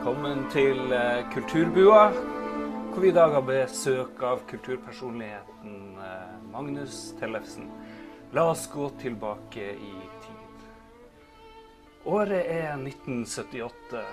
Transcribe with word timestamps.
velkommen 0.00 0.46
til 0.48 0.94
eh, 0.96 1.26
Kulturbua, 1.28 2.06
hvor 2.88 3.02
vi 3.02 3.10
i 3.10 3.12
dag 3.12 3.34
har 3.34 3.42
besøk 3.44 4.22
av 4.24 4.38
kulturpersonligheten 4.48 5.74
eh, 6.00 6.30
Magnus 6.54 7.10
Tellefsen. 7.20 7.66
La 8.32 8.46
oss 8.48 8.62
gå 8.72 8.86
tilbake 9.02 9.66
i 9.74 9.92
tid. 10.24 10.64
Året 12.08 12.48
er 12.48 12.80
1978, 12.80 14.06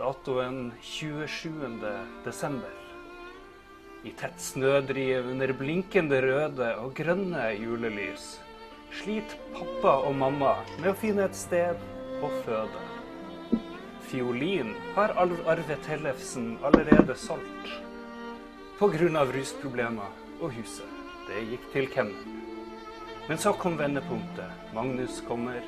datoen 0.00 0.72
27. 0.80 1.84
desember. 2.24 2.80
I 4.08 4.16
tett 4.16 4.40
snødriv 4.40 5.28
under 5.34 5.52
blinkende 5.60 6.24
røde 6.24 6.72
og 6.80 6.96
grønne 6.96 7.50
julelys 7.60 8.38
sliter 9.02 9.36
pappa 9.52 9.98
og 10.00 10.16
mamma 10.16 10.62
med 10.78 10.94
å 10.94 11.00
finne 11.04 11.28
et 11.28 11.36
sted 11.36 11.88
å 12.24 12.36
føde. 12.46 12.85
Fiolin 14.06 14.74
har 14.94 15.08
Arve 15.08 15.76
Tellefsen 15.86 16.58
allerede 16.62 17.14
solgt. 17.14 17.70
Pga. 18.78 19.24
rusproblemer 19.24 20.12
og 20.40 20.52
huset. 20.52 20.86
Det 21.26 21.42
gikk 21.50 21.64
til 21.72 21.88
kemneren. 21.90 22.36
Men 23.28 23.38
så 23.38 23.52
kom 23.52 23.78
vendepunktet. 23.78 24.70
Magnus 24.74 25.18
kommer. 25.28 25.58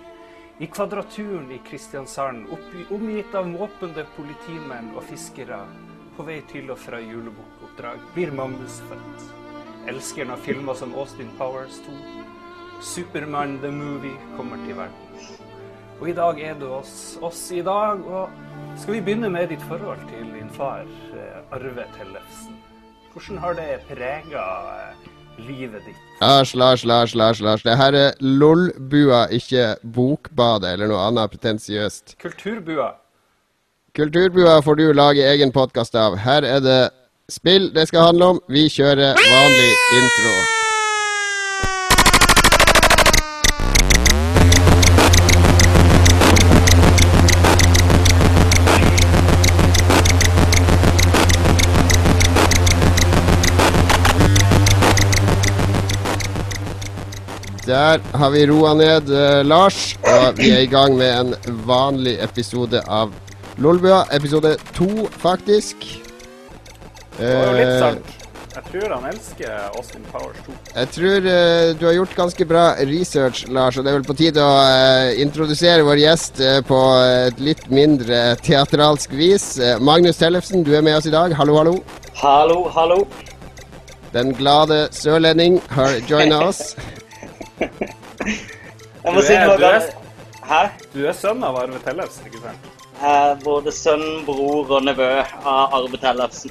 I 0.59 0.66
Kvadraturen 0.66 1.51
i 1.51 1.59
Kristiansand, 1.59 2.47
omgitt 2.91 3.34
av 3.34 3.48
måpende 3.51 4.06
politimenn 4.14 4.95
og 4.95 5.02
fiskere, 5.11 5.59
på 6.14 6.23
vei 6.23 6.39
til 6.50 6.70
og 6.70 6.78
fra 6.78 7.02
julebokoppdrag, 7.02 8.06
blir 8.14 8.30
Magnus 8.34 8.78
født. 8.86 9.28
Elskeren 9.91 10.30
av 10.34 10.47
filmer 10.47 10.78
som 10.78 10.95
Austin 10.95 11.34
Powers 11.39 11.83
2, 11.86 11.98
Superman 12.83 13.59
the 13.59 13.70
Movie 13.75 14.34
kommer 14.36 14.62
til 14.66 14.78
verden. 14.78 15.07
Og 15.98 16.08
i 16.08 16.14
dag 16.14 16.38
er 16.40 16.54
du 16.58 16.68
oss, 16.70 17.18
oss 17.26 17.40
i 17.50 17.62
dag. 17.66 18.02
Og 18.06 18.30
skal 18.78 18.94
vi 18.98 19.00
begynne 19.02 19.30
med 19.34 19.50
ditt 19.50 19.62
forhold 19.66 20.02
til 20.10 20.28
din 20.30 20.50
far, 20.55 20.86
eh, 21.14 21.55
Arve 21.55 21.86
Tellefsen? 21.96 22.58
Hvordan 23.12 23.38
har 23.42 23.56
det 23.58 23.80
prega 23.88 24.44
eh, 24.74 25.08
livet 25.42 25.82
ditt? 25.86 26.05
Lars, 26.20 26.55
Lars, 26.55 26.84
Lars, 26.84 27.14
Lars, 27.14 27.40
Lars. 27.40 27.62
Det 27.62 27.77
her 27.77 27.92
er 27.98 28.12
LOL-bua, 28.20 29.27
ikke 29.34 29.74
Bokbadet 29.82 30.77
eller 30.77 30.90
noe 30.92 31.02
annet 31.08 31.34
pretensiøst. 31.34 32.14
Kulturbua. 32.22 32.92
Kulturbua 33.98 34.60
får 34.62 34.78
du 34.78 34.92
lage 34.94 35.27
egen 35.27 35.50
podkast 35.52 35.98
av. 35.98 36.14
Her 36.22 36.46
er 36.46 36.62
det 36.62 36.80
spill 37.28 37.72
det 37.74 37.88
skal 37.90 38.12
handle 38.12 38.30
om. 38.36 38.40
Vi 38.48 38.68
kjører 38.70 39.18
vanlig 39.18 39.74
intro. 39.98 40.58
Der 57.69 58.00
har 58.16 58.30
vi 58.33 58.47
roa 58.48 58.70
ned 58.74 59.11
eh, 59.12 59.42
Lars, 59.44 59.92
og 60.00 60.38
vi 60.41 60.48
er 60.56 60.62
i 60.64 60.70
gang 60.72 60.94
med 60.97 61.11
en 61.12 61.56
vanlig 61.69 62.14
episode 62.24 62.80
av 62.88 63.12
Lolbua. 63.61 64.06
Episode 64.16 64.55
to, 64.72 64.88
faktisk. 65.20 65.84
Det 67.19 67.34
var 67.34 67.50
jo 67.50 67.58
litt 67.58 67.74
Eh, 67.74 67.83
sant. 67.83 68.14
Jeg 68.58 68.64
tror 68.72 68.94
han 68.94 69.05
elsker 69.11 69.50
Austin 69.77 70.06
Powers 70.11 70.41
2. 70.46 70.55
Jeg 70.78 70.91
tror 70.96 71.28
eh, 71.34 71.74
du 71.78 71.84
har 71.86 71.92
gjort 71.98 72.16
ganske 72.16 72.46
bra 72.48 72.64
research, 72.89 73.44
Lars, 73.52 73.77
og 73.77 73.84
det 73.84 73.92
er 73.92 73.98
vel 74.00 74.08
på 74.08 74.16
tide 74.16 74.42
å 74.42 74.55
eh, 74.64 75.20
introdusere 75.22 75.84
vår 75.86 76.00
gjest 76.06 76.41
eh, 76.41 76.62
på 76.66 76.78
et 77.28 77.42
litt 77.50 77.69
mindre 77.69 78.22
teatralsk 78.48 79.12
vis. 79.12 79.58
Eh, 79.61 79.77
Magnus 79.78 80.19
Tellefsen, 80.24 80.64
du 80.64 80.72
er 80.72 80.83
med 80.89 80.96
oss 81.02 81.06
i 81.06 81.12
dag. 81.12 81.36
Hallo, 81.36 81.61
hallo. 81.61 81.77
Hallo, 82.16 82.62
hallo. 82.72 83.02
Den 84.16 84.33
glade 84.40 84.86
sørlending 84.96 85.61
har 85.77 86.00
joina 86.08 86.46
oss. 86.48 86.73
Jeg 89.05 89.13
må 89.14 89.20
Du 89.20 89.27
si 89.27 89.35
er- 89.35 89.46
noe 89.46 89.57
du 89.61 89.64
er- 89.69 89.92
Hæ? 90.48 90.61
Du 90.95 91.02
er 91.07 91.13
sønn 91.13 91.42
av 91.45 91.57
Arve 91.61 91.79
Tellefsen, 91.85 92.24
ikke 92.30 92.41
sant? 92.41 92.69
Er 93.05 93.35
både 93.45 93.70
sønn, 93.74 94.05
bror 94.27 94.70
og 94.79 94.85
nevø 94.86 95.08
av 95.45 95.74
Arve 95.77 95.98
Tellefsen. 96.01 96.51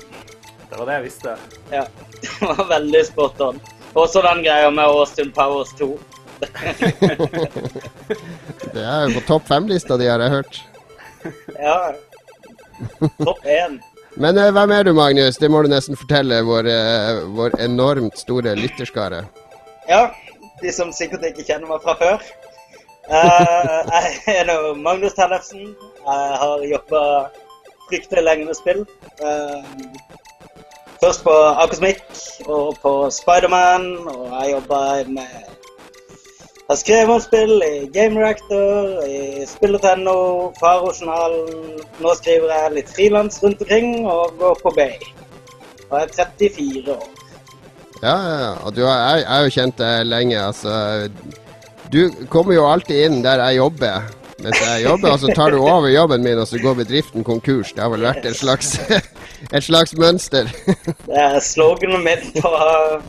Det 0.69 0.77
var 0.77 0.85
det 0.85 0.93
jeg 0.99 1.05
visste. 1.07 1.33
Ja, 1.71 1.83
det 2.21 2.51
var 2.51 2.67
veldig 2.75 3.01
spot 3.07 3.41
on. 3.41 3.57
Også 3.97 4.21
den 4.21 4.43
greia 4.45 4.69
med 4.69 4.85
Austin 4.85 5.31
Powers 5.33 5.71
2. 5.79 5.89
Det 8.73 8.83
er 8.83 9.07
jo 9.07 9.15
på 9.17 9.23
topp 9.27 9.47
fem-lista 9.49 9.97
di, 9.97 10.05
har 10.09 10.21
jeg 10.21 10.33
hørt. 10.35 10.59
Ja. 11.57 11.77
Topp 13.23 13.41
én. 13.49 13.79
Men 14.17 14.37
eh, 14.37 14.51
hvem 14.53 14.71
er 14.73 14.83
du, 14.87 14.93
Magnus? 14.97 15.37
Det 15.41 15.49
må 15.53 15.61
du 15.65 15.69
nesten 15.71 15.97
fortelle 15.97 16.39
vår, 16.45 16.69
eh, 16.69 17.23
vår 17.37 17.57
enormt 17.65 18.17
store 18.21 18.53
lytterskare. 18.57 19.23
Ja, 19.89 20.07
de 20.61 20.71
som 20.73 20.93
sikkert 20.93 21.25
ikke 21.29 21.45
kjenner 21.47 21.69
meg 21.69 21.83
fra 21.83 21.95
før. 21.99 22.23
Eh, 23.07 23.91
jeg 24.27 24.37
er 24.39 24.47
nå 24.49 24.73
Magnus 24.75 25.15
Tellefsen. 25.15 25.75
Jeg 26.05 26.39
har 26.41 26.63
jobba 26.71 27.01
fryktelig 27.87 28.23
lenge 28.23 28.47
med 28.49 28.57
spill. 28.57 28.81
Eh, 29.23 29.67
først 31.03 31.23
på 31.23 31.35
Akosmik 31.63 32.01
og 32.47 32.75
på 32.81 32.93
Spiderman, 33.19 33.87
og 34.07 34.25
jeg 34.33 34.51
jobba 34.57 34.81
med 35.07 35.37
Jeg 36.67 36.73
har 36.73 36.79
skrevet 36.81 37.13
om 37.15 37.21
spill 37.23 37.63
i 37.63 37.87
Game 37.93 38.19
Reactor, 38.19 39.05
i 39.07 39.45
Spill.no, 39.47 40.51
Farojournalen. 40.59 41.79
Nå 42.03 42.15
skriver 42.19 42.51
jeg 42.51 42.73
litt 42.75 42.91
frilans 42.91 43.39
rundt 43.43 43.63
omkring 43.63 44.03
og 44.03 44.35
går 44.39 44.59
på 44.63 44.75
Bay. 44.75 44.99
Og 45.89 45.95
jeg 46.01 46.09
er 46.09 46.13
34 46.17 46.97
år. 46.97 47.16
Ja, 48.03 48.15
ja. 48.15 48.53
Og 48.63 48.75
du 48.75 48.83
jeg, 48.83 49.23
jeg 49.23 49.31
har 49.31 49.43
jo 49.47 49.55
kjent 49.57 49.81
deg 49.81 50.07
lenge, 50.07 50.39
altså. 50.39 51.09
Du 51.91 52.01
kommer 52.31 52.57
jo 52.57 52.67
alltid 52.67 53.05
inn 53.07 53.21
der 53.25 53.41
jeg 53.47 53.61
jobber 53.61 54.07
mens 54.43 54.59
jeg 54.61 54.83
jobber, 54.85 55.13
og 55.15 55.21
så 55.21 55.33
tar 55.33 55.53
du 55.53 55.57
over 55.57 55.89
jobben 55.89 56.21
min, 56.21 56.37
og 56.37 56.45
så 56.47 56.59
går 56.61 56.75
bedriften 56.77 57.23
konkurs. 57.25 57.71
Det 57.73 57.81
har 57.81 57.89
vel 57.89 58.05
vært 58.05 58.25
et 58.29 58.37
slags, 58.37 58.75
et 59.55 59.65
slags 59.65 59.95
mønster. 59.97 60.49
Det 61.07 61.17
er 61.23 61.39
sloganet 61.41 62.03
mitt 62.05 62.27
på, 62.37 62.51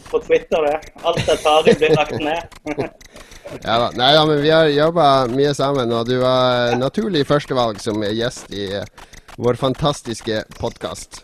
på 0.09 0.23
Twitter, 0.25 0.65
det. 0.65 0.95
Alt 1.05 1.21
jeg 1.29 1.43
tar 1.45 1.69
i, 1.69 1.77
blir 1.83 1.97
lagt 1.99 2.17
ned. 2.23 2.89
Ja 3.65 3.79
da. 3.81 3.87
Nei 3.97 4.11
da, 4.13 4.27
men 4.29 4.43
vi 4.45 4.51
har 4.53 4.67
jobba 4.69 5.05
mye 5.33 5.55
sammen, 5.57 5.89
og 5.97 6.05
du 6.05 6.19
var 6.21 6.75
naturlig 6.77 7.23
førstevalg 7.25 7.81
som 7.81 8.05
gjest 8.05 8.53
i 8.53 8.67
vår 9.41 9.57
fantastiske 9.57 10.43
podkast. 10.59 11.23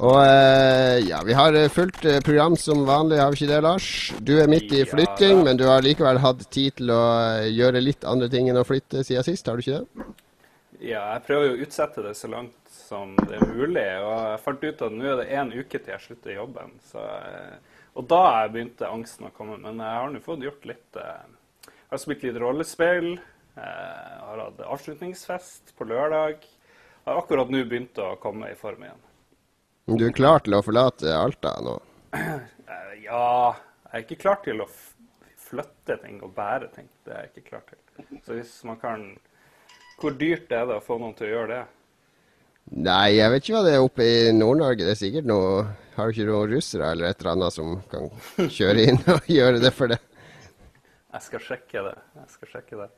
Og 0.00 0.16
eh, 0.24 1.02
ja, 1.04 1.18
vi 1.26 1.34
har 1.36 1.52
fulgt 1.68 1.74
fullt 1.74 2.06
eh, 2.08 2.20
program 2.24 2.54
som 2.56 2.86
vanlig, 2.88 3.18
har 3.20 3.34
vi 3.34 3.42
ikke 3.42 3.50
det, 3.50 3.60
Lars? 3.66 3.88
Du 4.24 4.32
er 4.40 4.48
midt 4.48 4.72
i 4.72 4.86
flytting, 4.88 5.42
ja, 5.42 5.44
men 5.44 5.60
du 5.60 5.66
har 5.68 5.84
likevel 5.84 6.22
hatt 6.24 6.46
tid 6.48 6.78
til 6.78 6.92
å 6.94 7.02
eh, 7.20 7.50
gjøre 7.52 7.82
litt 7.84 8.06
andre 8.08 8.30
ting 8.32 8.48
enn 8.48 8.60
å 8.60 8.64
flytte 8.64 9.04
siden 9.04 9.26
sist, 9.26 9.50
har 9.50 9.60
du 9.60 9.64
ikke 9.66 9.82
det? 9.82 10.06
Ja, 10.80 11.02
jeg 11.12 11.26
prøver 11.26 11.50
jo 11.50 11.58
å 11.58 11.66
utsette 11.66 12.04
det 12.06 12.14
så 12.16 12.30
langt 12.32 12.56
som 12.72 13.12
det 13.28 13.36
er 13.36 13.52
mulig. 13.52 13.84
Og 14.00 14.14
jeg 14.14 14.40
fant 14.46 14.64
ut 14.64 14.86
at 14.86 14.96
nå 14.96 15.10
er 15.10 15.20
det 15.20 15.28
én 15.36 15.52
uke 15.52 15.76
til 15.76 15.92
jeg 15.92 16.04
slutter 16.06 16.32
jobben. 16.38 16.72
Så, 16.88 17.04
eh, 17.04 17.82
og 18.00 18.08
da 18.08 18.22
jeg 18.38 18.54
begynte 18.54 18.88
angsten 18.88 19.28
å 19.28 19.34
komme. 19.36 19.58
Men 19.60 19.84
jeg 19.84 19.98
har 19.98 20.08
nå 20.14 20.24
fått 20.24 20.48
gjort 20.48 20.64
litt 20.70 20.96
eh, 20.96 21.28
Jeg 21.66 21.92
har 21.92 22.02
spilt 22.06 22.24
litt 22.24 22.40
rollespill. 22.40 23.12
Jeg 23.60 24.24
har 24.24 24.42
hatt 24.46 24.64
avslutningsfest 24.64 25.76
på 25.76 25.90
lørdag. 25.92 26.48
Har 27.04 27.20
akkurat 27.20 27.52
nå 27.52 27.66
begynt 27.68 28.00
å 28.00 28.14
komme 28.22 28.48
i 28.48 28.56
form 28.56 28.88
igjen. 28.88 29.09
Du 29.88 30.04
er 30.06 30.12
klar 30.14 30.42
til 30.44 30.54
å 30.54 30.62
forlate 30.64 31.12
Alta 31.16 31.56
nå? 31.64 31.78
Ja 33.10 33.50
Jeg 33.90 33.90
er 33.96 34.02
ikke 34.04 34.20
klar 34.22 34.36
til 34.44 34.60
å 34.62 34.66
flytte 35.40 35.96
ting 36.04 36.20
og 36.22 36.30
bære 36.36 36.68
ting. 36.76 36.86
Det 37.02 37.10
er 37.14 37.24
jeg 37.24 37.32
ikke 37.32 37.48
klar 37.48 37.62
til. 37.66 37.78
Så 38.22 38.36
hvis 38.36 38.52
man 38.68 38.78
kan 38.80 39.02
Hvor 40.00 40.14
dyrt 40.16 40.52
er 40.54 40.68
det 40.68 40.76
å 40.78 40.84
få 40.84 40.98
noen 41.00 41.16
til 41.18 41.26
å 41.26 41.32
gjøre 41.32 41.50
det? 41.56 41.62
Nei, 42.70 43.16
jeg 43.16 43.32
vet 43.32 43.42
ikke 43.42 43.56
hva 43.56 43.64
det 43.66 43.72
er 43.74 43.82
oppe 43.82 44.06
i 44.06 44.30
Nord-Norge. 44.36 44.84
Det 44.86 44.94
er 44.94 45.00
sikkert 45.00 45.26
noe 45.26 45.64
Har 45.96 46.06
du 46.06 46.14
ikke 46.14 46.28
noen 46.28 46.54
russere 46.54 46.92
eller 46.94 47.10
et 47.10 47.24
eller 47.24 47.32
annet 47.34 47.56
som 47.56 47.74
kan 47.90 48.06
kjøre 48.46 48.86
inn 48.92 49.02
og 49.10 49.26
gjøre 49.40 49.62
det 49.64 49.74
for 49.74 49.90
det? 49.90 49.98
Jeg 51.10 51.26
skal 51.26 51.42
sjekke 51.42 51.82
det. 51.88 51.96
Jeg 52.20 52.34
skal 52.36 52.52
sjekke 52.54 52.82
det. 52.84 52.90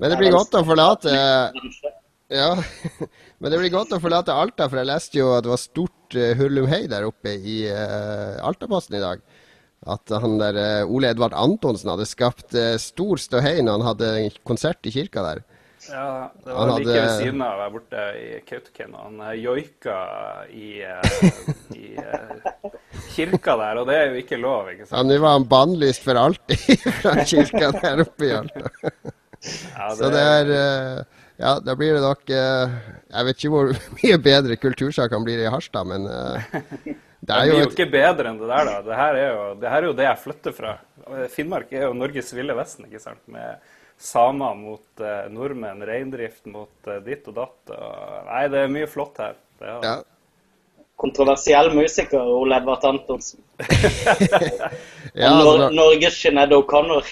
Men 0.00 0.10
det 0.10 0.18
blir 0.18 0.34
godt 0.34 0.56
å 0.58 0.64
forlate 0.66 1.12
Ja, 2.32 2.50
men 3.38 3.52
det 3.52 3.60
blir 3.60 3.70
godt 3.70 3.94
å 3.94 4.00
forlate 4.02 4.34
Alta, 4.34 4.66
for 4.66 4.80
jeg 4.80 4.90
leste 4.90 5.20
jo 5.20 5.30
at 5.36 5.46
det 5.46 5.52
var 5.52 5.60
stort 5.60 5.98
uh, 6.16 6.32
hurlumhei 6.38 6.84
der 6.90 7.06
oppe 7.08 7.36
i 7.36 7.62
uh, 7.70 8.40
Altaposten 8.46 8.98
i 8.98 9.04
dag. 9.04 9.22
At 9.92 10.12
han 10.22 10.38
der 10.38 10.58
uh, 10.84 10.92
Ole 10.94 11.10
Edvard 11.10 11.34
Antonsen 11.34 11.90
hadde 11.90 12.06
skapt 12.08 12.54
uh, 12.54 12.76
stor 12.80 13.20
ståhei 13.20 13.58
når 13.62 13.78
han 13.78 13.88
hadde 13.92 14.12
konsert 14.46 14.86
i 14.86 14.94
kirka 14.94 15.24
der. 15.26 15.42
Ja, 15.90 16.32
det 16.44 16.52
Han 16.52 16.68
var 16.68 16.78
like 16.78 16.92
ved 16.92 17.10
siden 17.18 17.42
av 17.42 17.58
der 17.58 17.70
borte 17.74 18.02
i 18.18 18.26
Kautokeino. 18.46 19.00
Han 19.02 19.20
eh, 19.26 19.32
joika 19.42 19.96
i, 20.46 20.68
eh, 20.86 21.32
i 21.74 21.96
eh, 21.98 22.68
kirka 23.16 23.56
der, 23.58 23.80
og 23.80 23.88
det 23.90 23.96
er 23.98 24.12
jo 24.12 24.20
ikke 24.22 24.38
lov, 24.38 24.70
ikke 24.70 24.86
sant? 24.86 24.94
Ja. 25.00 25.02
Nå 25.08 25.18
var 25.24 25.34
han 25.38 25.48
bannlyst 25.50 26.06
for 26.06 26.20
alltid 26.20 26.86
fra 27.00 27.16
kirka 27.26 27.72
der 27.80 28.04
oppe 28.06 28.28
i 28.28 28.32
Alta. 28.36 28.70
Ja, 29.42 29.88
Så 29.98 30.12
det 30.14 30.22
er 30.22 30.54
eh, 30.54 31.21
Ja, 31.42 31.56
da 31.58 31.74
blir 31.74 31.96
det 31.96 32.02
nok 32.04 32.30
eh, 32.30 32.74
Jeg 33.10 33.26
vet 33.26 33.40
ikke 33.40 33.50
hvor 33.50 33.72
mye 33.98 34.18
bedre 34.22 34.58
kultursakene 34.62 35.26
blir 35.26 35.42
i 35.42 35.50
Harstad, 35.50 35.88
men 35.90 36.06
eh, 36.06 36.52
det 36.86 36.96
Det 37.22 37.34
er 37.36 37.44
blir 37.46 37.52
jo 37.54 37.66
jo 37.66 37.70
ikke 37.70 37.90
bedre 37.92 38.30
enn 38.32 38.38
det 38.40 38.48
der, 38.50 38.66
da. 38.66 38.78
Det 38.82 38.96
her 38.98 39.18
er 39.18 39.28
jo 39.28 39.42
det, 39.54 39.68
her 39.70 39.78
er 39.78 39.86
jo 39.86 39.94
det 39.94 40.06
jeg 40.08 40.20
flytter 40.24 40.54
fra. 40.56 40.72
Finnmark 41.30 41.70
er 41.70 41.84
jo 41.86 41.92
Norges 41.94 42.32
ville 42.34 42.56
vesten, 42.58 42.88
ikke 42.88 43.02
sant. 43.02 43.22
Med 43.30 43.60
samer 44.02 44.54
mot 44.58 45.00
eh, 45.00 45.28
nordmenn, 45.30 45.84
reindrift 45.86 46.46
mot 46.50 46.90
eh, 46.90 46.98
ditt 47.06 47.28
og 47.30 47.36
datt. 47.36 47.74
Og, 47.76 48.16
nei, 48.26 48.42
det 48.50 48.64
er 48.64 48.74
mye 48.74 48.88
flott 48.90 49.20
her. 49.22 49.36
Det 49.60 49.68
er, 49.68 49.86
ja. 49.86 50.82
Kontroversiell 51.02 51.70
musiker, 51.74 52.26
Ole 52.40 52.58
Edvard 52.58 52.84
Antonsen. 52.90 53.42
ja, 55.14 55.28
altså, 55.28 55.56
Nor 55.58 55.70
Norges 55.70 56.16
Sinead 56.20 56.52
O'Connor. 56.52 57.06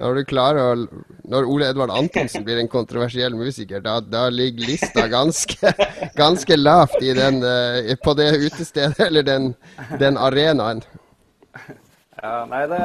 Når 0.00 0.14
du 0.18 0.22
klarer 0.28 0.62
å 0.62 1.02
Når 1.32 1.48
Ole 1.48 1.68
Edvard 1.72 1.92
Antonsen 1.94 2.44
blir 2.46 2.60
en 2.60 2.70
kontroversiell 2.70 3.36
musiker, 3.38 3.82
da, 3.84 3.98
da 4.00 4.26
ligger 4.32 4.72
lista 4.72 5.06
ganske, 5.10 5.74
ganske 6.22 6.58
lavt 6.58 6.98
i 7.02 7.14
den, 7.16 7.42
uh, 7.44 7.94
på 8.04 8.16
det 8.18 8.30
utestedet 8.46 9.00
eller 9.08 9.26
den, 9.26 9.52
den 10.00 10.18
arenaen. 10.20 10.82
Ja, 12.22 12.44
nei, 12.46 12.66
det, 12.70 12.82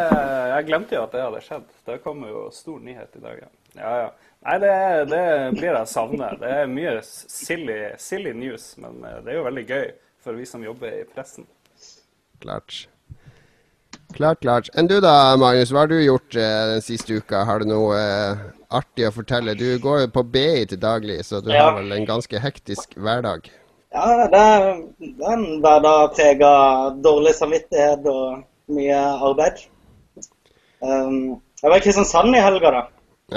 jeg 0.53 0.69
glemte 0.69 0.97
jo 0.97 1.03
at 1.05 1.13
det 1.13 1.25
hadde 1.25 1.43
skjedd. 1.45 1.67
Det 1.85 1.99
kom 2.05 2.23
jo 2.25 2.47
stor 2.55 2.79
nyhet 2.81 3.19
i 3.19 3.23
dag. 3.25 3.43
Ja, 3.43 3.51
ja. 3.83 3.99
ja. 4.07 4.09
Nei, 4.47 4.57
det, 4.61 4.73
det 5.11 5.23
blir 5.57 5.73
jeg 5.73 5.89
savne. 5.91 6.29
Det 6.39 6.49
er 6.61 6.69
mye 6.71 6.99
silly, 7.03 7.79
silly 7.99 8.33
news, 8.37 8.69
men 8.81 9.01
eh, 9.03 9.17
det 9.25 9.33
er 9.33 9.39
jo 9.39 9.47
veldig 9.47 9.63
gøy 9.67 9.87
for 10.27 10.35
vi 10.35 10.45
som 10.45 10.63
jobber 10.63 10.91
i 10.91 11.03
pressen. 11.07 11.47
Klart. 12.43 12.87
Klart, 14.15 14.39
klart. 14.43 14.69
Enn 14.75 14.87
du 14.87 14.97
da, 15.03 15.35
Magnus? 15.39 15.71
Hva 15.71 15.85
har 15.85 15.91
du 15.91 15.97
gjort 15.99 16.35
eh, 16.35 16.63
den 16.73 16.83
siste 16.83 17.17
uka? 17.19 17.43
Har 17.47 17.61
du 17.63 17.67
noe 17.69 17.95
eh, 17.99 18.43
artig 18.75 19.07
å 19.07 19.13
fortelle? 19.15 19.55
Du 19.59 19.65
går 19.83 20.03
jo 20.05 20.09
på 20.15 20.23
BI 20.35 20.65
til 20.71 20.79
daglig, 20.81 21.21
så 21.27 21.41
du 21.43 21.51
Ja. 21.53 21.69
har 21.69 21.79
vel 21.79 21.91
en 21.95 22.07
ganske 22.07 22.39
hektisk 22.43 22.95
hverdag. 22.95 23.49
Ja, 23.95 24.27
det 24.31 24.39
er, 24.43 24.65
en 25.31 25.45
hverdag 25.63 26.15
prega 26.15 26.51
dårlig 27.03 27.33
samvittighet 27.37 28.07
og 28.11 28.43
mye 28.75 28.97
arbeid. 29.29 29.63
Um, 30.83 31.39
jeg 31.63 31.71
var 31.71 31.77
i 31.79 31.85
Kristiansand 31.85 32.35
i 32.35 32.43
helga, 32.43 32.71
da. 32.75 32.83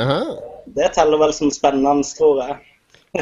Aha. 0.03 0.19
Det 0.77 0.91
teller 0.95 1.23
vel 1.23 1.33
som 1.35 1.51
spennende, 1.55 2.05
tror 2.19 2.43
jeg. 2.45 2.59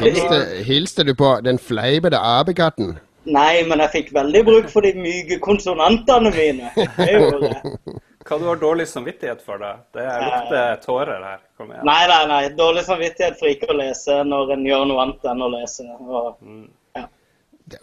Hilste, 0.02 0.40
hilste 0.68 1.04
du 1.08 1.14
på 1.16 1.30
den 1.44 1.56
fleipete 1.60 2.18
apekatten? 2.20 2.98
Nei, 3.28 3.62
men 3.68 3.82
jeg 3.84 3.90
fikk 3.92 4.12
veldig 4.16 4.40
bruk 4.46 4.68
for 4.72 4.86
de 4.86 4.92
myke 4.96 5.36
konsonantene 5.44 6.30
mine. 6.34 6.70
Det 6.96 7.08
gjorde 7.12 7.50
jeg. 7.52 7.78
Hva 8.28 8.36
du 8.40 8.44
har 8.44 8.58
dårlig 8.60 8.84
samvittighet 8.90 9.40
for, 9.44 9.56
da? 9.62 9.74
Det 9.96 10.04
lukter 10.04 10.80
tårer 10.84 11.22
her. 11.24 11.38
Kom 11.56 11.70
igjen. 11.72 11.84
Nei, 11.88 12.00
nei, 12.10 12.18
nei. 12.28 12.40
Dårlig 12.58 12.82
samvittighet 12.88 13.38
for 13.40 13.48
ikke 13.52 13.70
å 13.72 13.76
lese 13.78 14.18
når 14.28 14.52
en 14.56 14.66
gjør 14.68 14.84
noe 14.90 15.04
annet 15.06 15.24
enn 15.32 15.44
å 15.46 15.48
lese. 15.54 15.86
Og 16.04 16.42
Ja, 16.98 17.06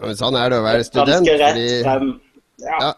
men 0.01 0.15
sånn 0.17 0.37
er 0.37 0.49
det 0.53 0.59
å 0.61 0.65
være 0.65 0.85
student. 0.85 1.25
ganske 1.25 1.37
rett 1.41 1.57
Fordi, 1.57 1.81
frem. 1.85 2.13
Ja. 2.65 2.77
ja, 2.81 2.91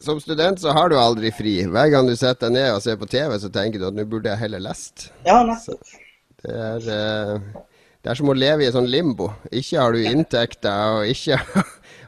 som 0.00 0.20
student 0.24 0.60
så 0.62 0.72
har 0.76 0.92
du 0.92 0.96
aldri 1.00 1.32
fri. 1.36 1.56
Hver 1.68 1.90
gang 1.92 2.06
du 2.08 2.14
setter 2.16 2.48
deg 2.48 2.56
ned 2.58 2.70
og 2.76 2.84
ser 2.84 2.96
på 3.00 3.08
TV, 3.12 3.34
så 3.42 3.50
tenker 3.52 3.80
du 3.82 3.88
at 3.90 3.96
nå 3.96 4.04
burde 4.08 4.30
jeg 4.32 4.40
heller 4.46 4.62
lest. 4.68 5.10
ja, 5.28 5.40
nettopp. 5.44 5.96
Det 6.40 6.52
er, 6.56 6.86
eh, 6.88 7.64
det 8.00 8.08
er 8.12 8.16
som 8.16 8.30
å 8.32 8.36
leve 8.36 8.64
i 8.64 8.68
et 8.70 8.76
sånn 8.76 8.88
limbo. 8.88 9.26
Ikke 9.52 9.80
har 9.82 9.92
du 9.92 10.00
inntekter, 10.08 11.00
og 11.00 11.10
ikke 11.12 11.36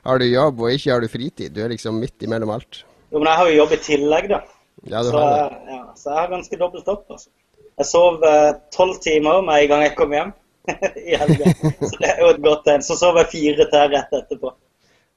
har 0.05 0.19
du 0.19 0.27
jobb, 0.27 0.61
og 0.65 0.73
ikke 0.75 0.91
har 0.93 1.01
du 1.05 1.09
fritid. 1.13 1.53
Du 1.55 1.61
er 1.65 1.73
liksom 1.75 1.99
midt 2.03 2.23
imellom 2.27 2.51
alt. 2.57 2.83
Jo, 3.13 3.19
men 3.21 3.29
jeg 3.31 3.39
har 3.43 3.51
jo 3.51 3.57
jobb 3.61 3.73
i 3.77 3.81
tillegg, 3.87 4.29
da. 4.33 4.41
Ja, 4.89 5.03
du 5.05 5.11
Så, 5.13 5.19
har 5.21 5.51
det. 5.53 5.61
ja, 5.75 5.83
så 5.97 6.11
jeg 6.11 6.19
har 6.19 6.31
ganske 6.33 6.59
dobbelt 6.59 6.89
opp. 6.89 7.05
altså. 7.13 7.31
Jeg 7.79 7.87
sov 7.89 8.25
eh, 8.27 8.51
tolv 8.75 8.99
timer 9.05 9.43
med 9.47 9.63
en 9.63 9.69
gang 9.71 9.83
jeg 9.87 9.95
kom 9.97 10.13
hjem 10.13 10.33
i 11.13 11.17
helga. 11.19 11.53
Så 11.81 11.95
det 12.01 12.11
er 12.11 12.21
jo 12.25 12.33
et 12.35 12.43
godt 12.45 12.65
tegn. 12.67 12.83
Så 12.85 12.97
sov 13.01 13.17
jeg 13.21 13.31
fire 13.33 13.67
til 13.71 13.89
rett 13.95 14.13
etterpå. 14.19 14.53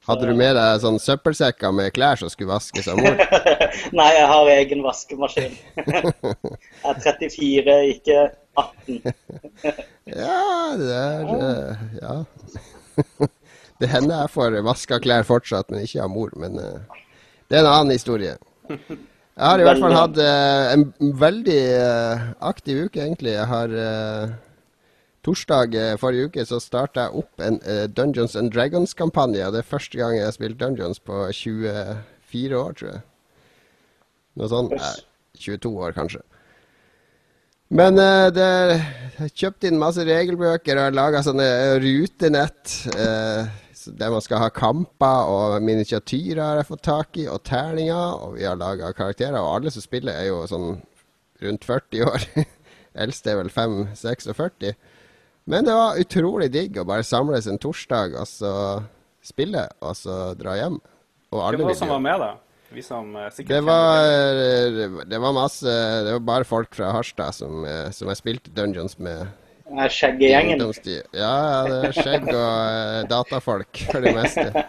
Hadde 0.06 0.28
du 0.30 0.36
med 0.38 0.54
deg 0.54 0.82
sånn 0.84 1.00
søppelsekker 1.02 1.72
med 1.74 1.90
klær 1.96 2.20
som 2.22 2.30
skulle 2.30 2.52
vaskes 2.54 2.86
av 2.92 3.00
mor? 3.02 3.16
Nei, 3.98 4.10
jeg 4.14 4.28
har 4.30 4.52
egen 4.54 4.84
vaskemaskin. 4.86 5.56
Jeg 5.82 6.92
er 6.92 7.00
34, 7.02 7.78
ikke 7.96 8.20
18. 8.62 9.00
Ja, 10.14 10.44
det 10.78 10.92
er 11.00 11.34
eh, 11.40 11.82
Ja. 12.04 12.16
Det 13.82 13.90
hender 13.92 14.24
jeg 14.24 14.32
får 14.32 14.56
vaska 14.64 15.02
klær 15.04 15.26
fortsatt, 15.28 15.72
men 15.72 15.84
ikke 15.84 16.06
av 16.06 16.12
mor. 16.12 16.32
Men 16.40 16.56
uh, 16.60 17.04
det 17.50 17.58
er 17.58 17.66
en 17.66 17.72
annen 17.74 17.96
historie. 17.96 18.38
Jeg 19.36 19.44
har 19.44 19.60
i 19.60 19.66
hvert 19.68 19.82
fall 19.84 19.98
hatt 19.98 20.20
uh, 20.22 20.72
en 20.72 20.86
veldig 21.20 21.62
uh, 21.76 22.28
aktiv 22.48 22.86
uke, 22.86 23.02
egentlig. 23.04 23.36
Jeg 23.36 23.48
har 23.52 23.74
Torsdag 25.26 25.74
forrige 25.98 26.30
uke 26.30 26.44
så 26.46 26.60
starta 26.62 27.08
jeg 27.08 27.24
opp 27.24 27.42
en 27.42 27.56
Dungeons 27.98 28.36
and 28.38 28.52
Dragons-kampanje. 28.54 29.48
Det 29.52 29.64
er 29.64 29.68
første 29.68 29.98
gang 29.98 30.14
jeg 30.14 30.28
har 30.28 30.36
spilt 30.36 30.60
Dungeons 30.60 31.02
på 31.02 31.24
24 31.34 32.60
år, 32.60 32.78
tror 32.78 32.92
jeg. 32.92 33.02
Noe 34.38 34.52
sånt. 34.52 34.76
Nei, 34.78 34.94
22 35.42 35.72
år, 35.82 35.96
kanskje. 35.98 36.22
Men 37.74 37.98
uh, 37.98 38.30
det 38.30 38.48
har 39.18 39.34
kjøpt 39.34 39.66
inn 39.66 39.82
masse 39.82 40.06
regelbøker 40.06 40.78
og 40.84 40.96
laga 40.96 41.26
sånne 41.26 41.50
rutenett. 41.82 42.62
så 42.86 43.65
der 43.88 44.14
man 44.14 44.24
skal 44.24 44.42
ha 44.42 44.50
kamper, 44.54 45.30
og 45.30 45.64
miniatyrer 45.64 46.42
har 46.42 46.60
jeg 46.62 46.70
fått 46.72 46.84
tak 46.88 47.20
i, 47.22 47.28
og 47.32 47.44
terninger. 47.48 48.20
Og 48.26 48.36
vi 48.40 48.46
har 48.48 48.60
laga 48.60 48.92
karakterer, 48.96 49.38
og 49.42 49.60
alle 49.60 49.74
som 49.74 49.86
spiller 49.86 50.18
er 50.18 50.30
jo 50.32 50.44
sånn 50.50 50.80
rundt 51.44 51.68
40 51.68 52.06
år. 52.10 52.28
Eldste 53.06 53.34
er 53.34 53.42
vel 53.42 53.52
5-46. 53.52 54.74
Men 55.52 55.68
det 55.68 55.76
var 55.78 56.00
utrolig 56.02 56.50
digg 56.54 56.80
å 56.82 56.88
bare 56.88 57.06
samles 57.06 57.46
en 57.52 57.62
torsdag 57.62 58.16
og 58.18 58.26
så 58.30 58.54
spille, 59.26 59.68
og 59.84 59.94
så 59.98 60.34
dra 60.38 60.56
hjem. 60.58 60.80
Og 61.34 61.42
alle 61.42 61.60
Hvem 61.60 61.68
var 61.68 61.76
det 61.76 61.82
som 61.82 61.94
var 61.94 62.04
med, 62.06 62.24
da? 62.24 62.34
Vi 62.76 62.84
som 62.84 63.12
eh, 63.16 63.30
sikkert 63.32 63.54
det 63.54 63.62
var, 63.64 65.06
det 65.06 65.20
var 65.22 65.36
masse 65.36 65.70
Det 66.04 66.16
var 66.18 66.24
bare 66.28 66.48
folk 66.50 66.74
fra 66.76 66.90
Harstad 66.96 67.36
som, 67.38 67.62
eh, 67.70 67.92
som 67.94 68.10
jeg 68.10 68.20
spilte 68.20 68.54
Dungeons 68.56 68.98
med. 69.00 69.28
Skjeggegjengen. 69.66 70.60
Ja, 71.18 71.34
ja, 71.42 71.60
det 71.66 71.78
er 71.88 71.96
skjegg 71.98 72.28
og 72.30 72.38
eh, 72.38 73.00
datafolk 73.10 73.80
for 73.90 74.06
det 74.06 74.14
meste. 74.14 74.66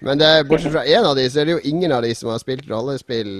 Men 0.00 0.20
det, 0.22 0.30
bortsett 0.48 0.72
fra 0.72 0.86
én 0.88 1.04
av 1.04 1.18
de, 1.18 1.26
så 1.28 1.42
er 1.42 1.50
det 1.50 1.56
jo 1.58 1.64
ingen 1.68 1.92
av 1.92 2.00
de 2.06 2.14
som 2.16 2.30
har 2.32 2.40
spilt 2.40 2.64
rollespill, 2.70 3.32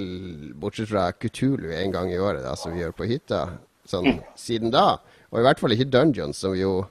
bortsett 0.61 0.91
fra 0.93 1.07
Kutulu 1.17 1.71
en 1.73 1.95
gang 1.95 2.13
i 2.13 2.21
året, 2.21 2.45
da, 2.45 2.53
som 2.61 2.75
vi 2.77 2.85
gjør 2.85 2.93
på 2.99 3.09
hytta, 3.09 3.47
sånn 3.89 4.21
siden 4.39 4.75
da. 4.75 4.99
Og 5.33 5.41
i 5.41 5.47
hvert 5.47 5.63
fall 5.63 5.73
ikke 5.73 5.89
Dungeons, 5.93 6.43
som 6.45 6.57
jo 6.59 6.83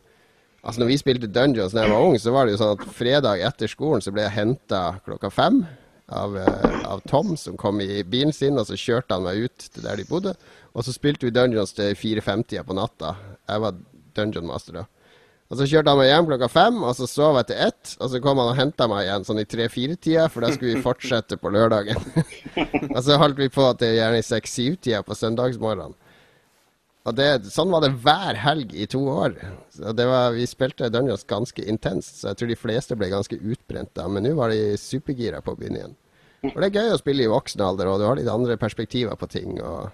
Altså 0.62 0.84
når 0.84 0.92
vi 0.92 0.96
spilte 1.02 1.26
Dungeons 1.34 1.74
da 1.74 1.88
jeg 1.88 1.90
var 1.90 2.04
ung, 2.06 2.16
så 2.22 2.30
var 2.36 2.46
det 2.46 2.52
jo 2.54 2.60
sånn 2.60 2.76
at 2.76 2.84
fredag 2.94 3.40
etter 3.48 3.66
skolen 3.72 4.04
så 4.06 4.12
ble 4.14 4.28
jeg 4.28 4.36
henta 4.36 4.82
klokka 5.08 5.32
fem 5.34 5.64
av, 6.06 6.36
eh, 6.38 6.76
av 6.86 7.02
Tom, 7.10 7.32
som 7.34 7.58
kom 7.58 7.82
i 7.82 8.04
bilen 8.06 8.30
sin, 8.30 8.60
og 8.62 8.68
så 8.70 8.78
kjørte 8.78 9.18
han 9.18 9.26
meg 9.26 9.48
ut 9.48 9.66
til 9.72 9.82
der 9.88 9.98
de 9.98 10.06
bodde. 10.06 10.36
Og 10.78 10.86
så 10.86 10.94
spilte 10.94 11.26
vi 11.26 11.34
Dungeons 11.34 11.74
til 11.74 11.96
fire-fem-tida 11.98 12.62
på 12.68 12.78
natta. 12.78 13.16
Jeg 13.50 13.64
var 13.64 13.80
Dungeon 14.18 14.50
Master 14.50 14.82
da. 14.82 14.88
Og 15.52 15.58
så 15.60 15.66
kjørte 15.68 15.92
han 15.92 16.00
meg 16.00 16.08
hjem 16.08 16.28
klokka 16.30 16.48
fem, 16.48 16.78
og 16.88 16.94
så 16.96 17.08
sov 17.12 17.36
jeg 17.42 17.50
til 17.50 17.58
ett. 17.66 17.96
Og 18.00 18.12
så 18.14 18.22
kom 18.24 18.40
han 18.40 18.54
og 18.54 18.56
henta 18.56 18.86
meg 18.88 19.04
igjen 19.04 19.26
sånn 19.28 19.42
i 19.42 19.48
tre-fire-tida, 19.52 20.30
for 20.32 20.46
da 20.46 20.54
skulle 20.54 20.78
vi 20.78 20.84
fortsette 20.88 21.36
på 21.42 21.52
lørdagen. 21.52 22.00
og 22.96 23.02
så 23.04 23.18
holdt 23.20 23.42
vi 23.42 23.50
på 23.52 23.66
til 23.82 23.98
gjerne 23.98 24.22
i 24.22 24.24
seks-syv-tida 24.24 25.04
på 25.04 25.18
søndagsmorgenen. 25.20 25.98
Og 27.02 27.18
det, 27.18 27.28
sånn 27.50 27.72
var 27.74 27.82
det 27.84 27.96
hver 28.04 28.38
helg 28.38 28.76
i 28.78 28.86
to 28.90 29.02
år. 29.10 29.36
Så 29.74 29.92
det 29.98 30.06
var, 30.08 30.36
vi 30.38 30.46
spilte 30.48 30.92
Dungeons 30.94 31.26
ganske 31.28 31.66
intenst, 31.66 32.22
så 32.22 32.30
jeg 32.30 32.40
tror 32.40 32.52
de 32.54 32.60
fleste 32.62 32.96
ble 32.96 33.10
ganske 33.12 33.40
utbrent 33.42 33.92
da. 33.98 34.06
Men 34.08 34.24
nå 34.24 34.36
var 34.38 34.54
de 34.54 34.78
supergira 34.80 35.42
på 35.44 35.56
å 35.56 35.60
begynne 35.60 35.82
igjen. 35.82 35.98
Og 36.52 36.62
det 36.62 36.70
er 36.70 36.78
gøy 36.80 36.94
å 36.94 37.02
spille 37.02 37.26
i 37.26 37.32
voksen 37.32 37.62
alder, 37.66 37.90
og 37.90 38.00
du 38.00 38.08
har 38.08 38.18
litt 38.18 38.30
andre 38.32 38.56
perspektiver 38.62 39.18
på 39.18 39.28
ting. 39.34 39.58
Og, 39.60 39.90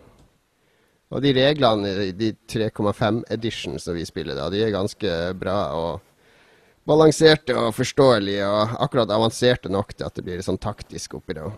og 1.08 1.24
de 1.24 1.32
reglene 1.38 1.94
i 2.10 2.12
de 2.16 2.34
3,5 2.52 3.22
edition 3.32 3.80
som 3.80 3.96
vi 3.96 4.06
spiller 4.08 4.36
da, 4.36 4.50
de 4.52 4.64
er 4.66 4.76
ganske 4.76 5.14
bra 5.40 5.58
og 5.78 6.04
balanserte 6.88 7.56
og 7.56 7.74
forståelige, 7.76 8.48
og 8.48 8.78
akkurat 8.84 9.12
avanserte 9.12 9.72
nok 9.72 9.94
til 9.96 10.08
at 10.08 10.16
det 10.16 10.24
blir 10.24 10.44
sånn 10.44 10.60
taktisk 10.60 11.18
oppi 11.20 11.36
det 11.36 11.44
òg. 11.48 11.58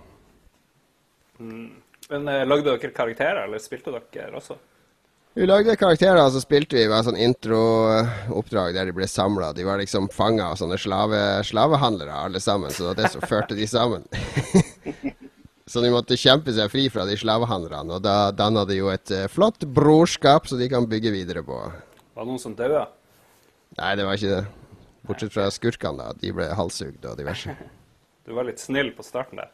Men 1.39 2.25
eh, 2.27 2.45
lagde 2.47 2.65
dere 2.65 2.91
karakterer, 2.93 3.43
eller 3.45 3.61
spilte 3.61 3.93
dere 3.93 4.33
også? 4.39 4.57
Vi 5.37 5.45
lagde 5.45 5.77
karakterer, 5.77 6.17
og 6.23 6.33
så 6.33 6.41
spilte 6.41 6.75
vi 6.75 6.87
med 6.89 7.05
sånn 7.05 7.19
introoppdrag 7.21 8.73
der 8.75 8.89
de 8.89 8.95
ble 8.97 9.05
samla. 9.07 9.51
De 9.53 9.63
var 9.67 9.77
liksom 9.79 10.09
fanga 10.11 10.49
av 10.49 10.57
sånne 10.59 10.79
slave, 10.81 11.21
slavehandlere 11.45 12.17
alle 12.25 12.41
sammen, 12.41 12.73
så 12.73 12.83
det 12.83 12.89
var 12.89 12.99
det 13.03 13.13
som 13.13 13.29
førte 13.29 13.57
de 13.57 13.69
sammen. 13.69 14.09
så 15.69 15.83
de 15.83 15.91
måtte 15.93 16.17
kjempe 16.17 16.53
seg 16.55 16.71
fri 16.73 16.87
fra 16.89 17.03
de 17.05 17.13
slavehandlerne, 17.19 17.99
og 17.99 18.01
da 18.05 18.31
danna 18.33 18.63
de 18.65 18.79
jo 18.79 18.89
et 18.89 19.11
eh, 19.13 19.27
flott 19.29 19.61
brorskap 19.69 20.47
som 20.49 20.57
de 20.61 20.69
kan 20.71 20.87
bygge 20.89 21.11
videre 21.13 21.43
på. 21.45 21.59
Var 21.61 22.25
det 22.25 22.29
noen 22.31 22.41
som 22.41 22.55
døde? 22.57 22.87
Nei, 23.77 23.91
det 23.99 24.07
var 24.07 24.17
ikke 24.17 24.31
det. 24.39 24.45
Bortsett 25.09 25.33
fra 25.33 25.45
skurkene, 25.53 26.09
da. 26.09 26.17
De 26.21 26.31
ble 26.35 26.47
halshugd 26.57 27.05
og 27.05 27.19
diverse. 27.21 27.53
Du 28.29 28.35
var 28.37 28.45
litt 28.45 28.59
snill 28.61 28.91
på 28.93 29.01
starten 29.01 29.39
der. 29.41 29.47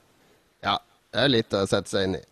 Ja, 0.66 0.74
det 1.16 1.22
er 1.22 1.30
litt 1.32 1.54
å 1.56 1.62
sette 1.70 1.88
seg 1.88 2.10
inn 2.10 2.16
i. 2.18 2.24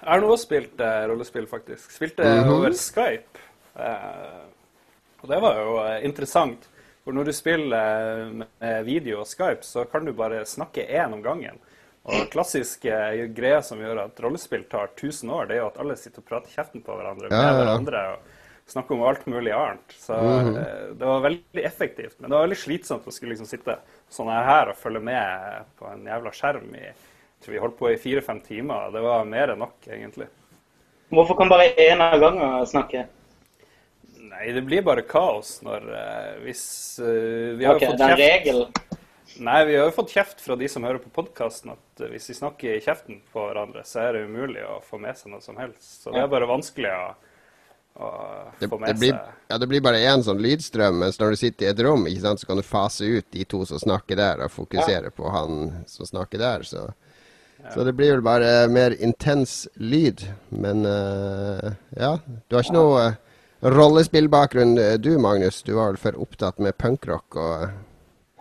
Jeg 0.00 0.08
har 0.10 0.22
nå 0.24 0.34
spilt 0.42 0.80
eh, 0.82 1.04
rollespill, 1.06 1.44
faktisk. 1.46 1.92
Spilte 1.94 2.24
Mhm. 2.26 2.50
over 2.56 2.74
Skype. 2.74 3.38
Eh, 3.78 4.40
og 5.22 5.30
det 5.30 5.38
var 5.44 5.60
jo 5.60 5.76
eh, 5.84 6.00
interessant. 6.08 6.66
For 7.04 7.14
når 7.14 7.30
du 7.30 7.32
spiller 7.36 8.24
eh, 8.24 8.32
med 8.34 8.84
video 8.88 9.20
og 9.22 9.28
Skype, 9.30 9.62
så 9.62 9.84
kan 9.92 10.04
du 10.08 10.10
bare 10.18 10.42
snakke 10.50 10.82
én 10.88 11.14
om 11.14 11.22
gangen. 11.22 11.62
Og 12.04 12.28
klassiske 12.32 12.96
greia 13.32 13.62
som 13.64 13.80
gjør 13.80 14.02
at 14.02 14.18
rollespill 14.20 14.66
tar 14.68 14.90
1000 14.92 15.30
år, 15.32 15.46
det 15.48 15.56
er 15.56 15.62
jo 15.62 15.68
at 15.70 15.78
alle 15.80 15.96
sitter 15.96 16.20
og 16.20 16.28
prater 16.28 16.52
kjeften 16.52 16.84
på 16.84 16.96
hverandre 16.98 17.30
med 17.30 17.38
ja, 17.38 17.46
ja. 17.48 17.60
hverandre. 17.62 18.02
og 18.12 18.32
snakker 18.66 18.94
om 18.94 19.02
alt 19.08 19.26
mulig 19.26 19.52
annet. 19.52 19.96
Så 19.98 20.14
eh, 20.14 20.84
det 20.98 21.04
var 21.04 21.20
veldig 21.20 21.64
effektivt. 21.64 22.16
Men 22.18 22.30
det 22.30 22.36
var 22.36 22.46
veldig 22.46 22.60
slitsomt 22.60 23.08
å 23.08 23.12
skulle 23.12 23.34
liksom 23.34 23.48
sitte 23.48 23.78
sånn 24.12 24.30
her 24.32 24.72
og 24.72 24.78
følge 24.80 25.02
med 25.04 25.66
på 25.78 25.88
en 25.90 26.06
jævla 26.08 26.32
skjerm 26.36 26.70
i 26.76 26.84
jeg 26.84 27.48
tror 27.48 27.52
vi 27.52 27.60
holdt 27.60 27.76
på 27.76 27.88
i 27.92 27.96
fire-fem 28.00 28.38
timer. 28.40 28.86
Det 28.94 29.00
var 29.04 29.26
mer 29.28 29.50
enn 29.52 29.58
nok, 29.60 29.74
egentlig. 29.84 30.30
Hvorfor 31.12 31.36
kan 31.36 31.50
bare 31.52 31.66
én 31.76 32.00
av 32.00 32.16
gangen 32.22 32.64
snakke? 32.70 33.02
Nei, 34.30 34.46
det 34.56 34.62
blir 34.64 34.80
bare 34.86 35.04
kaos 35.04 35.58
når 35.62 35.84
uh, 35.92 36.30
hvis 36.46 36.62
uh, 37.04 37.52
Vi 37.58 37.66
har 37.68 37.76
okay, 37.76 37.90
fått 37.90 38.00
det 38.00 38.06
er 38.06 38.14
en 38.14 38.22
kjeft 38.22 38.32
regel. 38.32 38.64
Nei, 39.42 39.64
vi 39.64 39.76
har 39.76 39.88
jo 39.88 39.94
fått 39.94 40.12
kjeft 40.14 40.42
fra 40.44 40.56
de 40.58 40.68
som 40.70 40.84
hører 40.86 41.00
på 41.02 41.10
podkasten, 41.14 41.74
at 41.74 42.02
eh, 42.02 42.10
hvis 42.12 42.28
vi 42.30 42.36
snakker 42.38 42.76
i 42.76 42.82
kjeften 42.82 43.20
på 43.32 43.46
hverandre, 43.48 43.82
så 43.86 44.04
er 44.04 44.16
det 44.16 44.26
umulig 44.28 44.62
å 44.66 44.80
få 44.84 45.00
med 45.02 45.18
seg 45.18 45.32
noe 45.32 45.42
som 45.42 45.58
helst. 45.58 46.02
Så 46.04 46.12
det 46.14 46.22
er 46.22 46.30
bare 46.30 46.48
vanskelig 46.48 46.92
å, 46.94 47.06
å 47.98 48.10
Det, 48.60 48.68
få 48.68 48.78
det, 48.78 48.82
med 48.84 49.00
blir, 49.00 49.16
seg 49.16 49.50
ja, 49.50 49.58
det 49.58 49.70
blir 49.70 49.82
bare 49.84 50.02
én 50.06 50.22
sånn 50.26 50.42
lydstrøm, 50.42 51.00
mens 51.02 51.18
når 51.20 51.34
du 51.34 51.40
sitter 51.40 51.66
i 51.66 51.70
et 51.72 51.82
rom, 51.86 52.06
sant, 52.22 52.42
så 52.42 52.50
kan 52.50 52.60
du 52.60 52.66
fase 52.66 53.08
ut 53.10 53.26
de 53.34 53.46
to 53.50 53.64
som 53.70 53.82
snakker 53.82 54.20
der, 54.20 54.44
og 54.44 54.54
fokusere 54.54 55.10
på 55.14 55.32
han 55.34 55.64
som 55.90 56.10
snakker 56.10 56.42
der. 56.42 56.66
Så, 56.68 56.84
så 57.74 57.86
det 57.86 57.96
blir 57.98 58.14
vel 58.14 58.26
bare 58.26 58.52
mer 58.70 58.94
intens 59.02 59.64
lyd. 59.74 60.22
Men 60.54 60.86
uh, 60.86 61.74
ja, 61.98 62.18
du 62.22 62.56
har 62.56 62.62
ikke 62.62 62.76
noe 62.76 63.02
eh, 63.08 63.18
rollespillbakgrunn 63.74 64.76
du, 65.02 65.14
Magnus. 65.18 65.62
Du 65.66 65.74
var 65.74 65.94
vel 65.94 66.00
for 66.02 66.22
opptatt 66.22 66.62
med 66.62 66.76
punkrock 66.78 67.40
og 67.40 67.74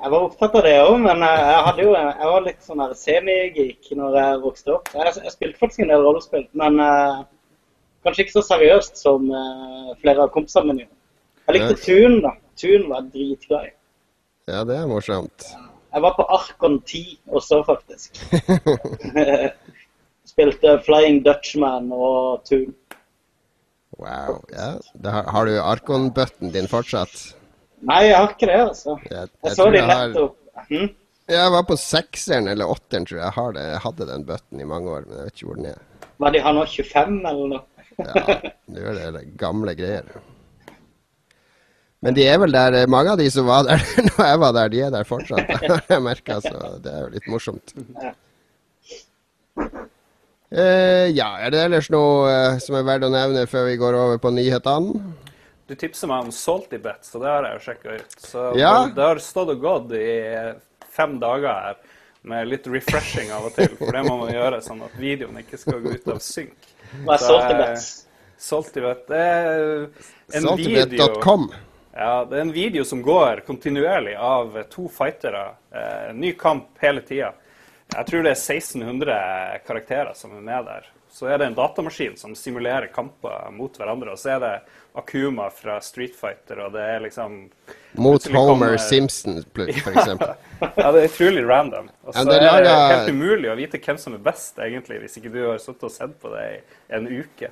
Jeg 0.03 0.11
var 0.11 0.25
opptatt 0.25 0.55
av 0.59 0.65
det 0.65 0.73
òg, 0.83 0.97
men 0.99 1.21
jeg, 1.23 1.59
hadde 1.63 1.83
jo, 1.85 1.91
jeg 1.95 2.29
var 2.29 2.41
litt 2.43 2.65
sånn 2.65 2.81
semi-geek 2.99 3.91
når 3.95 4.17
jeg 4.19 4.39
vokste 4.43 4.73
opp. 4.73 4.89
Jeg, 4.91 5.13
jeg 5.23 5.31
spilte 5.31 5.61
faktisk 5.61 5.83
en 5.85 5.93
del 5.93 6.01
rollespill, 6.03 6.43
men 6.59 6.81
uh, 6.83 7.21
kanskje 8.03 8.25
ikke 8.25 8.35
så 8.35 8.43
seriøst 8.49 8.99
som 8.99 9.29
uh, 9.31 9.93
flere 10.01 10.25
av 10.25 10.33
kompisene 10.33 10.73
mine. 10.73 10.89
Jeg 11.47 11.55
likte 11.55 11.77
Nei. 11.77 11.83
Tun, 11.85 12.17
da. 12.25 12.33
Tun 12.59 12.83
var 12.89 13.05
jeg 13.05 13.13
dritglad 13.13 13.69
i. 13.69 13.71
Ja, 14.51 14.65
det 14.67 14.75
er 14.75 14.89
morsomt. 14.91 15.45
Jeg 15.93 16.03
var 16.03 16.17
på 16.17 16.25
Arkon 16.35 16.75
10 16.81 17.03
også, 17.39 17.61
faktisk. 17.63 18.19
Spilte 20.33 20.73
Flying 20.83 21.21
Dutchman 21.23 21.87
og 21.95 22.43
Tun. 22.49 22.75
Wow. 24.01 24.41
Ja. 24.51 24.73
Har, 25.07 25.31
har 25.31 25.47
du 25.47 25.55
Arkon-button 25.61 26.51
din 26.51 26.67
fortsatt? 26.67 27.37
Nei, 27.83 28.01
jeg 28.07 28.17
har 28.17 28.29
ikke 28.31 28.49
det, 28.49 28.59
altså. 28.63 28.97
Jeg, 29.09 29.31
Jeg 29.43 29.57
så 29.57 29.69
de 29.69 29.79
jeg 29.79 29.89
har 29.89 30.05
nettopp. 30.11 30.37
Hm? 30.69 30.91
Jeg 31.33 31.51
var 31.55 31.63
på 31.67 31.75
sekseren 31.79 32.49
eller 32.51 32.71
åtteren, 32.71 33.07
tror 33.07 33.17
jeg. 33.17 33.23
Jeg, 33.25 33.35
har 33.37 33.55
det. 33.55 33.63
jeg 33.69 33.81
hadde 33.85 34.09
den 34.09 34.25
bøtten 34.27 34.59
i 34.59 34.67
mange 34.67 34.91
år, 34.91 35.07
men 35.07 35.17
jeg 35.17 35.29
vet 35.29 35.37
ikke 35.37 35.49
hvor 35.49 35.59
den 35.59 35.69
er. 35.71 35.81
Var 36.23 36.35
de 36.35 36.43
har 36.43 36.55
nå, 36.55 36.65
25 36.69 37.15
eller 37.31 37.49
noe? 37.53 37.63
Ja, 37.93 38.37
det 38.73 38.85
er 39.05 39.11
det. 39.15 39.23
gamle 39.37 39.75
greier. 39.77 40.07
Men 42.03 42.15
de 42.17 42.25
er 42.27 42.39
vel 42.41 42.51
der, 42.51 42.75
eh, 42.81 42.89
mange 42.89 43.13
av 43.13 43.21
de 43.21 43.29
som 43.31 43.47
var 43.47 43.63
der 43.67 43.83
når 44.09 44.25
jeg 44.27 44.39
var 44.43 44.55
der, 44.57 44.71
de 44.73 44.81
er 44.83 44.91
der 44.91 45.07
fortsatt. 45.07 45.51
Jeg 45.93 46.03
merker, 46.03 46.43
så 46.43 46.75
det 46.83 46.91
er 46.91 47.05
jo 47.05 47.11
litt 47.13 47.29
morsomt. 47.31 47.75
Eh, 50.53 51.07
ja, 51.15 51.29
er 51.39 51.53
det 51.53 51.61
ellers 51.63 51.87
noe 51.93 52.27
uh, 52.27 52.57
som 52.61 52.75
er 52.77 52.83
verdt 52.85 53.07
å 53.07 53.13
nevne 53.13 53.47
før 53.49 53.69
vi 53.69 53.79
går 53.79 53.95
over 53.97 54.19
på 54.21 54.33
nyhetene? 54.35 54.99
Du 55.67 55.75
tipser 55.79 56.07
meg 56.11 56.25
om 56.25 56.31
Salty 56.35 56.77
Bets, 56.83 57.13
og 57.15 57.21
det 57.23 57.29
har 57.31 57.45
jeg 57.47 57.55
jo 57.57 57.63
sjekka 57.67 57.95
ut. 57.95 58.15
Så 58.19 58.45
Ja. 58.59 58.73
det 58.93 59.03
har 59.03 59.19
stått 59.23 59.49
og 59.53 59.61
gått 59.63 59.91
i 59.95 60.53
fem 60.91 61.19
dager 61.19 61.53
her 61.53 61.75
med 62.23 62.47
litt 62.47 62.67
refreshing 62.67 63.31
av 63.31 63.45
og 63.45 63.55
til. 63.55 63.69
For 63.79 63.91
det 63.91 64.03
må 64.05 64.17
man 64.19 64.33
gjøre 64.33 64.59
sånn 64.63 64.83
at 64.83 64.95
videoen 64.99 65.37
ikke 65.39 65.57
skal 65.59 65.79
gå 65.83 65.93
ut 65.95 66.07
av 66.07 66.19
synk. 66.23 66.55
Hva 67.05 67.13
er 67.15 67.23
Salty 67.23 67.53
Bets? 67.61 67.87
Salty 68.43 68.81
Bet, 68.83 69.05
det 69.07 69.19
er 69.19 69.87
en 70.35 70.49
video 70.57 70.83
Saltybet.com. 70.83 71.45
ja, 71.95 72.25
det 72.25 72.37
er 72.37 72.41
en 72.41 72.51
video 72.51 72.83
som 72.83 73.01
går 73.01 73.45
kontinuerlig 73.47 74.17
av 74.19 74.57
to 74.69 74.89
fightere. 74.89 75.55
Eh, 75.71 76.11
ny 76.13 76.33
kamp 76.33 76.67
hele 76.81 77.01
tida. 77.01 77.31
Jeg 77.93 78.05
tror 78.09 78.23
det 78.23 78.31
er 78.33 78.41
1600 78.41 79.59
karakterer 79.67 80.13
som 80.15 80.35
er 80.35 80.41
med 80.41 80.65
der. 80.65 80.85
Så 81.13 81.27
er 81.29 81.37
det 81.37 81.45
en 81.45 81.53
datamaskin 81.57 82.15
som 82.17 82.33
simulerer 82.35 82.87
kamper 82.93 83.51
mot 83.53 83.75
hverandre. 83.77 84.11
Og 84.15 84.17
så 84.17 84.29
er 84.33 84.39
det 84.41 84.61
Akuma 84.97 85.45
fra 85.53 85.75
Street 85.85 86.15
Fighter, 86.17 86.57
og 86.65 86.73
det 86.73 86.81
er 86.81 86.99
liksom 87.05 87.35
Mot 88.01 88.25
Homer 88.33 88.49
kommer- 88.49 88.77
Simpson, 88.81 89.43
f.eks. 89.53 89.77
Ja, 90.63 90.87
det 90.91 90.99
er 91.03 91.07
utrolig 91.11 91.43
random. 91.45 91.89
Og 92.07 92.13
så 92.15 92.19
er 92.33 92.39
det 92.41 92.49
helt 92.73 93.09
umulig 93.13 93.49
å 93.51 93.55
vite 93.59 93.77
hvem 93.83 93.97
som 94.01 94.13
er 94.17 94.21
best, 94.25 94.57
egentlig, 94.57 94.97
hvis 95.03 95.17
ikke 95.21 95.33
du 95.35 95.41
har 95.51 95.59
sittet 95.61 95.85
og 95.85 95.91
sett 95.93 96.13
på 96.21 96.27
det 96.33 96.43
i 96.49 96.51
en 96.97 97.05
uke. 97.11 97.47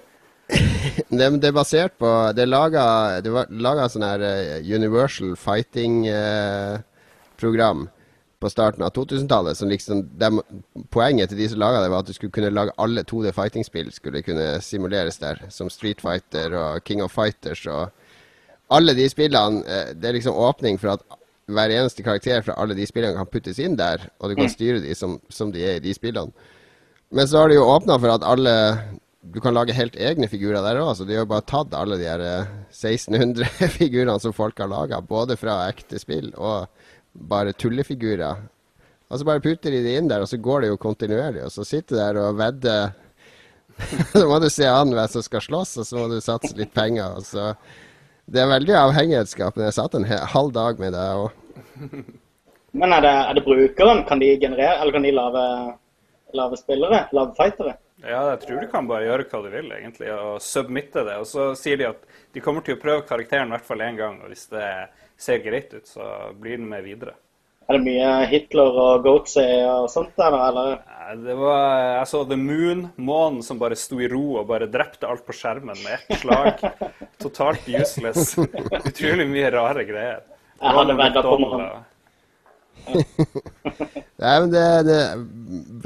Det, 1.11 1.27
det 1.39 1.47
er 1.47 1.53
basert 1.55 1.93
på 2.01 2.09
Det 2.35 2.41
er 2.43 2.49
laga, 2.51 3.85
sånn 3.93 4.03
her 4.03 4.19
eh, 4.25 4.57
Universal 4.73 5.35
Fighting-program 5.39 7.85
på 8.41 8.49
starten 8.49 8.83
av 8.83 8.91
2000-tallet. 8.95 9.57
som 9.57 9.69
liksom, 9.69 10.01
dem- 10.17 10.41
Poenget 10.89 11.29
til 11.29 11.37
de 11.37 11.47
som 11.51 11.59
laga 11.61 11.81
det, 11.83 11.89
var 11.93 11.99
at 12.03 12.07
du 12.09 12.13
skulle 12.17 12.33
kunne 12.33 12.49
lage 12.51 12.73
alle 12.81 13.03
2D 13.03 13.31
fighting-spill 13.37 13.91
skulle 13.93 14.23
kunne 14.25 14.59
simuleres 14.65 15.19
der. 15.21 15.43
Som 15.49 15.69
Street 15.69 16.01
Fighter 16.01 16.55
og 16.57 16.81
King 16.87 17.03
of 17.05 17.11
Fighters 17.13 17.65
og 17.67 17.91
Alle 18.71 18.93
de 18.95 19.03
spillene 19.11 19.65
eh, 19.67 19.89
Det 19.99 20.07
er 20.09 20.13
liksom 20.15 20.33
åpning 20.39 20.77
for 20.79 20.93
at 20.93 21.01
hver 21.51 21.69
eneste 21.75 22.03
karakter 22.05 22.41
fra 22.45 22.53
alle 22.61 22.75
de 22.77 22.85
spillene 22.87 23.17
kan 23.17 23.27
puttes 23.27 23.57
inn 23.59 23.73
der, 23.75 24.05
og 24.21 24.29
du 24.31 24.35
kan 24.37 24.47
styre 24.49 24.79
de 24.79 24.93
som, 24.95 25.17
som 25.27 25.49
de 25.51 25.59
er 25.67 25.79
i 25.79 25.83
de 25.83 25.91
spillene. 25.93 26.31
Men 27.11 27.27
så 27.27 27.41
har 27.41 27.49
de 27.51 27.57
jo 27.57 27.65
åpna 27.67 27.97
for 27.99 28.13
at 28.13 28.23
alle 28.23 28.53
Du 29.33 29.41
kan 29.43 29.53
lage 29.53 29.73
helt 29.75 29.97
egne 29.99 30.29
figurer 30.31 30.63
der 30.63 30.79
òg, 30.81 30.95
så 30.97 31.03
de 31.05 31.13
har 31.19 31.27
bare 31.29 31.43
tatt 31.45 31.75
alle 31.77 31.97
de 31.99 32.07
her 32.07 32.23
eh, 32.23 32.47
1600 32.71 33.45
figurene 33.77 34.15
som 34.23 34.33
folk 34.33 34.57
har 34.63 34.71
laga, 34.71 35.01
både 35.01 35.35
fra 35.37 35.59
ekte 35.69 35.99
spill 36.01 36.31
og 36.37 36.69
bare 37.13 37.53
tullefigurer. 37.53 38.41
Og 39.11 39.19
så 39.19 39.27
bare 39.27 39.43
putter 39.43 39.73
de 39.73 39.81
det 39.83 39.97
inn 39.99 40.07
der, 40.07 40.23
og 40.23 40.29
så 40.31 40.39
går 40.39 40.63
det 40.63 40.71
jo 40.71 40.79
kontinuerlig. 40.79 41.43
Og 41.43 41.51
så 41.51 41.65
sitter 41.67 41.95
du 41.95 41.99
der 41.99 42.19
og 42.23 42.37
vedder 42.39 42.91
Så 44.13 44.25
må 44.27 44.37
du 44.39 44.49
se 44.51 44.67
an 44.67 44.91
hvem 44.93 45.07
som 45.09 45.23
skal 45.25 45.43
slåss, 45.43 45.77
og 45.81 45.87
så 45.87 45.97
må 45.97 46.07
du 46.11 46.19
satse 46.23 46.53
litt 46.57 46.73
penger. 46.75 47.17
Og 47.17 47.25
så 47.25 47.51
Det 48.31 48.41
er 48.41 48.51
veldig 48.51 48.75
avhengighetsskapende. 48.77 49.67
Jeg 49.67 49.77
satt 49.79 49.95
en 49.97 50.07
halv 50.07 50.51
dag 50.55 50.79
med 50.79 50.93
det 50.95 51.05
òg. 51.19 51.31
Men 52.71 52.95
er 52.95 53.03
det, 53.03 53.13
er 53.27 53.35
det 53.35 53.43
brukeren? 53.43 54.03
Kan 54.07 54.21
de 54.21 54.29
generere, 54.39 54.77
eller 54.79 54.95
kan 54.95 55.03
de 55.03 55.11
lage, 55.11 55.45
lage 56.39 56.59
spillere? 56.61 57.01
Lage 57.11 57.35
fightere? 57.35 57.75
Ja, 58.01 58.21
jeg 58.31 58.39
tror 58.45 58.61
du 58.61 58.69
kan 58.71 58.87
bare 58.89 59.05
gjøre 59.05 59.27
hva 59.29 59.41
du 59.43 59.49
vil, 59.53 59.67
egentlig, 59.75 60.07
og 60.15 60.39
submitte 60.41 61.03
det. 61.05 61.17
Og 61.21 61.27
så 61.29 61.51
sier 61.59 61.77
de 61.77 61.89
at 61.91 62.07
de 62.33 62.41
kommer 62.41 62.63
til 62.65 62.77
å 62.77 62.81
prøve 62.81 63.03
karakteren 63.09 63.51
i 63.51 63.55
hvert 63.57 63.67
fall 63.67 63.83
én 63.85 63.99
gang, 63.99 64.21
og 64.23 64.31
hvis 64.31 64.47
det 64.53 64.63
ser 65.21 65.43
greit 65.45 65.73
ut, 65.73 65.87
så 65.87 66.05
blir 66.37 66.57
den 66.57 66.69
med 66.69 66.85
videre. 66.87 67.15
Er 67.69 67.77
det 67.77 67.85
mye 67.85 68.07
Hitler 68.27 68.77
og 68.83 69.05
Goatsy 69.05 69.43
og 69.69 69.85
sånt 69.93 70.17
der, 70.19 70.33
eller? 70.33 70.79
Det 71.21 71.35
var, 71.39 71.61
jeg 71.99 72.09
så 72.09 72.23
The 72.27 72.37
Moon, 72.39 72.81
månen 72.99 73.39
som 73.45 73.61
bare 73.61 73.77
sto 73.79 74.01
i 74.01 74.09
ro 74.11 74.41
og 74.41 74.49
bare 74.49 74.67
drepte 74.71 75.07
alt 75.07 75.23
på 75.27 75.35
skjermen 75.37 75.79
med 75.79 75.93
ett 75.95 76.19
slag. 76.19 76.65
Totalt 77.21 77.69
useless. 77.69 78.33
Utrolig 78.89 79.29
mye 79.29 79.53
rare 79.53 79.85
greier. 79.87 80.19
Jeg 80.61 80.75
hadde 80.77 80.97
veddet 80.99 81.29
på 81.29 81.37
noe. 81.45 81.69
Nei, 84.21 84.35
men 84.35 84.51
det, 84.51 84.65
det 84.89 84.99
er 84.99 85.25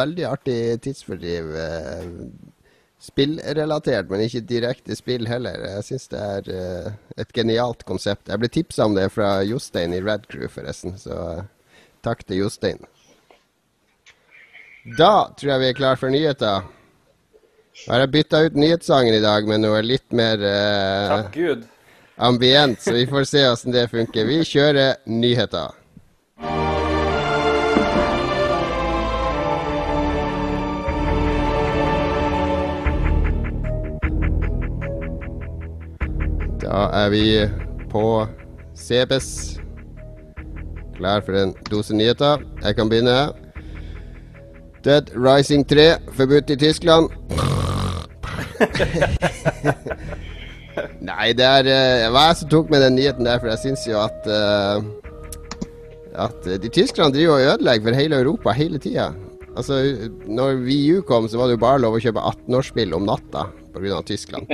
veldig 0.01 0.27
artig 0.31 0.59
tidsfordriv. 0.83 1.53
Spillrelatert, 3.05 4.09
men 4.09 4.23
ikke 4.25 4.41
direkte 4.49 4.95
spill 4.97 5.27
heller. 5.29 5.61
Jeg 5.75 5.85
syns 5.89 6.07
det 6.09 6.21
er 6.21 6.47
uh, 6.49 6.87
et 7.21 7.33
genialt 7.35 7.85
konsept. 7.85 8.31
Jeg 8.31 8.41
ble 8.41 8.49
tipsa 8.49 8.87
om 8.89 8.95
det 8.97 9.11
fra 9.13 9.37
Jostein 9.45 9.93
i 9.93 10.01
Red 10.01 10.25
Crew, 10.31 10.47
forresten. 10.49 10.95
Så 10.97 11.13
uh, 11.13 11.43
takk 12.05 12.25
til 12.25 12.41
Jostein. 12.41 12.81
Da 14.97 15.29
tror 15.37 15.51
jeg 15.53 15.61
vi 15.61 15.69
er 15.69 15.77
klar 15.77 16.01
for 16.01 16.13
nyheter. 16.13 16.65
Har 17.85 18.01
jeg 18.01 18.13
bytta 18.13 18.41
ut 18.47 18.57
nyhetssangen 18.57 19.17
i 19.17 19.23
dag 19.23 19.47
med 19.49 19.61
noe 19.65 19.81
litt 19.85 20.13
mer 20.15 20.41
uh, 20.41 21.29
ambient, 22.15 22.81
så 22.81 22.93
vi 22.95 23.05
får 23.09 23.25
se 23.29 23.47
åssen 23.49 23.75
det 23.75 23.89
funker. 23.91 24.25
Vi 24.25 24.41
kjører 24.47 25.01
nyheter. 25.11 25.75
Da 36.65 36.87
er 36.97 37.11
vi 37.13 37.23
på 37.91 38.25
CBS. 38.73 39.59
Klar 40.95 41.21
for 41.21 41.37
en 41.37 41.51
dose 41.69 41.93
nyheter. 41.93 42.41
Jeg 42.63 42.75
kan 42.77 42.89
begynne. 42.89 43.29
Dead 44.85 45.11
Rising 45.13 45.65
3 45.69 45.85
forbudt 46.17 46.49
i 46.49 46.57
Tyskland. 46.57 47.11
Nei, 51.05 51.33
det 51.37 51.45
er 51.45 51.69
uh, 51.69 52.09
hva 52.13 52.23
jeg 52.29 52.39
som 52.39 52.49
tok 52.51 52.73
med 52.73 52.81
den 52.83 52.97
nyheten 52.97 53.27
der, 53.27 53.37
for 53.39 53.51
jeg 53.53 53.61
syns 53.61 53.85
jo 53.87 53.99
at 54.01 54.25
uh, 54.27 54.81
At 56.25 56.47
de 56.63 56.69
tyskerne 56.71 57.13
driver 57.13 57.37
og 57.37 57.45
ødelegger 57.53 57.89
for 57.89 57.99
hele 57.99 58.19
Europa 58.23 58.55
hele 58.57 58.79
tida. 58.81 59.11
Altså, 59.55 59.83
når 60.25 60.63
VU 60.65 61.01
kom, 61.07 61.29
så 61.29 61.37
var 61.37 61.45
det 61.47 61.59
jo 61.59 61.63
bare 61.65 61.83
lov 61.83 61.97
å 61.97 62.01
kjøpe 62.03 62.25
18-årsspill 62.33 62.95
om 62.97 63.05
natta 63.07 63.49
pga. 63.75 64.01
Tyskland. 64.07 64.49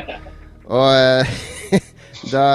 Og 0.68 0.88
uh, 0.90 1.26
da 2.30 2.46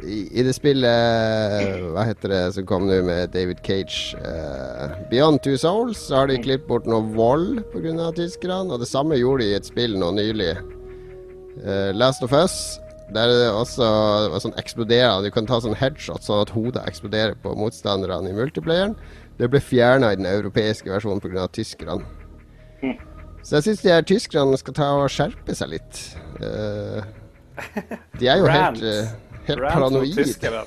i, 0.00 0.28
i, 0.30 0.42
det 0.46 0.54
spillet 0.56 1.88
Hva 1.92 2.04
heter 2.06 2.32
det 2.32 2.42
som 2.56 2.66
kom 2.68 2.86
nå 2.88 3.00
med 3.06 3.32
David 3.34 3.62
Cage? 3.66 4.14
Beyond 5.10 5.42
Two 5.44 5.56
Souls, 5.60 5.98
så 6.08 6.22
har 6.22 6.30
de 6.30 6.38
klippet 6.42 6.68
bort 6.68 6.86
noe 6.88 7.02
vold 7.16 7.62
pga. 7.74 8.12
tyskerne. 8.16 8.72
Og 8.72 8.80
det 8.80 8.88
samme 8.88 9.18
gjorde 9.18 9.44
de 9.44 9.52
i 9.52 9.58
et 9.58 9.68
spill 9.68 9.98
nå 9.98 10.12
nylig. 10.16 10.54
Uh, 11.62 11.90
Last 11.92 12.22
of 12.22 12.32
Us. 12.32 12.78
Der 13.12 13.28
er 13.28 13.42
det 13.42 13.48
også 13.52 13.86
sånn 14.40 14.54
eksploderer 14.56 15.20
Du 15.20 15.28
kan 15.34 15.44
ta 15.44 15.58
sånn 15.60 15.76
headshot 15.76 16.24
sånn 16.24 16.46
at 16.46 16.52
hodet 16.54 16.86
eksploderer 16.88 17.36
på 17.42 17.52
motstanderne 17.58 18.30
i 18.30 18.36
multiplayeren. 18.36 18.96
Det 19.36 19.50
ble 19.52 19.60
fjerna 19.60 20.12
i 20.12 20.20
den 20.20 20.28
europeiske 20.30 20.88
versjonen 20.88 21.20
pga. 21.20 21.48
tyskerne. 21.52 22.06
Mm. 22.82 22.96
Så 23.42 23.58
jeg 23.58 23.66
syns 23.66 23.82
de 23.82 23.90
her 23.90 24.06
tyskerne 24.06 24.56
skal 24.56 24.76
ta 24.78 24.88
og 25.02 25.10
skjerpe 25.12 25.54
seg 25.58 25.74
litt. 25.74 26.00
Uh, 26.40 27.02
de 28.20 28.28
er 28.28 28.40
jo 28.40 28.46
helt, 28.50 28.84
uh, 28.84 29.42
helt 29.48 29.66
paranoide. 29.68 30.64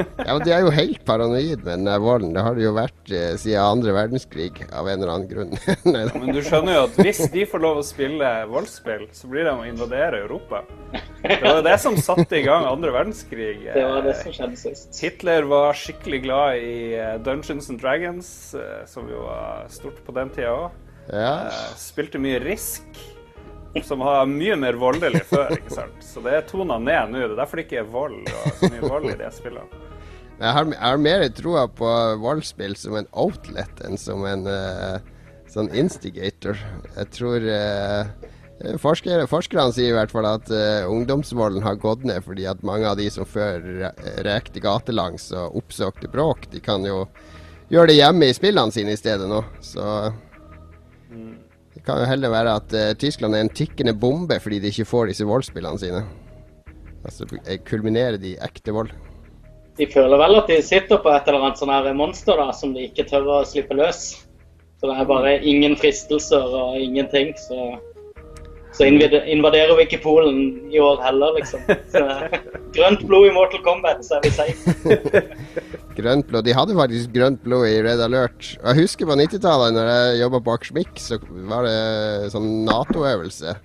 Ja, 0.16 0.34
men 0.34 0.44
De 0.44 0.52
er 0.54 0.62
jo 0.64 0.72
helt 0.72 1.02
paranoid 1.04 1.64
med 1.64 1.84
den 1.84 2.02
volden. 2.02 2.32
Det 2.34 2.44
har 2.44 2.56
de 2.56 2.64
jo 2.64 2.72
vært 2.76 3.12
eh, 3.12 3.34
siden 3.40 3.60
andre 3.60 3.94
verdenskrig 3.96 4.64
av 4.68 4.88
en 4.88 5.02
eller 5.02 5.12
annen 5.14 5.28
grunn. 5.30 5.52
ja, 5.84 6.06
men 6.14 6.32
du 6.34 6.40
skjønner 6.44 6.76
jo 6.76 6.84
at 6.88 6.98
hvis 7.00 7.22
de 7.34 7.46
får 7.50 7.64
lov 7.64 7.80
å 7.82 7.86
spille 7.86 8.30
voldsspill, 8.50 9.06
så 9.16 9.30
blir 9.30 9.48
de 9.48 9.54
å 9.54 9.66
invadere 9.68 10.22
Europa. 10.24 10.62
Det 11.20 11.40
var 11.42 11.60
jo 11.60 11.66
det 11.68 11.76
som 11.82 11.98
satte 12.00 12.40
i 12.40 12.44
gang 12.46 12.66
andre 12.68 12.94
verdenskrig. 12.96 13.58
Det 13.76 13.86
var 13.86 14.04
det 14.06 14.16
som 14.22 14.34
skjedde 14.34 14.60
sist. 14.60 14.92
Hitler 15.04 15.48
var 15.50 15.76
skikkelig 15.78 16.22
glad 16.24 16.64
i 16.64 16.76
eh, 16.98 17.16
Dungeons 17.24 17.70
and 17.72 17.80
Dragons, 17.82 18.30
eh, 18.58 18.82
som 18.90 19.08
jo 19.10 19.24
var 19.26 19.66
stort 19.72 20.00
på 20.06 20.16
den 20.16 20.32
tida 20.34 20.54
òg. 20.56 20.84
Ja. 21.10 21.34
Eh, 21.50 21.72
spilte 21.80 22.20
mye 22.22 22.40
Risk 22.42 22.86
som 23.84 24.02
har 24.04 24.26
mye 24.26 24.56
mer 24.58 24.78
voldelig 24.80 25.22
før. 25.30 25.54
ikke 25.58 25.74
sant? 25.74 26.02
Så 26.04 26.22
det 26.24 26.34
er 26.36 26.48
tona 26.48 26.80
ned 26.82 27.12
nå. 27.12 27.22
Det 27.22 27.30
er 27.34 27.38
derfor 27.38 27.60
det 27.60 27.68
ikke 27.68 27.82
er 27.84 27.92
vold 27.92 28.18
og 28.26 28.58
så 28.58 28.72
mye 28.72 28.90
vold 28.90 29.08
i 29.12 29.16
de 29.20 29.30
spillene. 29.34 29.86
Jeg 30.40 30.56
har, 30.56 30.68
jeg 30.72 30.80
har 30.80 31.00
mer 31.04 31.22
troa 31.36 31.66
på 31.68 31.88
voldsspill 32.22 32.72
som 32.80 32.96
en 32.96 33.08
outlet 33.12 33.82
enn 33.84 33.98
som 34.00 34.22
en 34.24 34.46
uh, 34.48 34.96
sånn 35.52 35.68
instigator. 35.76 36.56
Jeg 36.94 37.10
tror 37.12 37.44
uh, 37.44 38.08
forskere, 38.80 39.26
Forskerne 39.28 39.74
sier 39.76 39.92
i 39.92 39.98
hvert 39.98 40.14
fall 40.14 40.30
at 40.30 40.48
uh, 40.48 40.88
ungdomsvolden 40.88 41.60
har 41.66 41.76
gått 41.82 42.06
ned 42.08 42.24
fordi 42.24 42.48
at 42.48 42.64
mange 42.64 42.88
av 42.88 42.96
de 42.96 43.10
som 43.12 43.28
før 43.28 43.92
rekte 44.24 44.64
gatelangs 44.64 45.28
og 45.36 45.60
oppsøkte 45.60 46.08
bråk, 46.08 46.48
de 46.54 46.64
kan 46.64 46.88
jo 46.88 47.04
gjøre 47.68 47.92
det 47.92 48.00
hjemme 48.00 48.32
i 48.32 48.36
spillene 48.40 48.72
sine 48.72 48.96
i 48.96 49.00
stedet 49.00 49.28
nå. 49.28 49.44
Så 49.60 49.84
det 49.84 50.29
kan 51.90 52.04
jo 52.04 52.08
heller 52.14 52.32
være 52.32 52.56
at 52.62 52.78
Tyskland 53.02 53.34
er 53.34 53.44
en 53.44 53.52
tikkende 53.52 53.96
bombe 53.98 54.38
fordi 54.40 54.62
de 54.62 54.70
ikke 54.70 54.88
får 54.88 55.10
disse 55.10 55.26
voldsspillene 55.26 55.82
sine. 55.82 56.06
Altså 57.04 57.26
kulminerer 57.66 58.20
de 58.22 58.36
ekte 58.46 58.74
vold 58.76 58.94
de 59.80 59.88
føler 59.88 60.20
vel 60.20 60.36
at 60.36 60.50
de 60.50 60.58
sitter 60.64 61.00
på 61.00 61.12
et 61.12 61.28
eller 61.28 61.46
annet 61.46 61.60
sånn 61.60 61.96
monster 61.96 62.40
da, 62.40 62.50
som 62.56 62.74
de 62.76 62.88
ikke 62.88 63.06
tør 63.08 63.28
å 63.38 63.44
slippe 63.48 63.76
løs. 63.78 64.02
Så 64.80 64.88
det 64.88 64.96
er 64.96 65.08
bare 65.08 65.32
ingen 65.44 65.76
fristelser 65.76 66.54
og 66.56 66.76
ingenting. 66.80 67.32
Så, 67.40 67.76
så 68.72 68.86
invaderer 68.86 69.72
vi 69.76 69.86
ikke 69.86 70.00
Polen 70.04 70.38
i 70.70 70.78
år 70.82 71.00
heller, 71.04 71.34
liksom. 71.38 71.64
Så, 71.92 72.02
grønt 72.76 73.02
blod 73.08 73.26
i 73.28 73.32
Mortal 73.34 73.62
Kombat, 73.66 74.04
så 74.06 74.18
er 74.18 74.26
vi 74.26 74.32
safe. 74.34 75.24
grønt 75.98 76.28
blod. 76.30 76.46
De 76.46 76.54
hadde 76.54 76.76
faktisk 76.78 77.10
grønt 77.16 77.42
blod 77.46 77.66
i 77.68 77.80
Red 77.84 78.02
Alert. 78.04 78.52
Jeg 78.54 78.78
husker 78.78 79.10
på 79.10 79.18
90-tallet, 79.18 79.74
når 79.76 79.90
jeg 79.90 80.22
jobba 80.22 80.42
på 80.46 80.54
Akersmik, 80.54 80.94
så 81.02 81.18
var 81.50 81.66
det 81.66 82.30
sånn 82.34 82.48
Nato-øvelse. 82.68 83.56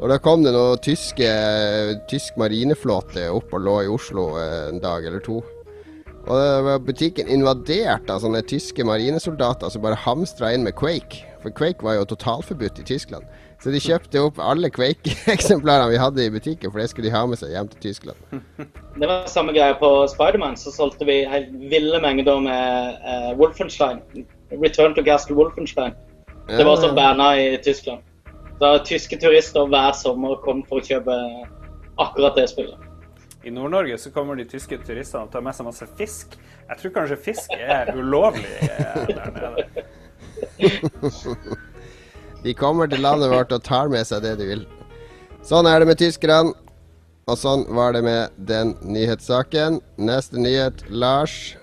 Og 0.00 0.08
da 0.08 0.16
kom 0.24 0.40
det 0.46 0.54
noe 0.56 0.78
tyske, 0.80 1.28
tysk 2.08 2.38
marineflåte 2.40 3.26
opp 3.36 3.52
og 3.52 3.66
lå 3.66 3.74
i 3.84 3.90
Oslo 3.92 4.30
en 4.40 4.80
dag 4.80 5.04
eller 5.04 5.20
to. 5.24 5.42
Og 6.24 6.32
da 6.36 6.60
var 6.64 6.80
butikken 6.84 7.28
invadert 7.32 8.08
av 8.12 8.22
sånne 8.24 8.40
tyske 8.48 8.84
marinesoldater 8.88 9.72
som 9.72 9.84
bare 9.84 10.00
hamstra 10.00 10.54
inn 10.54 10.64
med 10.64 10.76
Quake. 10.80 11.26
For 11.44 11.52
Quake 11.56 11.84
var 11.84 11.98
jo 11.98 12.08
totalforbudt 12.08 12.80
i 12.80 12.86
Tyskland. 12.88 13.28
Så 13.60 13.72
de 13.74 13.80
kjøpte 13.82 14.20
opp 14.24 14.38
alle 14.40 14.70
Quake-eksemplarene 14.72 15.90
vi 15.92 15.98
hadde 16.00 16.24
i 16.24 16.32
butikken, 16.32 16.70
for 16.72 16.80
det 16.80 16.88
skulle 16.88 17.10
de 17.10 17.12
ha 17.12 17.26
med 17.28 17.36
seg 17.36 17.52
hjem 17.52 17.68
til 17.74 17.82
Tyskland. 17.90 18.40
Det 18.96 19.08
var 19.08 19.26
samme 19.28 19.52
greie 19.52 19.74
på 19.76 19.90
Spiderman. 20.08 20.56
Så 20.56 20.72
solgte 20.72 21.04
vi 21.08 21.18
ville 21.68 22.00
mengder 22.00 22.40
med 22.40 23.02
uh, 23.04 23.32
Wolfenstein. 23.36 24.00
Return 24.50 24.96
to 24.96 25.04
Gastel 25.04 25.36
Wolfenstein. 25.36 25.92
Det 26.48 26.64
var 26.64 26.72
også 26.72 26.94
banna 26.96 27.34
i 27.36 27.58
Tyskland. 27.62 28.00
Da 28.60 28.78
tyske 28.84 29.20
turister 29.20 29.68
hver 29.68 29.92
sommer 29.96 30.40
kom 30.44 30.64
for 30.68 30.80
å 30.80 30.84
kjøpe 30.84 31.16
akkurat 32.00 32.40
det 32.40 32.48
spillet. 32.50 32.88
I 33.44 33.52
Nord-Norge 33.52 33.96
så 34.00 34.10
kommer 34.12 34.36
de 34.36 34.44
tyske 34.48 34.76
turistene 34.84 35.24
og 35.24 35.32
tar 35.32 35.44
med 35.44 35.56
seg 35.56 35.68
masse 35.68 35.86
fisk. 36.00 36.36
Jeg 36.68 36.80
tror 36.80 36.92
kanskje 36.96 37.24
fisk 37.28 37.54
er 37.56 37.92
ulovlig 37.96 38.44
eh, 38.68 39.14
der 39.16 39.30
nede. 39.36 39.64
De 42.44 42.54
kommer 42.56 42.88
til 42.88 43.02
landet 43.04 43.30
vårt 43.32 43.52
og 43.52 43.62
tar 43.64 43.90
med 43.92 44.06
seg 44.08 44.24
det 44.24 44.36
de 44.40 44.48
vil. 44.48 44.66
Sånn 45.46 45.68
er 45.68 45.80
det 45.80 45.88
med 45.90 46.00
tyskerne. 46.00 46.56
Og 47.30 47.36
sånn 47.38 47.62
var 47.76 47.92
det 47.94 48.00
med 48.02 48.32
den 48.48 48.72
nyhetssaken. 48.82 49.78
Neste 50.02 50.40
nyhet, 50.40 50.82
Lars. 50.88 51.54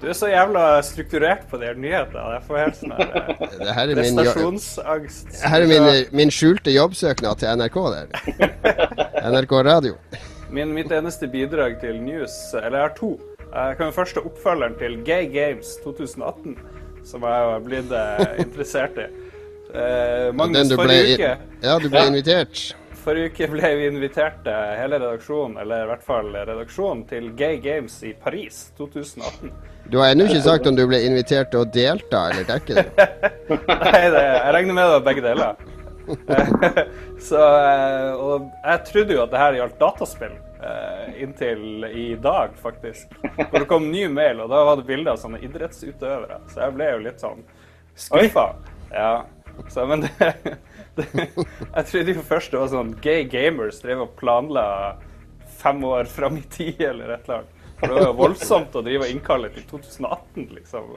Du 0.00 0.06
er 0.08 0.16
så 0.16 0.30
jævla 0.30 0.80
strukturert 0.80 1.42
på 1.50 1.58
de 1.60 1.66
her 1.68 1.76
nyhetene. 1.76 2.22
Jeg 2.38 2.44
får 2.46 2.60
helt 2.62 2.78
sånn 2.78 2.94
eh, 2.96 3.90
prestasjonsangst. 3.98 5.26
Det 5.34 5.50
her 5.52 5.64
er 5.66 5.68
min, 5.68 5.88
min, 6.16 6.32
skjulte 6.32 6.72
jobbsøknad 6.72 7.42
til 7.42 7.60
NRK 7.60 7.76
der. 7.92 8.14
NRK 9.34 9.52
Radio. 9.66 9.98
Min, 10.48 10.72
mitt 10.72 10.88
eneste 10.94 11.28
bidrag 11.28 11.76
til 11.82 12.00
news, 12.00 12.32
eller 12.54 12.78
jeg 12.78 12.86
har 12.86 12.96
to. 12.96 13.10
Jeg 13.50 13.76
kan 13.76 13.90
jo 13.90 13.96
først 13.98 14.16
ta 14.16 14.24
oppfølgeren 14.24 14.78
til 14.80 14.96
Gay 15.04 15.28
Games 15.34 15.76
2018, 15.84 16.56
som 17.04 17.28
jeg 17.28 17.50
har 17.50 17.66
blitt 17.68 17.92
eh, 17.92 18.24
interessert 18.46 18.96
i. 19.04 19.10
Eh, 19.74 20.28
Magnus, 20.34 20.74
forrige 20.74 21.14
uke 21.14 21.32
Ja, 21.62 21.78
du 21.78 21.88
ble 21.88 22.06
invitert. 22.10 22.62
Forrige 23.00 23.30
uke 23.32 23.46
ble 23.54 23.68
vi 23.78 23.86
invitert, 23.88 24.44
hele 24.76 24.98
redaksjonen, 25.00 25.56
eller 25.62 25.86
i 25.86 25.88
hvert 25.88 26.02
fall 26.04 26.34
redaksjonen, 26.34 27.06
til 27.08 27.30
Gay 27.38 27.56
Games 27.64 27.94
i 28.04 28.12
Paris 28.12 28.66
2018. 28.76 29.54
Du 29.88 29.96
har 30.02 30.12
ennå 30.12 30.26
ikke 30.28 30.42
sagt 30.44 30.68
om 30.68 30.76
du 30.76 30.84
ble 30.90 31.00
invitert 31.06 31.48
til 31.54 31.64
å 31.64 31.68
delta 31.72 32.26
eller 32.30 32.44
dekke 32.50 32.76
det? 32.76 33.06
Nei, 33.48 34.02
det, 34.12 34.20
jeg 34.20 34.52
regner 34.58 34.76
med 34.76 34.84
det 34.84 34.92
var 34.92 35.06
begge 35.08 35.24
deler. 35.24 35.64
Så, 37.30 37.40
eh, 37.40 38.12
og 38.20 38.46
jeg 38.52 38.84
trodde 38.90 39.16
jo 39.16 39.24
at 39.24 39.32
det 39.32 39.42
her 39.46 39.58
gjaldt 39.62 39.80
dataspill. 39.80 40.36
Eh, 40.60 41.22
inntil 41.24 41.86
i 41.88 42.06
dag, 42.20 42.52
faktisk. 42.60 43.08
Hvor 43.38 43.62
det 43.62 43.68
kom 43.70 43.88
ny 43.90 44.04
mail, 44.12 44.42
og 44.44 44.52
da 44.52 44.60
var 44.68 44.76
det 44.76 44.84
bilder 44.90 45.14
av 45.14 45.22
sånne 45.22 45.40
idrettsutøvere. 45.46 46.42
Så 46.52 46.66
jeg 46.66 46.76
ble 46.76 46.90
jo 46.90 47.02
litt 47.06 47.22
sånn 47.24 47.40
skuffa. 47.96 48.50
Ja. 48.92 49.12
Så, 49.68 49.84
men 49.90 50.06
det 50.06 50.32
jeg 51.76 51.86
trodde 51.86 52.14
jo 52.16 52.26
først 52.26 52.52
det 52.52 52.60
var 52.60 52.70
sånn 52.72 52.92
gay 53.04 53.24
gamers 53.30 53.80
drev 53.84 54.04
og 54.06 54.14
planla 54.20 54.66
fem 55.60 55.82
år 55.84 56.08
fram 56.10 56.38
i 56.40 56.44
tid 56.50 56.80
eller 56.80 57.14
et 57.14 57.26
eller 57.28 57.42
annet. 57.42 57.56
For 57.80 57.88
det 57.88 57.96
var 57.96 58.08
jo 58.10 58.16
voldsomt 58.18 58.74
å 58.76 58.82
drive 58.84 59.06
og 59.06 59.12
innkalle 59.14 59.48
til 59.54 59.64
2018, 59.70 60.48
liksom. 60.52 60.88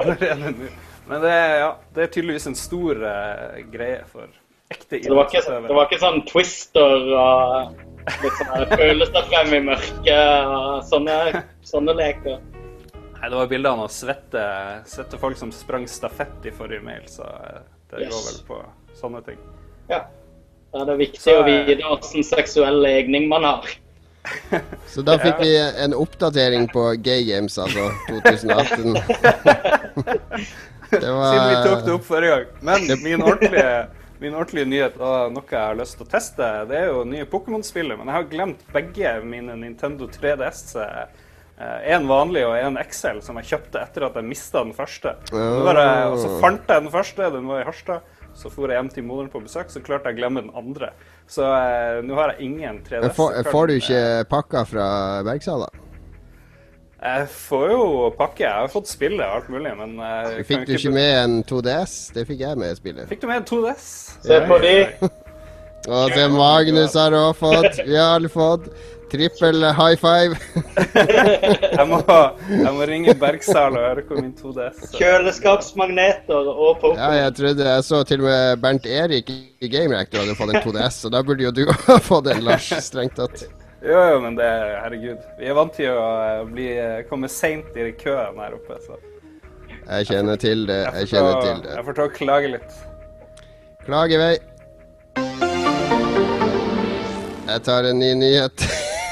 Allerede 0.00 0.52
nå. 0.54 0.68
Men 1.08 1.24
det, 1.24 1.34
ja, 1.60 1.70
det 1.96 2.04
er 2.04 2.12
tydeligvis 2.12 2.48
en 2.48 2.56
stor 2.56 3.00
uh, 3.00 3.58
greie 3.72 4.00
for 4.08 4.28
ekte 4.72 5.00
idrettsutøvere. 5.00 5.62
Det, 5.62 5.68
det, 5.68 5.76
var 5.76 5.88
ikke 5.88 6.00
sånn 6.02 6.22
twister 6.28 7.06
og 7.16 7.84
litt 8.24 8.40
sånn 8.40 8.72
føles 8.72 9.12
det 9.14 9.24
frem 9.30 9.54
i 9.56 9.62
mørket 9.68 10.52
og 10.52 10.70
sånne, 10.88 11.18
sånne 11.64 11.96
leker? 11.96 12.40
Nei, 13.18 13.28
det 13.28 13.40
var 13.40 13.48
bilder 13.50 13.82
av 13.84 13.92
svette, 13.92 14.44
svette 14.88 15.20
folk 15.20 15.40
som 15.40 15.52
sprang 15.52 15.88
stafett 15.90 16.44
i 16.46 16.52
forrige 16.54 16.84
mail, 16.86 17.08
så 17.10 17.24
eh, 17.26 17.64
det 17.90 18.06
yes. 18.06 18.14
går 18.14 18.22
vel 18.28 18.40
på 18.48 18.62
sånne 18.98 19.20
ting. 19.26 19.42
Ja. 19.88 20.04
Da 20.72 20.82
er 20.82 20.88
det 20.90 20.96
viktig 21.00 21.20
så, 21.22 21.38
å 21.40 21.44
vite 21.46 21.78
hvilken 21.80 22.26
seksuell 22.26 22.82
legning 22.84 23.28
man 23.30 23.46
har. 23.48 23.68
Så 24.92 25.02
da 25.06 25.14
fikk 25.20 25.38
vi 25.40 25.52
en 25.56 25.94
oppdatering 25.96 26.66
på 26.68 26.90
Gay 27.04 27.24
Games, 27.24 27.58
altså 27.58 27.88
2018. 28.08 28.92
det 30.90 31.12
var... 31.12 31.30
Siden 31.32 31.48
vi 31.48 31.62
tok 31.64 31.86
det 31.86 31.94
opp 31.94 32.04
forrige 32.08 32.34
gang. 32.34 32.50
Men 32.60 32.84
min 33.04 33.24
ordentlige, 33.24 33.72
min 34.20 34.36
ordentlige 34.36 34.68
nyhet 34.68 34.98
og 35.00 35.32
noe 35.32 35.48
jeg 35.48 35.62
har 35.62 35.78
lyst 35.78 35.96
til 35.96 36.04
å 36.04 36.10
teste, 36.12 36.50
det 36.68 36.82
er 36.82 36.90
jo 36.90 37.06
nye 37.08 37.28
Pokémon-spillet. 37.30 37.96
Men 37.96 38.10
jeg 38.10 38.18
har 38.18 38.28
glemt 38.34 38.68
begge 38.74 39.14
mine 39.24 39.56
Nintendo 39.62 40.10
3DS. 40.12 40.76
En 41.58 42.04
vanlig 42.06 42.44
og 42.46 42.54
en 42.54 42.76
Excel 42.78 43.18
som 43.24 43.38
jeg 43.40 43.48
kjøpte 43.50 43.80
etter 43.82 44.04
at 44.06 44.18
jeg 44.20 44.28
mista 44.28 44.62
den 44.62 44.76
første. 44.76 45.16
Jeg, 45.32 46.04
og 46.12 46.20
så 46.22 46.30
fant 46.38 46.70
jeg 46.70 46.84
den 46.84 46.92
første, 46.92 47.30
den 47.34 47.48
var 47.50 47.64
i 47.64 47.66
Harstad. 47.66 48.14
Så 48.38 48.50
for 48.52 48.70
jeg 48.70 48.78
hjem 48.78 48.90
til 48.92 49.06
moderen 49.08 49.30
på 49.32 49.40
besøk, 49.42 49.72
så 49.72 49.82
klarte 49.82 50.12
jeg 50.12 50.14
å 50.14 50.20
glemme 50.20 50.44
den 50.44 50.52
andre. 50.54 50.92
Så 51.26 51.42
eh, 51.42 51.98
nå 52.06 52.14
har 52.14 52.36
jeg 52.36 52.46
ingen 52.46 52.78
3DS. 52.86 53.08
Men 53.08 53.14
får, 53.16 53.38
får 53.50 53.66
du 53.66 53.74
ikke 53.80 54.02
pakka 54.30 54.62
fra 54.70 54.88
Bergsala? 55.26 55.66
Jeg 56.98 57.26
får 57.30 57.64
jo 57.72 57.82
pakke. 58.18 58.44
Jeg 58.44 58.54
har 58.54 58.70
fått 58.70 58.90
spille 58.90 59.26
alt 59.26 59.50
mulig, 59.50 59.70
men 59.78 59.98
eh, 60.02 60.38
Fikk 60.46 60.66
du 60.66 60.74
ikke 60.74 60.94
med 60.94 61.10
en 61.24 61.36
2DS? 61.46 61.96
Det 62.14 62.24
fikk 62.30 62.42
jeg 62.46 62.58
med 62.58 62.74
i 62.74 62.78
spillet. 62.78 63.10
Fikk 63.10 63.22
du 63.22 63.28
med 63.30 63.42
en 63.42 63.48
2DS? 63.50 63.88
Se 64.26 64.38
på 64.46 64.60
de. 64.62 64.76
Og 65.88 66.14
det 66.14 66.24
Magnus 66.34 66.94
har 66.98 67.14
òg 67.16 67.36
fått. 67.38 67.78
Vi 67.86 67.94
har 67.96 68.16
alle 68.18 68.30
fått. 68.30 68.66
Trippel 69.10 69.64
high 69.76 69.96
five. 69.96 70.36
Jeg 71.78 71.86
må, 71.88 71.98
jeg 72.48 72.72
må 72.74 72.86
ringe 72.90 73.14
Bergsal 73.18 73.76
og 73.76 73.82
høre 73.84 74.02
hvor 74.08 74.20
min 74.22 74.32
2DS 74.36 74.80
er. 74.82 74.90
Kjøleskapsmagneter 74.98 76.48
og 76.50 76.82
Ja, 76.96 77.10
jeg 77.24 77.34
trodde 77.38 77.66
jeg 77.68 77.84
så 77.86 78.00
til 78.08 78.22
og 78.24 78.28
med 78.28 78.62
Bernt 78.62 78.86
Erik 78.86 79.30
i 79.30 79.68
Game 79.70 79.94
Reactor 79.94 80.24
hadde 80.24 80.34
fått 80.38 80.52
en 80.54 80.62
2DS, 80.64 80.98
så 81.04 81.10
da 81.12 81.22
burde 81.22 81.46
jo 81.46 81.52
du 81.54 81.62
ha 81.86 81.98
fått 82.02 82.30
en, 82.32 82.42
Lars, 82.48 82.68
strengt 82.84 83.14
tatt. 83.18 83.44
Jo, 83.84 83.94
jo, 84.10 84.18
men 84.24 84.34
det 84.38 84.48
Herregud. 84.82 85.22
Vi 85.38 85.46
er 85.46 85.54
vant 85.54 85.74
til 85.76 85.92
å 85.94 86.06
eh, 86.24 86.42
bli, 86.50 86.66
komme 87.10 87.30
seint 87.30 87.76
i 87.78 87.92
køen 88.00 88.40
her 88.42 88.56
oppe, 88.58 88.80
så 88.82 88.98
Jeg 89.86 90.10
kjenner 90.10 90.40
til 90.42 90.66
det. 90.68 90.80
Jeg 90.82 91.06
får 91.06 91.12
kjenner 91.14 91.32
ta- 91.38 91.46
til 91.46 91.62
det. 91.64 91.76
Jeg 91.76 91.86
får 91.88 91.98
ta 92.00 92.08
og 92.08 92.18
klage 92.18 92.52
litt. 92.56 92.78
Klag 93.86 94.12
i 94.12 94.20
vei. 94.24 94.34
Jeg 97.48 97.62
tar 97.64 97.86
en 97.88 98.02
ny 98.02 98.12
nyhet. 98.18 98.68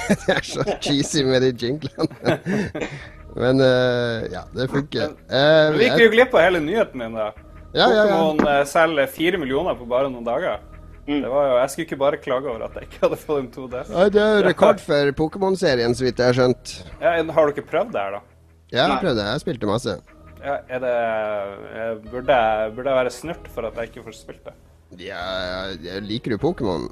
Det 0.27 0.37
er 0.37 0.47
så 0.47 0.64
cheesy 0.81 1.25
med 1.27 1.45
de 1.45 1.53
jinglene. 1.53 2.38
Men 3.37 3.61
uh, 3.61 4.25
ja, 4.33 4.47
det 4.57 4.69
funker. 4.73 5.12
Eh, 5.29 5.75
Vi 5.77 5.90
gikk 5.90 6.07
jo 6.07 6.12
glipp 6.14 6.33
av 6.33 6.47
hele 6.47 6.62
nyheten 6.64 6.97
min, 7.03 7.19
da. 7.19 7.27
ja, 7.77 7.85
ja, 7.85 7.90
ja. 7.92 8.05
Pokémon 8.07 8.40
eh, 8.49 8.62
selger 8.71 9.11
fire 9.12 9.40
millioner 9.42 9.77
på 9.77 9.88
bare 9.90 10.09
noen 10.09 10.25
dager. 10.25 10.62
Mm. 11.07 11.21
Det 11.21 11.29
var 11.31 11.45
jo, 11.51 11.59
Jeg 11.61 11.73
skulle 11.73 11.87
ikke 11.87 11.99
bare 12.01 12.19
klage 12.23 12.49
over 12.51 12.64
at 12.66 12.79
jeg 12.81 12.88
ikke 12.88 13.03
hadde 13.05 13.19
fått 13.21 13.42
en 13.42 13.51
2D. 13.53 13.83
Nei, 13.92 14.07
det 14.14 14.23
er 14.23 14.38
jo 14.38 14.47
rekord 14.49 14.81
for 14.83 15.12
Pokémon-serien, 15.21 15.95
så 15.95 16.07
vidt 16.09 16.23
jeg 16.23 16.33
har 16.33 16.38
skjønt. 16.38 16.73
Ja, 17.03 17.12
har 17.37 17.53
ikke 17.53 17.66
prøvd 17.69 17.92
det 17.95 18.07
her, 18.07 18.16
da? 18.16 18.23
Ja, 18.73 18.79
jeg 18.79 18.87
har 18.95 19.05
prøvd 19.05 19.21
det. 19.21 19.27
Jeg 19.29 19.45
spilte 19.45 19.71
masse. 19.71 19.99
Ja, 20.47 20.57
er 20.71 20.83
det, 20.83 20.95
burde, 22.09 22.33
jeg, 22.40 22.73
burde 22.75 22.90
jeg 22.90 22.99
være 23.03 23.12
snurt 23.14 23.53
for 23.53 23.69
at 23.69 23.79
jeg 23.79 23.92
ikke 23.92 24.07
får 24.09 24.16
spilt 24.16 24.49
det? 24.49 24.57
Ja, 25.03 25.21
ja, 25.83 26.01
liker 26.01 26.35
du 26.35 26.40
Pokémon? 26.40 26.88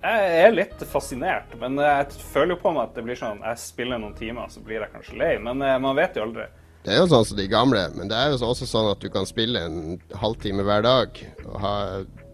Jeg 0.00 0.36
er 0.46 0.54
litt 0.54 0.80
fascinert, 0.88 1.52
men 1.60 1.76
jeg 1.76 2.22
føler 2.32 2.54
jo 2.54 2.62
på 2.62 2.70
meg 2.72 2.86
at 2.86 2.94
det 2.96 3.02
blir 3.04 3.18
sånn 3.20 3.42
Jeg 3.44 3.60
spiller 3.60 4.00
noen 4.00 4.14
timer, 4.16 4.48
så 4.48 4.62
blir 4.64 4.80
jeg 4.80 4.92
kanskje 4.94 5.18
lei. 5.20 5.34
Men 5.44 5.60
eh, 5.60 5.76
man 5.82 5.98
vet 5.98 6.16
jo 6.16 6.24
aldri. 6.24 6.46
Det 6.86 6.94
er 6.94 7.02
jo 7.02 7.10
sånn 7.10 7.26
som 7.28 7.36
de 7.36 7.44
gamle, 7.52 7.82
men 7.92 8.08
det 8.08 8.16
er 8.16 8.32
jo 8.32 8.38
også 8.48 8.64
sånn 8.64 8.88
at 8.94 9.02
du 9.04 9.10
kan 9.12 9.28
spille 9.28 9.60
en 9.60 9.98
halvtime 10.16 10.64
hver 10.64 10.86
dag 10.86 11.20
og 11.44 11.58
ha 11.60 11.74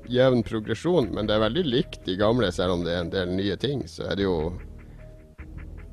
jevn 0.07 0.45
progresjon. 0.47 1.11
Men 1.11 1.27
det 1.27 1.35
er 1.35 1.43
veldig 1.43 1.67
likt 1.67 2.07
de 2.07 2.15
gamle, 2.21 2.53
selv 2.55 2.77
om 2.77 2.87
det 2.87 2.95
er 2.95 3.03
en 3.03 3.11
del 3.11 3.35
nye 3.35 3.59
ting. 3.59 3.83
Så 3.91 4.07
er 4.07 4.21
det 4.21 4.29
jo 4.29 4.39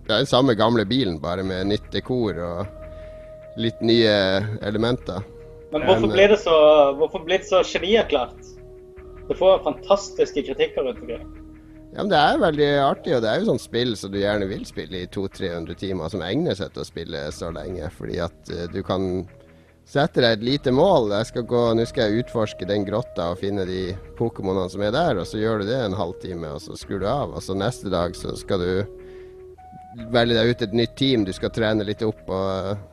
Det 0.03 0.11
er 0.11 0.19
den 0.19 0.29
samme 0.29 0.53
gamle 0.59 0.85
bilen, 0.85 1.17
bare 1.23 1.45
med 1.47 1.71
nytt 1.71 1.85
dekor 1.93 2.37
og 2.43 3.57
litt 3.57 3.79
nye 3.81 4.13
elementer. 4.61 5.23
Men 5.71 5.87
hvorfor 5.87 6.11
blir 6.11 6.29
det 6.29 6.41
så, 6.43 6.57
hvorfor 6.99 7.23
blir 7.25 7.39
det 7.39 7.47
så 7.49 7.63
genierklært? 7.65 8.51
Det 9.29 9.37
får 9.39 9.63
fantastiske 9.63 10.43
kritikker 10.43 10.85
rundt 10.85 10.99
omkring. 11.01 11.23
Ja, 11.93 12.01
men 12.01 12.09
Det 12.09 12.17
er 12.17 12.41
veldig 12.41 12.69
artig, 12.81 13.11
og 13.13 13.21
det 13.21 13.29
er 13.29 13.39
jo 13.39 13.51
sånn 13.51 13.61
spill 13.61 13.91
som 13.99 14.09
du 14.09 14.17
gjerne 14.17 14.47
vil 14.49 14.63
spille 14.65 15.03
i 15.03 15.09
200-300 15.13 15.77
timer, 15.77 16.09
som 16.09 16.23
egner 16.25 16.57
seg 16.57 16.73
til 16.73 16.81
å 16.81 16.87
spille 16.87 17.21
så 17.35 17.51
lenge. 17.53 17.89
Fordi 17.93 18.17
at 18.25 18.49
uh, 18.49 18.63
du 18.73 18.79
kan 18.87 19.27
sette 19.85 20.23
deg 20.23 20.39
et 20.39 20.47
lite 20.47 20.73
mål. 20.73 21.11
Jeg 21.13 21.29
skal 21.29 21.45
gå, 21.51 21.61
Nå 21.77 21.85
skal 21.85 22.09
jeg 22.09 22.23
utforske 22.23 22.65
den 22.65 22.87
grotta 22.87 23.29
og 23.35 23.43
finne 23.43 23.67
de 23.69 23.83
Pokémonene 24.17 24.73
som 24.73 24.81
er 24.81 24.95
der, 24.95 25.21
og 25.21 25.29
så 25.29 25.37
gjør 25.37 25.61
du 25.61 25.69
det 25.69 25.77
en 25.83 25.97
halvtime, 25.99 26.55
og 26.55 26.63
så 26.65 26.79
skrur 26.79 27.03
du 27.03 27.07
av. 27.11 27.35
Og 27.37 27.45
så 27.45 27.53
neste 27.57 27.93
dag 27.93 28.17
så 28.17 28.33
skal 28.41 28.63
du 28.63 28.73
velge 30.09 30.39
deg 30.39 30.49
ut 30.49 30.65
et 30.65 30.75
nytt 30.81 30.97
team 30.97 31.27
du 31.27 31.33
skal 31.35 31.53
trene 31.53 31.85
litt 31.85 32.01
opp. 32.05 32.25
og... 32.25 32.89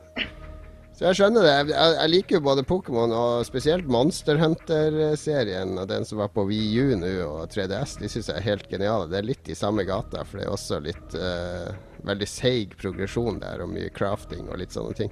Så 1.01 1.07
jeg 1.09 1.17
skjønner 1.17 1.41
det. 1.41 1.53
Jeg, 1.73 1.93
jeg 1.97 2.09
liker 2.13 2.35
jo 2.35 2.39
både 2.45 2.63
Pokémon 2.69 3.09
og 3.17 3.39
spesielt 3.47 3.87
Monster 3.89 4.37
Hunter-serien. 4.37 5.71
Og 5.81 5.87
den 5.89 6.03
som 6.05 6.19
var 6.21 6.27
på 6.29 6.43
VU 6.45 6.91
nå 6.99 7.09
og 7.25 7.47
3DS. 7.49 7.95
De 8.03 8.09
syns 8.11 8.29
jeg 8.29 8.37
er 8.37 8.45
helt 8.45 8.67
geniale. 8.69 9.07
Det 9.09 9.17
er 9.17 9.25
litt 9.25 9.49
i 9.49 9.57
samme 9.57 9.81
gata, 9.87 10.21
for 10.29 10.37
det 10.37 10.45
er 10.45 10.53
også 10.53 10.77
litt 10.85 11.15
uh, 11.17 11.71
veldig 12.05 12.27
seig 12.29 12.75
progresjon 12.77 13.39
der, 13.41 13.63
og 13.65 13.71
mye 13.73 13.89
crafting 13.97 14.45
og 14.53 14.61
litt 14.61 14.75
sånne 14.77 14.93
ting. 14.99 15.09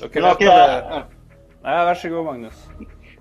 Dere 0.00 0.24
vet 0.30 0.40
det- 0.40 1.04
Nei, 1.64 1.76
vær 1.88 1.96
så 2.00 2.08
god, 2.12 2.24
Magnus. 2.30 2.56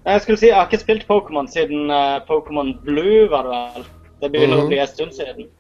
jeg 0.08 0.22
skulle 0.24 0.40
si, 0.40 0.48
jeg 0.50 0.56
har 0.56 0.66
ikke 0.72 0.82
spilt 0.86 1.06
Pokémon 1.08 1.48
siden 1.52 1.92
uh, 1.92 2.24
Pokémon 2.28 2.74
Blue, 2.88 3.28
var 3.32 3.44
det 3.44 3.60
vel. 3.60 3.86
Det 4.24 4.32
begynner 4.38 4.56
Mhm. 4.58 4.64
å 4.66 4.72
bli 4.72 4.80
en 4.80 4.88
stund 4.88 5.12
siden. 5.20 5.52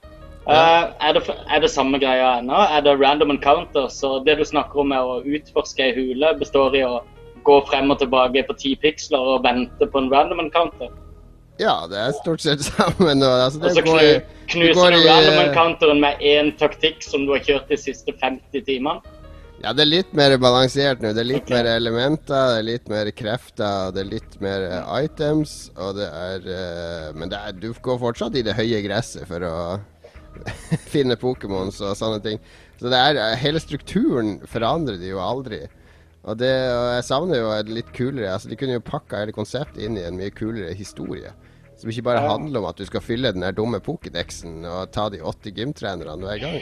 Eh, 0.44 0.84
er, 1.00 1.14
det, 1.16 1.24
er 1.48 1.62
det 1.64 1.72
samme 1.72 2.00
greia 2.02 2.34
ennå? 2.42 2.66
Er 2.76 2.84
det 2.84 2.98
random 3.00 3.32
encounters? 3.38 4.02
Og 4.04 4.26
det 4.28 4.36
du 4.42 4.44
snakker 4.48 4.84
om 4.84 4.92
med 4.92 5.00
å 5.00 5.22
utforske 5.24 5.86
ei 5.86 5.96
hule, 5.96 6.34
består 6.40 6.76
i 6.76 6.84
å 6.84 7.00
gå 7.48 7.62
frem 7.70 7.92
og 7.94 8.02
tilbake 8.02 8.44
på 8.48 8.58
ti 8.60 8.76
piksler 8.80 9.34
og 9.36 9.48
vente 9.48 9.88
på 9.88 10.04
en 10.04 10.12
random 10.12 10.44
encounter? 10.44 10.92
Ja, 11.62 11.84
det 11.88 12.00
er 12.02 12.14
stort 12.18 12.44
sett 12.44 12.64
sammen. 12.66 13.24
Og, 13.24 13.34
altså, 13.46 13.62
Og 13.64 13.76
så 13.78 13.84
går 13.86 14.00
knu, 14.02 14.30
knuser 14.58 14.96
du 14.96 15.00
i, 15.00 15.08
random 15.08 15.38
eh, 15.38 15.44
encounteren 15.48 16.04
med 16.04 16.24
én 16.34 16.52
taktikk 16.60 17.04
som 17.06 17.28
du 17.28 17.36
har 17.38 17.44
kjørt 17.46 17.72
de 17.72 17.80
siste 17.80 18.16
50 18.20 18.68
timene. 18.68 19.00
Ja, 19.64 19.72
det 19.72 19.86
er 19.86 19.92
litt 19.94 20.12
mer 20.18 20.34
balansert 20.44 21.00
nå. 21.00 21.14
Det 21.16 21.22
er 21.24 21.30
litt 21.30 21.46
okay. 21.46 21.56
mer 21.56 21.70
elementer, 21.78 22.50
det 22.52 22.58
er 22.58 22.66
litt 22.68 22.90
mer 22.92 23.12
krefter, 23.16 23.94
det 23.96 24.02
er 24.02 24.10
litt 24.10 24.38
mer 24.44 24.68
eh, 24.68 24.92
items, 25.06 25.56
og 25.80 25.96
det 26.02 26.10
er 26.10 26.52
eh, 26.52 27.10
Men 27.16 27.32
det 27.32 27.40
er, 27.40 27.56
du 27.56 27.70
går 27.86 28.02
fortsatt 28.02 28.36
i 28.36 28.44
det 28.44 28.58
høye 28.58 28.84
gresset 28.84 29.30
for 29.30 29.48
å 29.48 29.56
finne 30.94 31.16
Pokémons 31.20 31.80
og 31.84 31.96
sånne 31.98 32.20
ting. 32.24 32.40
Så 32.80 32.90
det 32.92 33.00
er 33.00 33.36
Hele 33.40 33.60
strukturen 33.64 34.40
forandrer 34.50 34.98
de 35.00 35.14
jo 35.14 35.22
aldri. 35.24 35.62
Og 36.24 36.38
det 36.40 36.52
og 36.72 36.86
jeg 36.96 37.04
savner 37.10 37.42
jo 37.42 37.50
et 37.52 37.68
litt 37.68 37.90
kulere 37.96 38.30
Altså, 38.32 38.48
de 38.48 38.56
kunne 38.56 38.78
jo 38.78 38.84
pakka 38.86 39.20
hele 39.20 39.36
konseptet 39.36 39.82
inn 39.84 39.98
i 40.00 40.06
en 40.08 40.16
mye 40.16 40.32
kulere 40.32 40.72
historie. 40.78 41.34
Som 41.76 41.92
ikke 41.92 42.06
bare 42.06 42.24
handler 42.24 42.62
om 42.62 42.70
at 42.70 42.80
du 42.80 42.86
skal 42.88 43.04
fylle 43.04 43.34
den 43.36 43.44
der 43.44 43.56
dumme 43.58 43.82
pokédexen 43.84 44.62
og 44.70 44.92
ta 44.96 45.10
de 45.12 45.20
80 45.20 45.52
gymtrenerne 45.58 46.24
hver 46.24 46.40
gang. 46.40 46.62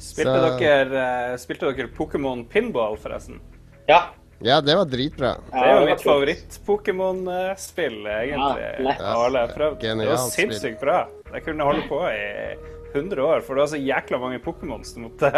Spilte 0.00 0.32
Så- 0.32 0.58
dere, 0.58 1.02
eh, 1.32 1.36
spilte 1.36 1.68
dere 1.76 1.88
Pokémon 1.92 2.46
Pinball, 2.48 2.96
forresten? 2.96 3.40
Ja. 3.88 4.14
Ja, 4.40 4.60
det 4.64 4.72
var 4.76 4.86
dritbra. 4.88 5.34
Det 5.52 5.60
er 5.60 5.74
jo 5.80 5.84
mitt 5.84 6.00
favoritt-Pokémon-spill, 6.00 7.98
egentlig. 8.08 8.86
Ja, 8.86 8.94
alle 9.12 9.38
har 9.44 9.48
prøvd. 9.52 9.80
Det 9.80 9.88
var 9.90 9.96
Genialt 10.00 10.32
sinnssykt 10.32 10.80
bra. 10.80 11.02
Jeg 11.34 11.44
kunne 11.44 11.66
holde 11.68 11.82
på 11.88 11.98
i 12.08 12.56
100 12.92 13.22
år, 13.22 13.40
for 13.46 13.54
det 13.54 13.64
var 13.64 13.70
så 13.72 13.80
jækla 13.80 14.18
mange 14.22 14.40
Pokémons 14.44 14.94
du 14.94 15.00
måtte 15.04 15.30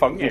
fange. 0.00 0.30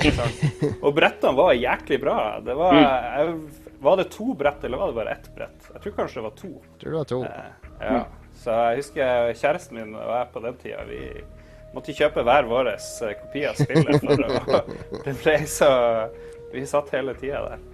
Og 0.81 0.93
brettene 0.95 1.37
var 1.37 1.53
jæklig 1.57 1.99
bra. 2.01 2.17
Det 2.45 2.55
var, 2.57 2.77
jeg, 2.77 3.35
var 3.83 3.97
det 4.01 4.09
to 4.13 4.33
brett, 4.37 4.63
eller 4.63 4.81
var 4.81 4.91
det 4.93 4.99
bare 4.99 5.15
ett 5.17 5.29
brett? 5.35 5.71
Jeg 5.73 5.83
tror 5.83 5.97
kanskje 6.01 6.19
det 6.19 6.27
var 6.27 6.37
to. 6.41 6.53
Tror 6.81 6.91
det 6.91 6.97
var 6.97 7.11
to. 7.13 7.23
Eh, 7.23 7.53
Ja. 7.77 8.05
Så 8.37 8.53
jeg 8.53 8.81
husker 8.81 9.33
kjæresten 9.37 9.77
min 9.79 9.95
og 9.97 10.11
jeg 10.13 10.27
på 10.33 10.41
den 10.43 10.57
tida, 10.61 10.83
vi 10.87 10.99
måtte 11.73 11.93
kjøpe 11.97 12.23
hver 12.25 12.45
vår 12.49 12.69
eh, 12.73 13.15
kopi 13.21 13.45
av 13.49 13.57
spillet. 13.57 14.05
For 14.05 14.25
å, 14.25 14.61
det 15.05 15.15
ble 15.23 15.39
så 15.49 15.71
Vi 16.53 16.63
satt 16.69 16.93
hele 16.95 17.13
tida 17.17 17.41
der. 17.43 17.65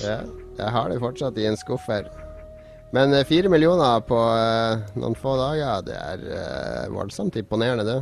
Ja, 0.00 0.20
jeg 0.56 0.70
har 0.76 0.92
det 0.92 1.00
fortsatt 1.02 1.38
i 1.40 1.48
en 1.48 1.58
skuff 1.60 1.88
her. 1.90 2.06
Men 2.94 3.12
eh, 3.12 3.24
fire 3.26 3.50
millioner 3.50 4.04
på 4.06 4.16
uh, 4.16 4.84
noen 4.94 5.16
få 5.18 5.34
dager, 5.40 5.82
det 5.88 5.96
er 5.98 6.20
uh, 6.30 6.92
voldsomt 6.94 7.34
imponerende, 7.40 7.84
det. 7.88 7.96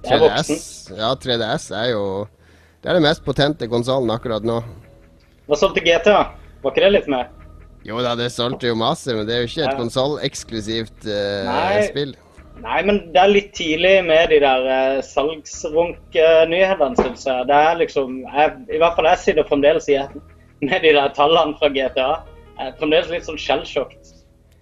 Det 0.00 0.14
er 0.16 0.22
3DS, 0.22 0.52
ja, 0.96 1.10
3DS 1.14 1.66
er 1.76 1.90
jo 1.92 2.04
Det 2.80 2.88
er 2.88 2.96
den 2.96 3.04
mest 3.04 3.24
potente 3.26 3.68
konsollen 3.68 4.10
akkurat 4.14 4.44
nå. 4.46 4.62
Hva 5.50 5.58
solgte 5.58 5.82
GTA? 5.84 6.22
Var 6.62 6.72
ikke 6.72 6.84
det 6.86 6.92
litt 6.94 7.10
mer? 7.12 7.28
Jo 7.84 8.00
da, 8.04 8.14
det 8.16 8.30
solgte 8.32 8.68
jo 8.70 8.76
masse, 8.76 9.12
men 9.16 9.26
det 9.28 9.34
er 9.36 9.42
jo 9.44 9.48
ikke 9.50 9.62
et 9.64 9.72
Ja. 9.72 9.76
konsolleksklusivt 9.78 11.06
uh, 11.08 11.82
spill. 11.88 12.14
Nei, 12.60 12.80
men 12.84 12.98
det 13.12 13.20
er 13.20 13.30
litt 13.32 13.52
tidlig 13.56 13.94
med 14.04 14.28
de 14.32 14.40
der 14.42 14.66
uh, 14.68 14.98
salgsrunk-nyhetene, 15.04 16.96
syns 17.00 17.24
jeg. 17.28 17.46
Det 17.48 17.56
er 17.56 17.78
liksom 17.80 18.18
jeg, 18.24 18.56
I 18.76 18.80
hvert 18.80 18.96
fall 18.98 19.08
jeg 19.08 19.22
sitter 19.24 19.48
fremdeles 19.48 19.88
igjen 19.88 20.20
med 20.60 20.84
de 20.84 20.92
der 20.96 21.12
tallene 21.16 21.56
fra 21.60 21.68
GTA. 21.72 22.10
Jeg 22.60 22.72
er 22.72 22.76
fremdeles 22.80 23.12
litt 23.12 23.28
sånn 23.28 23.40
skjellsjokt. 23.40 23.99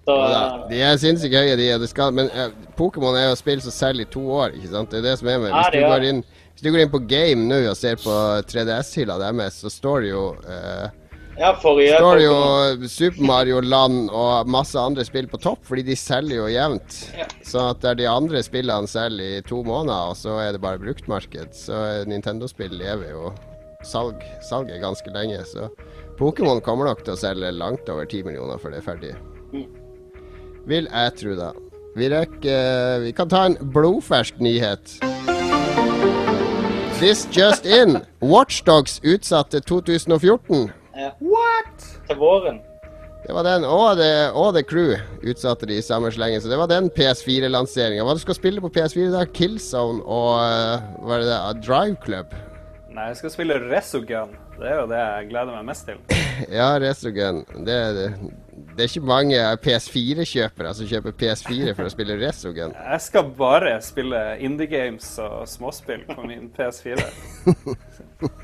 Så 0.09 0.15
Ja, 0.33 0.45
de 0.71 0.79
er 0.81 1.01
sinnssykt 1.01 1.37
høye, 1.37 1.57
de. 1.61 1.67
Det 1.83 1.89
skal, 1.91 2.15
men 2.17 2.31
uh, 2.33 2.47
Pokémon 2.79 3.17
er 3.19 3.27
jo 3.29 3.35
spill 3.37 3.61
som 3.61 3.75
selger 3.75 4.07
i 4.07 4.13
to 4.13 4.23
år, 4.39 4.55
ikke 4.57 4.71
sant? 4.73 4.93
Det 4.93 5.03
er 5.03 5.11
det 5.11 5.17
som 5.21 5.29
er 5.29 5.43
med. 5.43 5.53
Hvis 5.53 5.75
du, 5.75 5.81
går 5.85 6.07
inn, 6.09 6.23
hvis 6.55 6.65
du 6.65 6.71
går 6.71 6.85
inn 6.85 6.95
på 6.95 7.03
Game 7.11 7.45
nå 7.51 7.59
og 7.69 7.77
ser 7.77 8.01
på 8.01 8.15
3DS-hylla 8.49 9.19
deres, 9.21 9.61
så 9.61 9.73
står 9.73 10.07
det 10.07 10.15
jo 10.15 10.23
uh, 10.47 10.89
ja, 11.39 11.53
forrige 11.63 11.99
står 12.01 12.19
jo 12.19 12.39
Super 12.91 13.27
Mario 13.29 13.61
Land 13.63 14.09
og 14.11 14.49
masse 14.51 14.81
andre 14.81 15.05
spill 15.07 15.29
på 15.31 15.39
topp, 15.45 15.61
fordi 15.69 15.85
de 15.87 15.95
selger 15.99 16.41
jo 16.41 16.49
jevnt. 16.51 16.97
Ja. 17.15 17.29
Så 17.47 17.69
at 17.75 17.85
der 17.85 17.99
de 18.01 18.09
andre 18.11 18.43
spillene 18.43 18.91
selger 18.91 19.37
i 19.37 19.45
to 19.47 19.61
måneder, 19.67 20.11
og 20.11 20.19
så 20.19 20.41
er 20.43 20.57
det 20.57 20.63
bare 20.65 20.81
bruktmarked, 20.83 21.53
så 21.55 21.83
Nintendo-spill 22.11 22.75
lever 22.81 23.13
jo 23.13 23.31
salg, 23.87 24.25
salget 24.49 24.83
ganske 24.83 25.13
lenge. 25.15 25.45
Så 25.47 25.69
Pokémon 26.19 26.65
kommer 26.65 26.91
nok 26.91 27.05
til 27.05 27.15
å 27.15 27.21
selge 27.21 27.53
langt 27.55 27.93
over 27.93 28.09
ti 28.11 28.25
millioner 28.27 28.59
før 28.59 28.75
det 28.75 28.83
er 28.83 28.89
ferdig. 28.89 29.15
Vil 30.69 30.89
jeg 30.93 31.13
tro, 31.17 31.35
da. 31.39 31.53
Vi 31.97 32.09
rekker 32.13 33.01
Vi 33.07 33.13
kan 33.17 33.31
ta 33.33 33.47
en 33.49 33.57
blodfersk 33.73 34.41
nyhet. 34.45 34.99
This 36.99 37.29
just 37.33 37.65
in. 37.67 38.03
Watchdogs 38.21 38.99
utsatt 39.05 39.51
til 39.55 39.63
2014. 39.63 40.71
Ja, 40.99 41.13
What?! 41.23 41.85
til 42.09 42.19
våren. 42.19 42.59
Det 43.27 43.35
var 43.35 43.45
den, 43.45 43.65
og 43.65 43.99
The, 44.01 44.31
og 44.33 44.55
The 44.57 44.63
Crew 44.63 44.97
utsatte 45.23 45.67
de 45.69 45.79
i 45.79 45.85
samme 45.85 46.11
slenge. 46.13 46.41
Så 46.41 46.49
det 46.49 46.59
var 46.59 46.71
den 46.71 46.89
PS4-lanseringa. 46.97 48.05
Hva 48.07 48.17
du 48.17 48.23
skal 48.23 48.39
spille 48.39 48.63
på 48.65 48.71
PS4 48.73 49.11
da? 49.13 49.25
Killzone 49.25 50.01
og 50.03 50.31
uh, 50.41 51.05
hva 51.05 51.19
er 51.19 51.25
det 51.25 51.31
der? 51.31 51.63
Drive 51.67 51.97
Club? 52.05 52.35
Nei, 52.89 53.11
jeg 53.13 53.21
skal 53.21 53.35
spille 53.35 53.61
Resogun. 53.69 54.33
Det 54.59 54.69
er 54.69 54.81
jo 54.81 54.87
det 54.91 55.01
jeg 55.01 55.29
gleder 55.31 55.55
meg 55.55 55.69
mest 55.71 55.89
til. 55.89 56.01
Ja, 56.59 56.71
Resogun. 56.81 57.45
Det, 57.67 57.79
det, 57.99 58.09
det 58.77 58.85
er 58.85 58.91
ikke 58.91 59.09
mange 59.09 59.39
PS4-kjøpere 59.65 60.73
som 60.79 60.89
kjøper 60.91 61.15
PS4 61.21 61.75
for 61.77 61.89
å 61.89 61.93
spille 61.93 62.17
Resogun. 62.21 62.75
Jeg 62.75 63.05
skal 63.05 63.31
bare 63.39 63.77
spille 63.85 64.23
indie 64.45 64.69
games 64.71 65.11
og 65.23 65.45
småspill 65.51 66.05
på 66.09 66.27
min 66.29 66.49
PS4. 66.57 67.03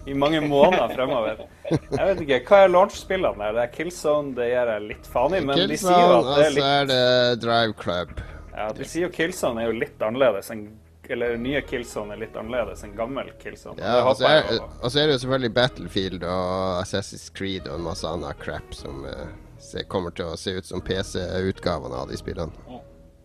I 0.06 0.14
mange 0.18 0.40
måneder 0.44 0.94
fremover. 0.94 1.44
Jeg 1.70 2.06
vet 2.10 2.22
ikke, 2.24 2.40
Hva 2.48 2.62
er 2.64 2.72
launch-spillene? 2.74 3.50
Det 3.56 3.64
er 3.64 3.74
Killzone, 3.74 4.34
det 4.36 4.48
gir 4.50 4.72
jeg 4.74 4.86
litt 4.88 5.10
faen 5.10 5.36
i. 5.38 5.42
Men 5.48 5.64
de 5.70 5.78
sier 5.80 5.98
jo 5.98 6.16
at 6.20 6.30
det 6.30 6.46
er 6.46 6.56
litt 6.56 6.62
Og 6.62 6.64
så 6.64 6.70
er 6.70 6.88
det 6.92 7.44
Drive 7.44 7.76
Club. 7.80 8.16
Ja, 8.54 8.70
de 8.74 8.86
sier 8.86 9.08
jo 9.08 9.12
Killzone 9.14 9.62
er 9.62 9.70
jo 9.72 9.78
litt 9.82 10.02
annerledes 10.04 10.50
enn 10.54 10.66
Eller 11.10 11.34
nye 11.36 11.60
Killzone 11.66 12.14
er 12.14 12.20
litt 12.22 12.36
annerledes 12.38 12.84
enn 12.86 12.94
gammel 12.96 13.32
Killzone. 13.42 13.76
Ja, 13.82 14.04
og 14.06 14.14
så 14.16 14.28
er, 14.30 14.46
er 14.48 15.08
det 15.10 15.16
jo 15.18 15.22
selvfølgelig 15.26 15.54
Battlefield 15.58 16.22
og 16.24 16.78
Assassin's 16.80 17.26
Creed 17.34 17.66
og 17.68 17.80
en 17.80 17.88
masse 17.90 18.08
annet 18.08 18.38
crap 18.40 18.72
som 18.76 19.04
eh, 19.10 19.26
se, 19.74 19.84
kommer 19.90 20.14
til 20.14 20.30
å 20.30 20.38
se 20.40 20.56
ut 20.56 20.66
som 20.70 20.82
PC-utgavene 20.84 22.02
av 22.04 22.10
de 22.10 22.18
spillene. 22.20 22.80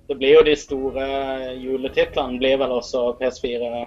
Det 0.09 0.17
blir 0.17 0.39
jo 0.39 0.45
de 0.47 0.55
store 0.57 1.07
juletitlene, 1.61 2.39
blir 2.41 2.57
vel 2.57 2.71
også 2.79 3.11
PS4 3.19 3.83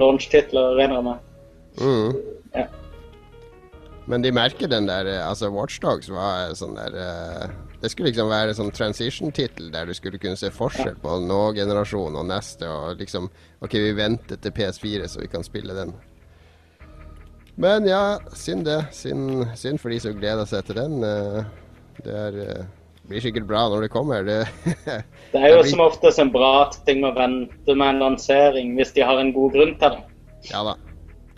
launch-titler, 0.00 0.76
regner 0.80 0.96
jeg 0.96 1.08
med. 1.10 1.26
Mm. 1.80 2.14
Ja. 2.56 2.68
Men 4.10 4.24
de 4.24 4.32
merker 4.34 4.66
den 4.66 4.88
der 4.88 5.06
eh, 5.06 5.20
Altså, 5.22 5.52
Watchdogs 5.54 6.08
var 6.10 6.50
sånn 6.58 6.74
der 6.74 6.96
eh, 6.98 7.52
Det 7.78 7.92
skulle 7.92 8.10
liksom 8.10 8.26
være 8.32 8.56
sånn 8.58 8.72
transition-tittel 8.74 9.68
der 9.70 9.86
du 9.86 9.94
skulle 9.94 10.18
kunne 10.18 10.40
se 10.40 10.50
forskjell 10.50 10.96
på 10.98 11.20
nå 11.28 11.38
generasjon 11.54 12.18
og 12.18 12.26
neste, 12.26 12.66
og 12.66 12.98
liksom 12.98 13.28
OK, 13.62 13.76
vi 13.76 13.92
venter 13.94 14.40
til 14.42 14.56
PS4 14.56 15.06
så 15.06 15.22
vi 15.22 15.30
kan 15.30 15.46
spille 15.46 15.76
den. 15.76 15.94
Men 17.60 17.86
ja, 17.86 18.18
synd 18.34 18.64
det. 18.66 18.80
Synd, 18.96 19.46
synd 19.60 19.80
for 19.82 19.92
de 19.92 20.00
som 20.02 20.16
gleder 20.16 20.48
seg 20.48 20.66
til 20.66 20.80
den. 20.80 21.04
eh, 21.04 21.44
Det 22.04 22.14
er, 22.26 22.36
eh, 22.44 22.68
blir 23.10 23.20
sikkert 23.24 23.46
bra 23.48 23.64
når 23.72 23.86
det 23.86 23.90
kommer. 23.94 24.22
Det 24.24 24.38
Det 25.32 25.40
er 25.40 25.54
jo 25.56 25.62
som 25.68 25.80
oftest 25.84 26.18
en 26.22 26.30
bra 26.34 26.68
ting 26.86 27.02
å 27.04 27.14
vente 27.16 27.74
med 27.76 27.94
en 27.96 28.00
lansering 28.04 28.74
hvis 28.78 28.92
de 28.96 29.04
har 29.06 29.18
en 29.22 29.32
god 29.36 29.52
grunn 29.56 29.74
til 29.80 29.96
det. 29.98 30.04
Ja 30.52 30.62
da. 30.64 30.76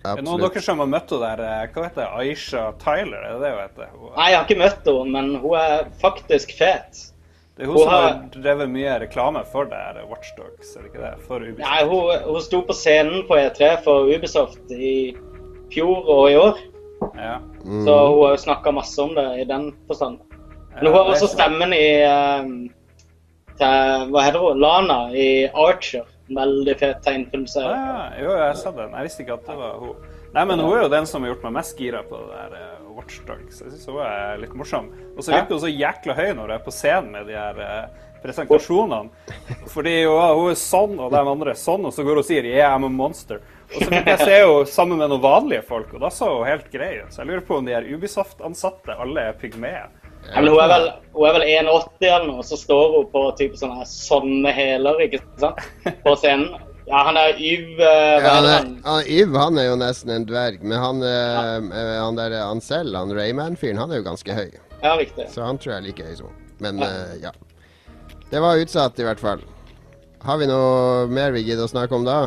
Er 0.03 0.19
noen 0.27 0.43
av 0.43 0.49
dere 0.51 0.61
som 0.65 0.81
har 0.83 0.89
møtt 0.91 1.13
henne 1.15 1.29
der 1.37 1.41
eh, 1.47 1.69
Hva 1.71 1.85
heter 1.87 2.01
det? 2.03 2.09
Aisha 2.19 2.63
Tyler, 2.83 3.23
er 3.23 3.37
det 3.37 3.43
det 3.45 3.51
hun 3.55 3.61
heter? 3.63 3.91
Hun- 3.95 4.15
Nei, 4.17 4.29
jeg 4.33 4.39
har 4.41 4.47
ikke 4.49 4.61
møtt 4.65 4.89
henne, 4.91 5.11
men 5.15 5.29
hun 5.45 5.55
er 5.61 5.85
faktisk 6.03 6.55
fet. 6.59 7.03
Det 7.55 7.63
er 7.67 7.71
hun 7.71 7.77
Hun 7.77 7.83
som 7.85 7.93
har 7.93 8.03
har- 8.09 8.25
drevet 8.35 8.71
mye 8.73 8.97
reklame 9.05 9.45
for 9.53 9.69
det 9.71 9.79
her 9.79 10.01
Watchdogs, 10.11 10.73
er 10.77 10.83
det 10.83 10.91
ikke 10.91 11.05
det? 11.05 11.13
For 11.29 11.39
Ubisoft. 11.39 11.63
Nei, 11.69 11.85
hun, 11.87 12.27
hun 12.33 12.41
sto 12.43 12.63
på 12.67 12.75
scenen 12.75 13.27
på 13.29 13.39
E3 13.39 13.71
for 13.85 14.11
Ubisoft 14.11 14.71
i 14.75 15.15
fjor 15.71 16.09
og 16.17 16.31
i 16.33 16.37
år. 16.41 16.59
Ja. 17.19 17.37
Mm. 17.63 17.85
Så 17.87 17.95
hun 17.95 18.19
har 18.25 18.35
jo 18.35 18.43
snakka 18.43 18.73
masse 18.75 18.99
om 19.03 19.15
det 19.15 19.27
i 19.43 19.45
den 19.45 19.71
forstand. 19.87 20.19
Men 20.75 20.87
hun 20.87 20.97
har 20.97 21.11
også 21.13 21.29
stemmen 21.33 21.75
i 21.77 21.87
eh, 22.07 22.49
til, 23.59 24.09
Hva 24.13 24.25
heter 24.27 24.41
hun? 24.43 24.61
Lana 24.63 25.05
i 25.15 25.29
Archer. 25.49 26.09
Veldig 26.33 26.75
fet 26.81 27.03
tegnfilmserie. 27.05 27.77
Ah, 27.77 28.13
jo, 28.17 28.31
jeg 28.39 28.59
sa 28.61 28.73
den. 28.77 28.95
Jeg 28.97 29.09
visste 29.09 29.25
ikke 29.25 29.37
at 29.37 29.49
det 29.51 29.57
var 29.59 29.81
hun. 29.83 30.13
Nei, 30.33 30.45
men 30.49 30.63
hun 30.63 30.71
er 30.73 30.87
jo 30.87 30.93
den 30.95 31.09
som 31.09 31.25
har 31.25 31.35
gjort 31.35 31.43
meg 31.45 31.59
mest 31.59 31.81
gira 31.81 32.01
på 32.09 32.17
det 32.23 32.39
der 32.39 32.55
uh, 32.57 32.93
Watchdogs. 32.97 33.59
Jeg 33.61 33.75
syns 33.75 33.91
hun 33.91 33.99
er 34.07 34.41
litt 34.41 34.55
morsom. 34.57 34.89
Og 35.13 35.21
så 35.21 35.35
virker 35.35 35.59
hun 35.59 35.65
så 35.67 35.73
jækla 35.73 36.17
høy 36.17 36.31
når 36.31 36.47
hun 36.47 36.55
er 36.57 36.65
på 36.65 36.73
scenen 36.73 37.11
med 37.13 37.29
de 37.29 37.37
her 37.37 37.61
uh, 37.61 38.07
presentasjonene. 38.23 39.11
Fordi 39.75 39.97
hun, 40.07 40.23
hun 40.39 40.55
er 40.55 40.61
sånn, 40.63 40.97
og 40.97 41.13
de 41.13 41.25
andre 41.35 41.53
er 41.53 41.61
sånn, 41.61 41.85
og 41.89 41.93
så 41.93 42.07
går 42.07 42.17
hun 42.17 42.25
og 42.25 42.31
sier 42.31 42.49
'yeah, 42.49 42.73
I'm 42.73 42.89
a 42.89 42.93
monster'. 42.93 43.43
Og 43.73 43.77
så 43.83 43.91
fikk 43.91 44.09
jeg 44.09 44.21
se 44.23 44.39
henne 44.41 44.67
sammen 44.73 45.03
med 45.03 45.13
noen 45.13 45.25
vanlige 45.25 45.67
folk, 45.69 45.93
og 45.93 46.01
da 46.07 46.13
så 46.13 46.31
hun 46.33 46.49
helt 46.49 46.73
grei 46.73 46.95
ut. 47.03 47.13
Så 47.13 47.23
jeg 47.23 47.33
lurer 47.33 47.45
på 47.49 47.59
om 47.61 47.69
de 47.69 47.77
her 47.77 47.89
Ubisoft-ansatte 47.93 48.97
alle 49.05 49.29
er 49.29 49.37
pygmeer. 49.37 49.93
Men 50.31 50.49
hun 50.49 50.61
er 50.63 50.71
vel, 50.71 50.89
hun 51.13 51.29
er 51.29 51.37
vel 51.37 51.47
1,80 51.47 52.09
eller 52.09 52.29
noe, 52.31 52.45
så 52.47 52.59
står 52.61 52.97
hun 52.97 53.09
på 53.13 53.23
type 53.41 53.59
sånne, 53.61 53.87
sånne 53.89 54.53
hæler, 54.55 55.01
ikke 55.07 55.23
sant? 55.43 55.63
På 56.05 56.15
scenen. 56.19 56.53
Ja, 56.89 57.05
han 57.07 57.17
er 57.17 57.39
Yv 57.39 57.79
Uh, 57.79 57.85
Hva 57.85 58.23
Ja, 58.23 58.33
han 58.35 58.49
er, 58.49 58.67
han? 58.85 59.05
Yv 59.07 59.37
han 59.39 59.61
er 59.61 59.69
jo 59.69 59.77
nesten 59.81 60.11
en 60.17 60.27
dverg, 60.29 60.65
men 60.67 60.83
han, 60.83 61.03
uh, 61.05 61.63
eh, 61.63 61.95
han 62.01 62.19
der 62.19 62.35
Ansel, 62.43 62.91
han 62.99 63.15
Rayman-fyren, 63.15 63.81
han 63.81 63.95
er 63.95 64.03
jo 64.03 64.09
ganske 64.11 64.35
høy. 64.37 64.51
Ja, 64.83 64.97
riktig. 64.99 65.29
Så 65.31 65.47
han 65.47 65.61
tror 65.63 65.77
jeg 65.77 65.81
er 65.81 65.87
like 65.87 66.09
høy 66.11 66.17
som. 66.19 66.35
Men 66.63 66.83
uh, 66.83 67.15
ja. 67.23 67.31
Det 68.33 68.41
var 68.43 68.61
utsatt, 68.63 68.99
i 68.99 69.07
hvert 69.07 69.23
fall. 69.23 69.43
Har 70.23 70.39
vi 70.39 70.47
noe 70.47 71.07
mer 71.11 71.35
vi 71.35 71.43
gidder 71.43 71.67
å 71.67 71.71
snakke 71.71 71.99
om 71.99 72.05
da? 72.07 72.19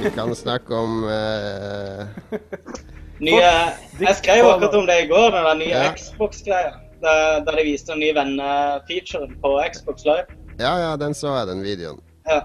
Vi 0.00 0.10
kan 0.14 0.32
snakke 0.34 0.74
om 0.74 1.04
eh, 1.04 2.06
Nye, 3.20 3.48
jeg 4.00 4.16
skrev 4.16 4.46
akkurat 4.48 4.74
om 4.78 4.86
det 4.88 4.96
i 5.04 5.08
går, 5.10 5.34
den 5.34 5.58
nye 5.60 5.74
Ja. 5.74 5.90
Xbox-greia. 5.92 6.72
Der, 7.00 7.40
der 7.44 7.56
de 7.56 7.64
viste 7.64 7.92
den 7.92 8.00
nye 8.00 8.14
vennefeaturen 8.16 9.34
på 9.40 9.54
Xbox 9.72 10.04
Live. 10.04 10.26
Ja, 10.60 10.72
ja, 10.80 10.96
den 11.00 11.14
så 11.16 11.32
jeg, 11.38 11.46
den 11.48 11.62
videoen. 11.64 12.00
Ja. 12.28 12.42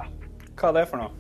Hva 0.56 0.70
er 0.72 0.78
det 0.80 0.86
for 0.92 1.02
noe? 1.04 1.12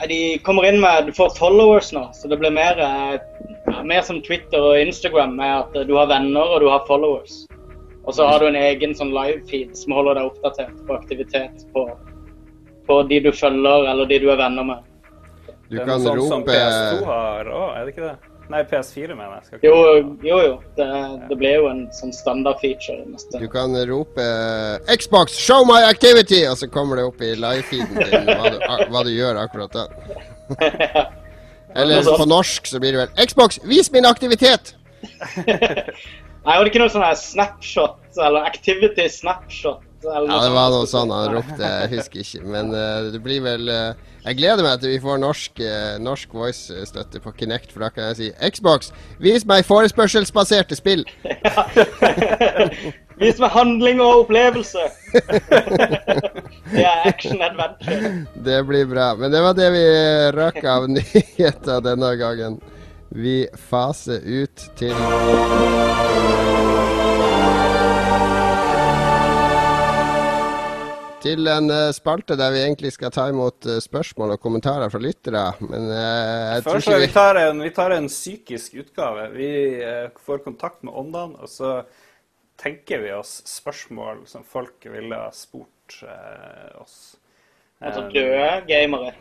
Nei, 0.00 0.06
De 0.08 0.20
kommer 0.44 0.64
inn 0.64 0.80
med 0.80 1.06
Du 1.06 1.12
får 1.12 1.34
followers 1.36 1.92
nå, 1.92 2.06
så 2.16 2.28
det 2.28 2.38
blir 2.40 2.50
mer, 2.50 2.80
eh, 2.80 3.82
mer 3.84 4.00
som 4.02 4.22
Twitter 4.24 4.60
og 4.60 4.80
Instagram 4.80 5.36
med 5.36 5.52
at 5.58 5.76
eh, 5.76 5.84
du 5.88 5.94
har 5.96 6.08
venner 6.08 6.40
og 6.54 6.60
du 6.64 6.68
har 6.72 6.84
followers. 6.88 7.46
Og 8.04 8.16
så 8.16 8.26
har 8.26 8.40
du 8.40 8.48
en 8.48 8.56
egen 8.56 8.96
sånn 8.98 9.12
live-feed 9.14 9.76
som 9.76 9.92
holder 9.92 10.18
deg 10.18 10.32
oppdatert 10.32 10.80
på 10.88 10.96
aktivitet 10.96 11.66
på, 11.76 11.84
på 12.88 13.02
de 13.12 13.20
du 13.20 13.30
følger 13.32 13.86
eller 13.92 14.08
de 14.10 14.18
du 14.24 14.30
er 14.32 14.40
venner 14.40 14.64
med. 14.64 14.88
Du 15.68 15.76
det 15.76 15.84
er 15.84 15.86
kan 15.92 16.02
sånn 16.02 16.24
som 16.28 16.42
PS2 16.48 17.04
har 17.06 17.52
òg, 17.52 17.68
er 17.76 17.84
det 17.84 17.94
ikke 17.94 18.08
det? 18.08 18.31
Nei, 18.50 18.62
PS4 18.68 19.14
mener 19.14 19.36
jeg. 19.38 19.44
Skal 19.46 19.58
ikke- 19.58 19.68
Jo, 19.68 20.16
jo, 20.22 20.38
jo. 20.46 20.56
Det, 20.76 20.88
det 21.28 21.38
ble 21.38 21.52
jo 21.54 21.68
en 21.70 21.86
sånn 21.96 22.12
standard-feature. 22.12 23.04
Du 23.38 23.48
kan 23.48 23.76
rope 23.88 24.26
Xbox, 24.98 25.36
show 25.38 25.64
my 25.64 25.82
activity! 25.88 26.42
Og 26.50 26.56
så 26.58 26.68
kommer 26.68 26.96
det 26.96 27.04
opp 27.04 27.20
i 27.22 27.34
live-feeden 27.34 27.94
din 27.96 28.28
hva 28.28 28.50
du, 28.52 28.58
hva 28.92 29.04
du 29.04 29.10
gjør 29.14 29.40
akkurat 29.46 29.72
da. 29.72 29.86
Eller 31.74 32.02
på 32.04 32.26
norsk 32.28 32.66
så 32.68 32.80
blir 32.82 32.92
det 32.92 33.06
vel 33.06 33.26
Xbox, 33.26 33.58
vis 33.64 33.88
min 33.94 34.04
aktivitet! 34.04 34.74
Nei, 36.42 36.56
var 36.58 36.64
det 36.64 36.72
ikke 36.72 36.82
noe 36.82 36.90
sånn 36.92 37.06
snapshot 37.16 38.18
eller 38.18 38.44
activity 38.48 39.04
snapshot? 39.08 39.80
Ja, 40.02 40.38
det 40.42 40.50
var 40.54 40.72
noe 40.72 40.88
sånn 40.90 41.12
han 41.14 41.36
ropte, 41.36 41.62
jeg 41.62 41.90
husker 41.96 42.22
ikke. 42.24 42.42
Men 42.54 42.72
eh, 42.74 43.10
det 43.14 43.20
blir 43.22 43.42
vel 43.44 43.70
eh, 43.70 43.92
Jeg 44.24 44.38
gleder 44.38 44.66
meg 44.66 44.82
til 44.82 44.92
vi 44.94 45.00
får 45.02 45.18
norsk, 45.18 45.62
uh, 45.66 45.96
norsk 45.98 46.34
voice-støtte 46.38 47.18
på 47.24 47.32
Kinect, 47.40 47.72
for 47.74 47.82
da 47.82 47.88
kan 47.90 48.10
jeg 48.12 48.18
si 48.20 48.28
Xbox, 48.54 48.92
vis 49.22 49.46
meg 49.50 49.66
forespørselsbaserte 49.66 50.78
spill! 50.78 51.02
Vis 53.22 53.38
meg 53.38 53.52
handling 53.54 54.00
og 54.02 54.24
opplevelse! 54.24 54.86
det 56.72 56.86
er 56.86 57.04
action 57.06 57.42
adventure. 57.44 58.12
Det 58.46 58.62
blir 58.66 58.86
bra. 58.90 59.12
Men 59.18 59.34
det 59.34 59.42
var 59.44 59.58
det 59.58 59.68
vi 59.74 59.84
rakk 60.38 60.62
av 60.64 60.88
nyheter 60.96 61.84
denne 61.84 62.14
gangen. 62.18 62.58
Vi 63.12 63.44
faser 63.68 64.24
ut 64.24 64.70
til 64.78 64.96
Til 71.22 71.46
en 71.46 71.70
eh, 71.70 71.88
spalte 71.94 72.34
der 72.38 72.50
vi 72.50 72.62
egentlig 72.64 72.90
skal 72.96 73.12
ta 73.14 73.28
imot 73.30 73.66
eh, 73.70 73.78
spørsmål 73.82 74.34
og 74.34 74.42
kommentarer 74.42 74.90
fra 74.90 75.00
lyttere. 75.02 75.44
Men 75.62 75.86
eh, 75.94 76.56
jeg 76.56 76.64
tror 76.66 76.80
ikke 76.80 76.96
vi 76.98 77.06
vi 77.06 77.12
tar, 77.14 77.38
en, 77.44 77.62
vi 77.62 77.70
tar 77.76 77.94
en 77.94 78.08
psykisk 78.10 78.74
utgave. 78.82 79.28
Vi 79.36 79.50
får 80.26 80.42
kontakt 80.42 80.82
med 80.82 80.96
åndene, 80.98 81.38
og 81.38 81.50
så 81.50 81.74
tenker 82.62 83.04
vi 83.04 83.12
oss 83.14 83.38
spørsmål 83.46 84.24
som 84.30 84.42
folk 84.46 84.82
ville 84.90 85.18
ha 85.18 85.30
spurt 85.34 86.02
oss. 86.80 87.14
Altså 87.82 88.08
døde 88.10 88.50
gamere. 88.66 89.14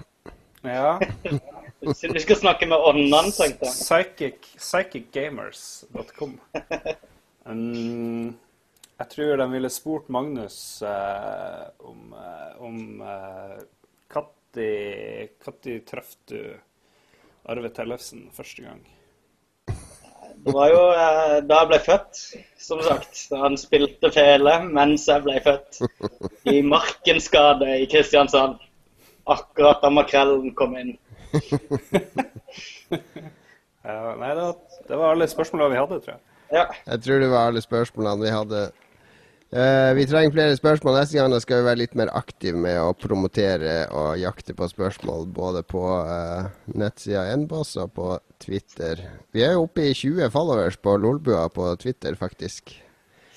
Ja. 0.65 0.97
Siden 1.97 2.13
vi 2.17 2.21
skal 2.21 2.37
snakke 2.37 2.69
med 2.69 2.77
åndene, 2.77 3.29
tenkte 3.33 3.69
jeg. 3.69 3.77
Psychic, 3.77 4.51
psychicgamers.com. 4.57 6.37
Um, 7.41 8.37
jeg 9.01 9.09
tror 9.09 9.37
de 9.39 9.47
ville 9.49 9.69
spurt 9.73 10.09
Magnus 10.13 10.57
eh, 10.85 11.63
om, 11.89 12.13
eh, 12.13 12.51
om 12.61 13.01
eh, 13.01 13.61
Når 14.13 15.85
traff 15.89 16.11
du 16.29 16.37
Arve 17.49 17.69
Tellefsen 17.73 18.27
første 18.35 18.61
gang? 18.61 18.81
Det 20.41 20.53
var 20.53 20.69
jo 20.69 20.81
eh, 20.93 21.37
da 21.45 21.61
jeg 21.63 21.69
ble 21.71 21.79
født, 21.85 22.19
som 22.61 22.81
sagt. 22.85 23.23
Da 23.31 23.41
han 23.43 23.57
spilte 23.57 24.11
fele 24.13 24.53
mens 24.69 25.07
jeg 25.09 25.25
ble 25.25 25.39
født. 25.45 25.81
I 26.49 26.61
Markensgade 26.65 27.79
i 27.81 27.87
Kristiansand. 27.89 28.61
Akkurat 29.29 29.81
da 29.81 29.89
makrellen 29.93 30.53
kom 30.57 30.77
inn. 30.77 30.97
Ja, 33.81 34.11
nei, 34.13 34.27
det 34.37 34.41
var, 34.43 34.57
det 34.85 34.97
var 34.99 35.15
alle 35.15 35.25
spørsmålene 35.25 35.73
vi 35.73 35.77
hadde, 35.79 35.95
tror 36.03 36.11
jeg. 36.13 36.19
Ja. 36.53 36.65
Jeg 36.91 37.01
tror 37.01 37.21
det 37.23 37.29
var 37.31 37.47
alle 37.49 37.61
spørsmålene 37.63 38.21
vi 38.27 38.33
hadde. 38.35 38.59
Eh, 39.51 39.93
vi 39.97 40.05
trenger 40.07 40.31
flere 40.31 40.55
spørsmål 40.55 40.95
neste 40.95 41.17
gang. 41.19 41.33
Skal 41.43 41.59
vi 41.59 41.67
være 41.67 41.81
litt 41.81 41.95
mer 41.99 42.11
aktive 42.15 42.55
med 42.55 42.77
å 42.79 42.93
promotere 42.95 43.89
og 43.91 44.15
jakte 44.21 44.55
på 44.55 44.69
spørsmål 44.71 45.25
både 45.35 45.65
på 45.67 45.81
uh, 45.83 46.47
nettsida 46.71 47.25
Enboss 47.33 47.75
og 47.81 47.91
på 47.97 48.13
Twitter. 48.39 49.03
Vi 49.35 49.43
er 49.43 49.57
jo 49.57 49.65
oppe 49.65 49.89
i 49.89 49.93
20 49.97 50.31
followers 50.31 50.79
på 50.79 50.95
Lolbua 50.95 51.49
på 51.51 51.67
Twitter, 51.81 52.15
faktisk. 52.15 52.77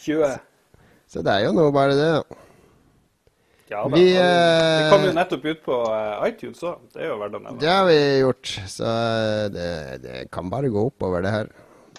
20. 0.05 0.39
Så 1.11 1.25
det 1.27 1.35
er 1.35 1.49
jo 1.49 1.57
nå 1.57 1.67
bare 1.75 1.99
det. 1.99 2.13
Ja 3.73 3.83
da. 3.83 3.97
Vi, 3.97 4.05
Vi, 4.05 4.15
eh, 4.21 4.93
kom 4.93 5.09
jo 5.09 5.17
nettopp 5.17 5.51
ut 5.51 5.67
på 5.67 5.81
eh, 5.97 6.29
iTunes 6.29 6.63
òg. 6.63 6.87
Det 6.95 7.03
er 7.03 7.11
jo 7.11 7.19
verdt 7.25 7.41
å 7.41 7.57
Det 7.59 7.71
har 7.73 7.91
vi 7.91 7.99
gjort, 8.21 8.55
så 8.71 8.87
eh, 8.87 9.43
det, 9.51 9.69
det 10.05 10.17
kan 10.31 10.47
bare 10.53 10.71
gå 10.71 10.87
oppover, 10.93 11.27
det 11.27 11.35
her. 11.35 11.53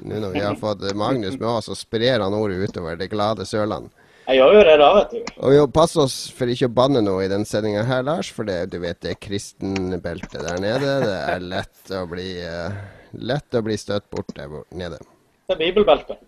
Nå 0.08 0.24
når 0.24 0.40
vi 0.40 0.44
har 0.46 0.56
fått 0.66 0.88
Magnus 0.96 1.36
med 1.36 1.50
oss, 1.52 1.68
så 1.68 1.76
sprer 1.76 2.24
han 2.24 2.38
ordet 2.38 2.64
utover 2.64 2.96
det 2.96 3.12
glade 3.12 3.48
Sørland. 3.50 3.92
Jeg 4.26 4.40
gjør 4.40 4.56
jo 4.56 4.62
det 4.66 4.76
da, 4.82 4.88
vet 4.96 5.12
du. 5.14 5.34
Og 5.38 5.52
vi 5.54 5.58
må 5.62 5.66
passe 5.74 6.00
oss 6.02 6.16
for 6.34 6.50
ikke 6.50 6.70
å 6.70 6.76
banne 6.80 7.02
noe 7.06 7.28
i 7.28 7.30
den 7.30 7.46
sendinga 7.46 7.84
her, 7.86 8.02
Lars, 8.08 8.32
for 8.34 8.48
det, 8.50 8.58
du 8.74 8.80
vet 8.82 8.98
det 9.06 9.14
er 9.14 9.22
kristenbelte 9.22 10.42
der 10.42 10.62
nede. 10.64 10.96
Det 11.06 11.18
er 11.36 11.46
lett 11.46 11.94
å 11.94 12.04
bli, 12.10 12.30
uh, 12.42 12.74
lett 13.22 13.58
å 13.58 13.62
bli 13.66 13.78
støtt 13.78 14.10
bort 14.10 14.34
der 14.34 14.50
bort 14.50 14.70
nede. 14.74 14.98
Det 15.46 15.54
er 15.54 15.62
bibelbeltet. 15.62 16.24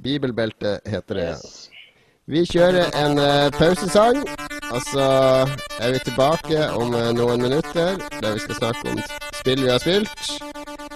Bibelbeltet 0.00 0.88
heter 0.88 1.20
det. 1.20 1.30
ja. 1.34 1.36
Yes. 1.36 1.72
Vi 2.26 2.40
kjører 2.42 2.88
en 2.98 3.20
uh, 3.22 3.52
pausesang, 3.54 4.16
og 4.74 4.80
så 4.88 5.04
er 5.78 5.92
vi 5.94 6.00
tilbake 6.08 6.64
om 6.74 6.90
uh, 6.90 7.12
noen 7.14 7.44
minutter 7.44 8.00
der 8.16 8.32
vi 8.32 8.42
skal 8.42 8.58
snakke 8.58 8.96
om 8.96 8.98
spill 9.36 9.62
vi 9.62 9.70
har 9.70 9.78
spilt. 9.84 10.32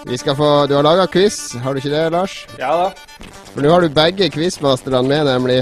Vi 0.09 0.19
skal 0.19 0.35
få, 0.35 0.49
Du 0.67 0.75
har 0.75 0.83
laga 0.83 1.07
quiz, 1.07 1.53
har 1.63 1.77
du 1.77 1.79
ikke 1.79 1.93
det, 1.93 2.03
Lars? 2.17 2.35
Ja 2.59 2.73
da. 2.81 2.89
For 3.53 3.63
nå 3.63 3.71
har 3.71 3.85
du 3.85 3.95
begge 3.95 4.27
quizmasterne 4.33 5.05
med, 5.07 5.29
nemlig. 5.29 5.61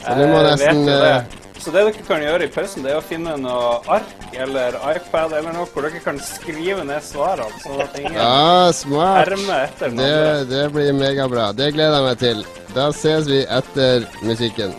Så 0.00 0.16
du 0.16 0.24
må 0.30 0.40
nesten 0.46 0.88
eh, 0.88 1.04
det. 1.04 1.40
Så 1.60 1.72
det 1.74 1.82
dere 1.84 2.04
kan 2.06 2.22
gjøre 2.24 2.46
i 2.46 2.52
pausen, 2.54 2.84
det 2.86 2.94
er 2.94 3.00
å 3.02 3.04
finne 3.04 3.34
noe 3.36 3.72
ark 3.92 4.30
eller 4.32 4.78
iPad 4.94 5.34
eller 5.36 5.52
noe 5.52 5.66
hvor 5.68 5.84
dere 5.84 6.00
kan 6.00 6.16
skrive 6.24 6.86
ned 6.88 7.04
svarene, 7.04 7.60
sånn 7.60 7.82
at 7.84 7.98
ingen 8.00 8.16
Ja, 8.16 8.70
smart. 8.72 9.28
hermer 9.28 9.66
etter 9.66 9.92
Det, 9.98 10.48
det 10.48 10.62
blir 10.72 10.94
megabra. 10.96 11.50
Det 11.52 11.68
gleder 11.76 11.98
jeg 12.00 12.08
meg 12.08 12.22
til. 12.24 12.40
Da 12.72 12.88
ses 12.96 13.28
vi 13.28 13.42
etter 13.44 14.08
musikken. 14.24 14.72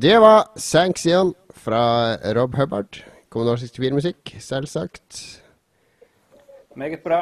Det 0.00 0.18
var 0.18 0.46
Sanxion 0.56 1.34
fra 1.52 2.16
Rob 2.32 2.54
Hubbard. 2.56 3.02
Commodore 3.28 3.58
64-musikk, 3.60 4.30
selvsagt. 4.40 5.18
Meget 6.74 7.02
bra. 7.04 7.18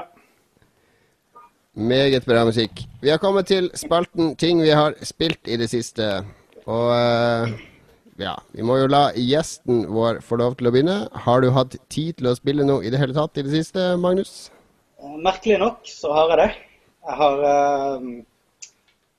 Meget 1.74 2.26
bra 2.26 2.44
musikk. 2.44 2.84
Vi 3.02 3.10
har 3.10 3.18
kommet 3.18 3.48
til 3.50 3.70
spalten 3.74 4.36
ting 4.36 4.62
vi 4.62 4.70
har 4.70 4.94
spilt 5.02 5.50
i 5.50 5.56
det 5.56 5.66
siste. 5.72 6.06
Og 6.70 6.92
eh, 6.94 7.56
ja, 8.22 8.36
vi 8.54 8.62
må 8.62 8.76
jo 8.78 8.86
la 8.86 9.08
gjesten 9.16 9.82
vår 9.90 10.22
få 10.22 10.38
lov 10.38 10.54
til 10.60 10.70
å 10.70 10.74
begynne. 10.76 11.00
Har 11.26 11.42
du 11.42 11.50
hatt 11.56 11.74
tid 11.90 12.20
til 12.20 12.30
å 12.30 12.36
spille 12.38 12.68
noe 12.68 12.86
i 12.86 12.94
det 12.94 13.02
hele 13.02 13.16
tatt 13.16 13.42
i 13.42 13.46
det 13.48 13.56
siste, 13.56 13.88
Magnus? 13.98 14.52
Eh, 15.02 15.18
Merkelig 15.26 15.58
nok 15.64 15.82
så 15.96 16.14
har 16.14 16.30
jeg 16.36 16.44
det. 16.44 16.48
Jeg 17.08 17.20
har 17.24 17.42
uh, 17.42 18.08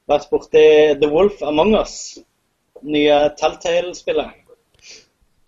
vært 0.08 0.32
borti 0.32 0.66
The 1.04 1.12
Wolf 1.12 1.44
Among 1.44 1.76
Us, 1.82 2.22
nye 2.84 3.18
Telltale-spillet. 3.40 4.36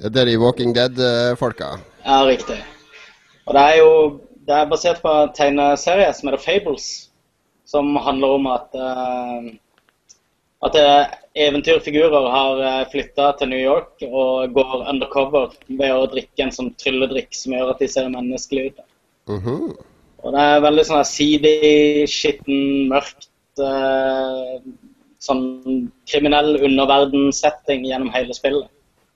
Det 0.02 0.18
er 0.18 0.26
de 0.26 0.38
Walking 0.42 0.74
Dead-folka. 0.76 1.76
Ja, 2.06 2.24
riktig. 2.26 2.58
Og 3.46 3.54
det 3.58 3.62
er 3.62 3.78
jo 3.82 3.92
det 4.48 4.56
er 4.58 4.70
basert 4.70 5.02
på 5.04 5.12
en 5.14 5.34
tegneserie 5.38 6.10
som 6.18 6.30
heter 6.30 6.42
Fables, 6.42 6.88
som 7.70 7.94
handler 7.96 8.38
om 8.40 8.48
at 8.52 8.74
uh, 8.76 9.52
at 10.62 10.76
eh, 10.78 11.14
eventyrfigurer 11.48 12.28
har 12.30 12.60
uh, 12.62 12.90
flytta 12.92 13.32
til 13.40 13.50
New 13.50 13.62
York 13.62 14.04
og 14.06 14.52
går 14.54 14.84
undercover 14.92 15.56
ved 15.70 15.94
å 15.94 16.10
drikke 16.12 16.46
en 16.46 16.54
sånn 16.54 16.70
trylledrikk 16.78 17.34
som 17.34 17.56
gjør 17.56 17.72
at 17.74 17.82
de 17.82 17.88
ser 17.90 18.12
menneskelige 18.14 18.70
ut. 18.74 18.84
Mhm. 19.32 19.72
Og 20.22 20.36
det 20.36 20.44
er 20.52 20.62
veldig 20.62 20.86
sånn 20.86 21.08
seedy, 21.10 21.56
skitten, 22.06 22.92
mørkt 22.92 23.26
eh, 23.58 24.60
Sånn 25.22 25.90
kriminell 26.10 26.56
underverden-setting 26.58 27.86
gjennom 27.86 28.10
hele 28.14 28.34
spillet. 28.34 28.70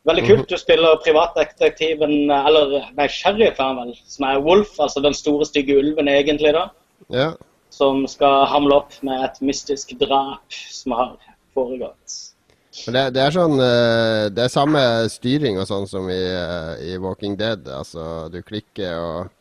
Veldig 0.05 0.25
kult. 0.27 0.49
Du 0.51 0.57
spiller 0.61 0.99
privatdetektiven, 1.01 2.29
eller 2.29 2.75
nei, 2.93 3.07
sheriff 3.09 3.57
er 3.61 3.73
vel, 3.79 3.95
som 4.05 4.27
er 4.29 4.43
Wolf, 4.45 4.75
altså 4.77 5.01
den 5.01 5.17
store, 5.17 5.47
stygge 5.49 5.79
ulven 5.81 6.11
egentlig, 6.11 6.53
da. 6.53 6.67
Ja. 7.13 7.31
Som 7.73 8.05
skal 8.09 8.45
hamle 8.51 8.77
opp 8.83 8.93
med 9.05 9.23
et 9.25 9.41
mystisk 9.41 9.95
drap 9.99 10.59
som 10.69 10.93
har 10.93 11.15
foregått. 11.57 12.21
Det, 12.75 13.01
det 13.15 13.21
er 13.23 13.31
sånn 13.31 13.53
eh, 13.63 14.25
Det 14.35 14.41
er 14.43 14.51
samme 14.51 14.81
styring 15.07 15.61
og 15.61 15.67
sånn 15.69 15.85
som 15.87 16.09
i, 16.11 16.19
eh, 16.19 16.71
i 16.91 16.97
Walking 17.01 17.37
Dead. 17.39 17.63
Altså, 17.71 18.27
du 18.29 18.41
klikker 18.43 18.99
og 18.99 19.31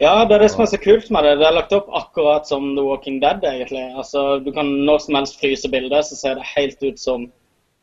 Ja, 0.00 0.26
det 0.28 0.36
er 0.36 0.42
det 0.44 0.50
som 0.52 0.60
er 0.62 0.68
så 0.68 0.80
kult 0.80 1.10
med 1.10 1.24
det. 1.24 1.38
Det 1.40 1.46
er 1.48 1.56
lagt 1.56 1.72
opp 1.72 1.86
akkurat 1.96 2.48
som 2.48 2.74
The 2.76 2.84
Walking 2.84 3.20
Dead, 3.22 3.44
egentlig. 3.44 3.84
Altså, 3.96 4.38
Du 4.44 4.52
kan 4.52 4.66
når 4.66 4.98
som 4.98 5.14
helst 5.14 5.40
fryse 5.40 5.70
bildet, 5.72 6.04
så 6.04 6.16
ser 6.16 6.34
det 6.34 6.50
helt 6.56 6.82
ut 6.82 7.00
som 7.00 7.30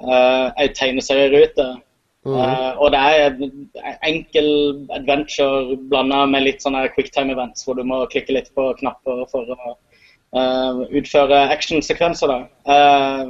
uh, 0.04 0.52
ei 0.62 0.68
tegneserierute. 0.68 1.66
Mhm. 2.26 2.36
Uh, 2.36 2.72
og 2.82 2.92
det 2.92 3.00
er 3.00 3.26
en 3.26 3.66
enkel 4.04 4.48
adventure 4.94 5.78
blanda 5.90 6.26
med 6.26 6.46
litt 6.46 6.62
sånne 6.62 6.86
quicktime 6.96 7.34
events, 7.34 7.66
hvor 7.66 7.74
du 7.74 7.84
må 7.84 8.06
klikke 8.06 8.38
litt 8.38 8.54
på 8.56 8.70
knapper 8.80 9.26
for 9.32 9.50
å 9.50 9.74
uh, 10.38 10.84
utføre 10.94 11.48
actionsekvenser. 11.54 12.34
Eh, 12.66 13.28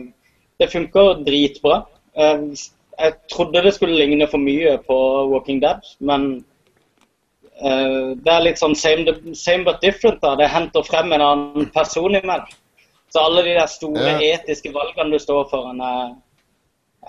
det 0.60 0.72
funker 0.72 1.24
dritbra. 1.26 1.84
Uh, 2.18 2.54
jeg 3.00 3.14
trodde 3.32 3.64
det 3.66 3.74
skulle 3.74 3.98
ligne 3.98 4.28
for 4.30 4.38
mye 4.38 4.78
på 4.88 4.98
Walking 5.32 5.62
Dead, 5.64 5.82
men 6.00 6.28
eh, 6.36 6.44
det 7.62 8.34
er 8.34 8.42
litt 8.44 8.58
sånn 8.60 8.76
same, 8.76 9.06
same 9.36 9.64
but 9.64 9.82
different. 9.82 10.22
da. 10.22 10.36
Det 10.36 10.48
henter 10.50 10.84
frem 10.84 11.12
en 11.14 11.22
annen 11.22 11.70
person 11.72 12.12
imellom. 12.16 12.48
Så 13.14 13.20
alle 13.22 13.44
de 13.44 13.54
der 13.54 13.68
store 13.70 14.00
Ja. 14.22 14.38
etiske 14.38 14.72
valgene 14.74 15.12
du 15.12 15.20
står 15.20 15.50
foran, 15.50 15.78
jeg 15.78 16.16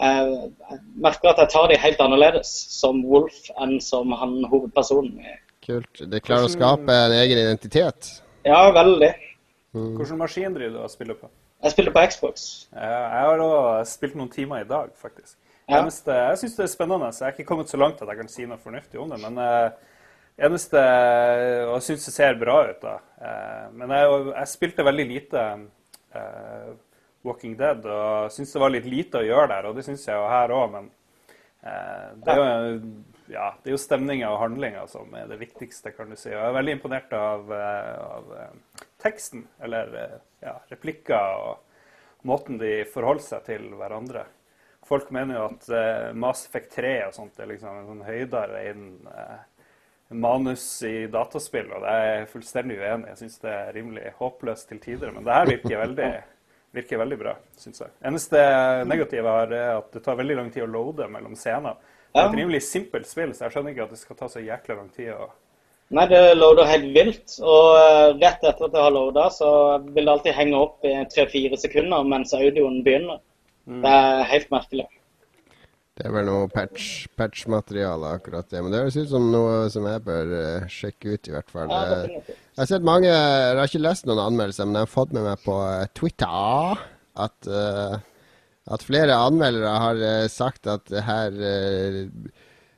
jeg 0.01 0.81
merker 0.99 1.29
at 1.31 1.39
jeg 1.39 1.49
tar 1.53 1.69
de 1.69 1.77
helt 1.79 2.01
annerledes 2.01 2.49
som 2.81 3.03
Wolf 3.07 3.51
enn 3.63 3.77
som 3.81 4.11
han 4.13 4.43
hovedpersonen. 4.51 5.21
Kult. 5.65 6.03
Det 6.11 6.21
klarer 6.27 6.49
å 6.49 6.51
skape 6.51 6.91
en 6.91 7.13
egen 7.13 7.39
identitet. 7.39 8.09
Ja, 8.45 8.71
veldig. 8.75 9.13
Mm. 9.73 9.97
Hvilken 9.97 10.19
maskin 10.19 10.53
driver 10.55 10.71
du 10.75 10.83
og 10.83 10.91
spiller 10.91 11.15
på? 11.15 11.31
Jeg 11.63 11.73
spiller 11.73 11.93
på 11.95 12.03
Xbox. 12.11 12.67
Eh, 12.77 12.83
Jeg 12.83 13.21
har 13.23 13.39
også 13.39 13.87
spilt 13.95 14.17
noen 14.17 14.29
timer 14.31 14.61
i 14.61 14.69
dag, 14.69 14.91
faktisk. 15.01 15.37
Ja. 15.69 15.79
Eneste, 15.81 16.13
jeg 16.13 16.39
syns 16.43 16.57
det 16.57 16.65
er 16.65 16.75
spennende. 16.75 17.13
så 17.13 17.25
Jeg 17.25 17.29
er 17.29 17.37
ikke 17.39 17.49
kommet 17.49 17.69
så 17.71 17.77
langt 17.79 18.03
at 18.03 18.09
jeg 18.09 18.17
kan 18.19 18.29
si 18.29 18.45
noe 18.45 18.59
fornuftig 18.59 19.01
om 19.01 19.09
det. 19.11 19.21
Men 19.23 19.39
eh, 19.39 19.71
eneste 20.37 20.81
jeg 20.81 21.85
syns 21.87 22.09
ser 22.15 22.37
bra 22.41 22.59
ut, 22.71 22.83
da. 22.83 22.99
Eh, 23.23 23.65
men 23.79 23.95
jeg, 23.95 24.19
jeg 24.33 24.51
spilte 24.51 24.87
veldig 24.87 25.07
lite 25.09 25.47
eh, 26.19 26.69
Walking 27.25 27.57
Dead 27.59 27.87
og 27.89 28.33
syns 28.35 28.53
det 28.55 28.63
var 28.63 28.75
litt 28.75 28.89
lite 28.89 29.23
å 29.23 29.27
gjøre 29.27 29.51
der, 29.55 29.71
og 29.71 29.79
det 29.79 29.87
syns 29.87 30.07
jeg 30.09 30.19
jo 30.19 30.29
her 30.31 30.55
òg, 30.55 30.75
men 30.75 30.91
eh, 31.63 32.09
det 32.25 32.35
er 32.35 32.41
jo 32.43 32.79
ja, 33.33 33.49
jo 33.65 33.81
stemninga 33.81 34.33
og 34.35 34.43
handlinga 34.43 34.85
som 34.91 35.15
er 35.17 35.31
det 35.31 35.41
viktigste, 35.41 35.95
kan 35.97 36.11
du 36.11 36.19
si. 36.19 36.29
Og 36.29 36.37
jeg 36.37 36.51
er 36.51 36.59
veldig 36.59 36.75
imponert 36.77 37.15
av, 37.17 37.49
av 37.55 38.35
teksten, 39.01 39.47
eller 39.65 39.95
ja, 40.45 40.59
replikker 40.69 41.39
og 41.39 42.27
måten 42.29 42.59
de 42.61 42.83
forholder 42.93 43.25
seg 43.25 43.47
til 43.47 43.71
hverandre. 43.79 44.27
Folk 44.85 45.09
mener 45.17 45.39
jo 45.39 45.47
at 45.47 46.13
Mass 46.21 46.45
Effect 46.45 46.75
3 46.77 46.93
og 47.07 47.17
sånt 47.17 47.41
er 47.41 47.49
liksom 47.49 47.79
en 47.81 47.89
sånn 47.89 48.05
høydere 48.05 48.61
innen 48.69 49.09
manus 50.15 50.67
i 50.87 51.07
dataspill, 51.11 51.71
og 51.75 51.85
det 51.85 51.95
er 51.95 52.05
jeg 52.07 52.29
fullstendig 52.33 52.79
uenig. 52.81 53.11
Jeg 53.13 53.21
syns 53.23 53.43
det 53.43 53.53
er 53.53 53.73
rimelig 53.77 54.13
håpløst 54.21 54.69
til 54.71 54.81
tider, 54.83 55.13
men 55.15 55.27
det 55.27 55.35
her 55.37 55.51
virker 55.51 55.83
veldig, 55.83 56.11
virker 56.79 57.03
veldig 57.03 57.19
bra, 57.21 57.35
syns 57.61 57.85
jeg. 57.85 57.95
Eneste 58.07 58.43
negative 58.89 59.37
er 59.45 59.57
at 59.75 59.91
det 59.95 60.05
tar 60.05 60.19
veldig 60.21 60.39
lang 60.41 60.53
tid 60.55 60.67
å 60.67 60.71
loade 60.71 61.09
mellom 61.13 61.37
scener. 61.39 61.79
Det 62.15 62.23
er 62.23 62.29
et 62.31 62.39
rimelig 62.39 62.63
simpelt 62.63 63.09
spill, 63.11 63.33
så 63.35 63.47
jeg 63.49 63.57
skjønner 63.57 63.75
ikke 63.75 63.89
at 63.89 63.95
det 63.97 64.01
skal 64.01 64.19
ta 64.21 64.31
så 64.31 64.43
jækla 64.45 64.79
lang 64.79 64.93
tid 64.95 65.15
å 65.17 65.33
Nei, 65.95 66.07
det 66.09 66.21
loader 66.39 66.67
helt 66.67 66.87
vilt. 66.95 67.35
Og 67.45 67.67
eh, 67.77 68.15
rett 68.17 68.41
etter 68.41 68.67
at 68.67 68.73
det 68.73 68.81
har 68.81 68.95
loada, 68.95 69.29
så 69.31 69.49
vil 69.85 70.07
det 70.07 70.13
alltid 70.15 70.37
henge 70.37 70.57
opp 70.59 70.87
i 70.89 70.95
tre-fire 71.13 71.59
sekunder 71.61 72.07
mens 72.09 72.33
audioen 72.35 72.81
begynner. 72.87 73.21
Det 73.65 73.91
er 73.91 74.25
helt 74.31 74.51
merkelig. 74.53 74.87
Det 75.95 76.09
er 76.09 76.11
vel 76.11 76.25
noe 76.27 76.49
patch- 76.51 77.07
patch-materiale, 77.15 78.09
akkurat 78.17 78.49
det. 78.51 78.63
Men 78.65 78.73
det 78.75 78.81
høres 78.83 78.97
ut 78.99 79.13
som 79.13 79.29
noe 79.31 79.69
som 79.71 79.85
jeg 79.87 80.03
bør 80.03 80.33
uh, 80.35 80.65
sjekke 80.67 81.13
ut, 81.15 81.29
i 81.31 81.35
hvert 81.37 81.53
fall. 81.53 81.71
Ja, 81.71 82.01
Eh. 82.05 82.33
Jeg 82.55 82.63
har 82.63 82.67
sett 82.71 82.87
mange 82.87 83.09
Jeg 83.11 83.57
har 83.59 83.67
ikke 83.67 83.83
lest 83.83 84.07
noen 84.07 84.23
anmeldelser, 84.25 84.67
men 84.67 84.79
jeg 84.79 84.87
har 84.89 84.91
fått 84.91 85.15
med 85.15 85.25
meg 85.27 85.41
på 85.43 85.55
eh, 85.67 85.87
Twitter 85.95 86.83
at, 87.27 87.49
uh, 87.51 87.97
at 88.75 88.87
flere 88.87 89.15
anmeldere 89.15 89.73
har 89.85 90.03
uh, 90.03 90.27
sagt 90.31 90.67
at 90.71 90.87
det 90.91 91.03
her 91.07 91.31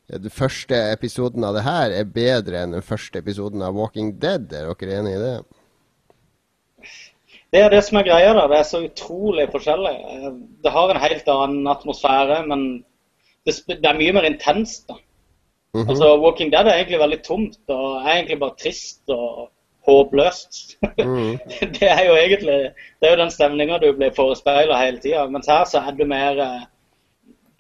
den 0.07 0.31
første 0.31 0.77
episoden 0.93 1.45
av 1.45 1.57
det 1.57 1.65
her 1.67 1.91
er 1.91 2.05
bedre 2.09 2.61
enn 2.63 2.77
den 2.77 2.85
første 2.85 3.19
episoden 3.19 3.65
av 3.65 3.75
Walking 3.75 4.13
Dead. 4.23 4.53
Er 4.55 4.69
dere 4.71 4.99
enig 5.01 5.17
i 5.17 5.23
det? 5.25 5.37
Det 7.53 7.63
er 7.65 7.73
det 7.73 7.81
som 7.85 7.99
er 7.99 8.07
greia. 8.07 8.35
da. 8.37 8.45
Det 8.53 8.61
er 8.61 8.69
så 8.69 8.83
utrolig 8.87 9.49
forskjellig. 9.51 9.97
Det 10.63 10.73
har 10.73 10.93
en 10.93 11.01
helt 11.03 11.29
annen 11.33 11.67
atmosfære, 11.73 12.45
men 12.47 12.85
det, 13.47 13.55
det 13.69 13.87
er 13.91 13.99
mye 13.99 14.13
mer 14.17 14.27
intenst. 14.29 14.87
da. 14.89 14.99
Mhm. 15.77 15.91
Altså, 15.91 16.17
Walking 16.23 16.53
Dead 16.53 16.67
er 16.67 16.79
egentlig 16.79 16.99
veldig 17.03 17.23
tomt 17.25 17.59
og 17.69 17.97
er 18.03 18.13
egentlig 18.17 18.39
bare 18.41 18.57
trist 18.61 19.03
og 19.13 19.51
håpløst. 19.87 20.77
Mhm. 20.99 21.39
det 21.79 21.91
er 21.91 22.05
jo 22.07 22.15
egentlig 22.19 22.59
det 23.01 23.09
er 23.09 23.15
jo 23.15 23.21
den 23.23 23.31
stemninga 23.31 23.79
du 23.83 23.93
blir 23.97 24.15
forespeila 24.17 24.79
hele 24.85 24.99
tida. 25.01 25.27
Mens 25.31 25.47
her 25.51 25.65
så 25.65 25.83
er 25.87 25.97
du 25.97 26.05
mer 26.09 26.41
eh, 26.43 26.65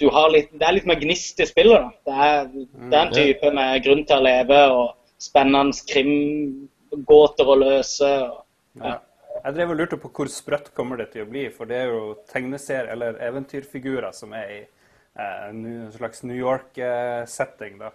du 0.00 0.10
har 0.12 0.28
litt, 0.30 0.50
Det 0.52 0.66
er 0.66 0.76
litt 0.76 0.86
mer 0.86 1.00
gnist 1.00 1.40
i 1.40 1.46
spillet. 1.48 1.80
da. 1.80 1.90
Det 2.06 2.28
er, 2.28 2.48
det 2.90 2.96
er 2.98 3.06
en 3.06 3.14
type 3.14 3.52
med 3.54 3.82
grunn 3.84 4.04
til 4.04 4.18
å 4.18 4.24
leve 4.26 4.62
og 4.76 5.20
spennende 5.22 5.72
krimgåter 5.92 7.48
å 7.52 7.60
løse. 7.60 8.10
Og, 8.30 8.42
Ja. 8.82 8.98
Jeg 9.44 9.54
drev 9.54 9.70
og 9.70 9.76
lurte 9.78 9.96
på 10.00 10.08
hvor 10.10 10.28
sprøtt 10.32 10.72
kommer 10.74 10.96
det 10.96 11.10
til 11.12 11.22
å 11.22 11.28
bli, 11.30 11.44
for 11.54 11.68
det 11.68 11.76
er 11.76 11.90
jo 11.92 12.16
tegneserier 12.32 12.88
eller 12.92 13.18
eventyrfigurer 13.22 14.12
som 14.16 14.32
er 14.34 14.48
i 14.50 14.60
en 15.18 15.92
slags 15.92 16.22
New 16.22 16.36
York-setting. 16.36 17.78
da. 17.80 17.92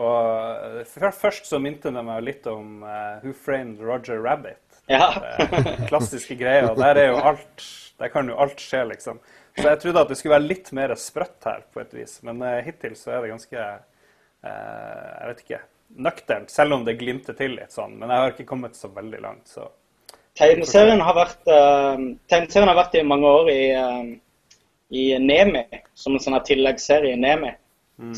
Og 0.00 0.80
eh, 0.80 1.12
Først 1.12 1.48
så 1.48 1.60
minte 1.60 1.92
det 1.92 2.04
meg 2.06 2.24
litt 2.24 2.46
om 2.50 2.82
eh, 2.86 3.24
Who 3.24 3.34
Framed 3.36 3.82
Roger 3.84 4.22
Rabbit. 4.22 4.80
ja. 4.86 5.10
Eh, 5.38 5.86
klassiske 5.90 6.36
greier. 6.40 6.72
Der 6.78 6.96
er 6.96 7.12
jo 7.12 7.20
alt 7.20 7.68
Der 8.00 8.08
kan 8.10 8.28
jo 8.28 8.38
alt 8.40 8.58
skje, 8.60 8.84
liksom. 8.88 9.20
Så 9.54 9.68
jeg 9.68 9.78
trodde 9.82 10.00
at 10.00 10.08
det 10.08 10.16
skulle 10.18 10.38
være 10.38 10.48
litt 10.48 10.70
mer 10.72 10.94
sprøtt 10.96 11.44
her, 11.44 11.60
på 11.72 11.82
et 11.82 11.92
vis. 11.94 12.16
Men 12.26 12.40
eh, 12.42 12.62
hittil 12.66 12.96
så 12.98 13.12
er 13.12 13.22
det 13.22 13.34
ganske 13.34 13.60
eh, 13.60 14.48
Jeg 14.48 15.28
vet 15.28 15.44
ikke 15.44 15.62
nøkternt, 15.92 16.50
selv 16.50 16.78
om 16.78 16.86
det 16.86 16.96
glimter 16.96 17.36
til 17.36 17.58
litt 17.58 17.74
sånn. 17.74 17.98
Men 18.00 18.08
jeg 18.08 18.24
har 18.24 18.32
ikke 18.32 18.48
kommet 18.48 18.78
så 18.78 18.88
veldig 18.88 19.20
langt, 19.20 19.50
så 19.52 19.68
Tegneserien 20.38 21.02
har 21.04 21.12
vært 21.12 21.50
uh, 21.52 21.98
har 22.32 22.76
vært 22.78 22.94
i 22.96 23.02
mange 23.04 23.28
år 23.28 23.50
i, 23.52 23.62
eh, 23.76 24.12
i 24.92 25.06
Nemi, 25.18 25.64
som 25.96 26.16
en 26.16 26.22
sånn 26.22 26.38
tilleggsserie 26.46 27.16
i 27.16 27.20
Nemi. 27.20 27.54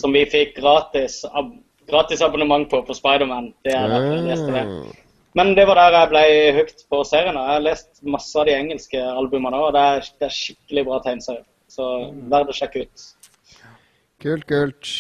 Som 0.01 0.15
vi 0.17 0.25
fikk 0.31 0.55
gratis, 0.57 1.23
ab 1.29 1.53
gratis 1.91 2.23
abonnement 2.25 2.69
på 2.71 2.81
på 2.87 2.95
Spiderman. 2.97 3.53
Det 3.65 3.75
er 3.77 3.91
derfor 3.91 4.15
jeg 4.17 4.29
leste 4.29 4.53
det. 4.55 4.63
Ah. 4.65 5.01
Men 5.35 5.55
det 5.59 5.67
var 5.67 5.81
der 5.81 5.97
jeg 5.99 6.11
ble 6.13 6.25
hooked 6.59 6.85
på 6.91 7.03
serien. 7.05 7.37
Jeg 7.37 7.51
har 7.51 7.65
lest 7.65 7.91
masse 8.07 8.39
av 8.39 8.47
de 8.47 8.55
engelske 8.55 9.03
albumene, 9.03 9.59
og 9.59 9.75
det 9.75 9.83
er, 9.83 10.11
det 10.21 10.29
er 10.29 10.37
skikkelig 10.39 10.85
bra 10.89 11.01
tegneserie. 11.05 11.45
Så 11.75 11.89
verd 12.31 12.53
å 12.53 12.55
sjekke 12.55 12.85
ut. 12.87 13.07
Kult, 14.23 14.47
kult. 14.49 14.91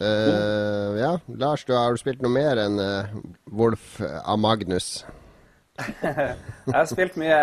Uh, 0.00 0.96
ja, 0.96 1.10
Lars, 1.42 1.66
du 1.68 1.74
har 1.76 1.92
du 1.92 2.00
spilt 2.00 2.22
noe 2.24 2.32
mer 2.32 2.62
enn 2.62 2.78
uh, 2.80 3.10
Wolf 3.52 3.98
av 4.00 4.38
Magnus? 4.40 5.02
Jeg 6.02 6.76
har 6.76 6.88
spilt 6.90 7.18
mye 7.20 7.40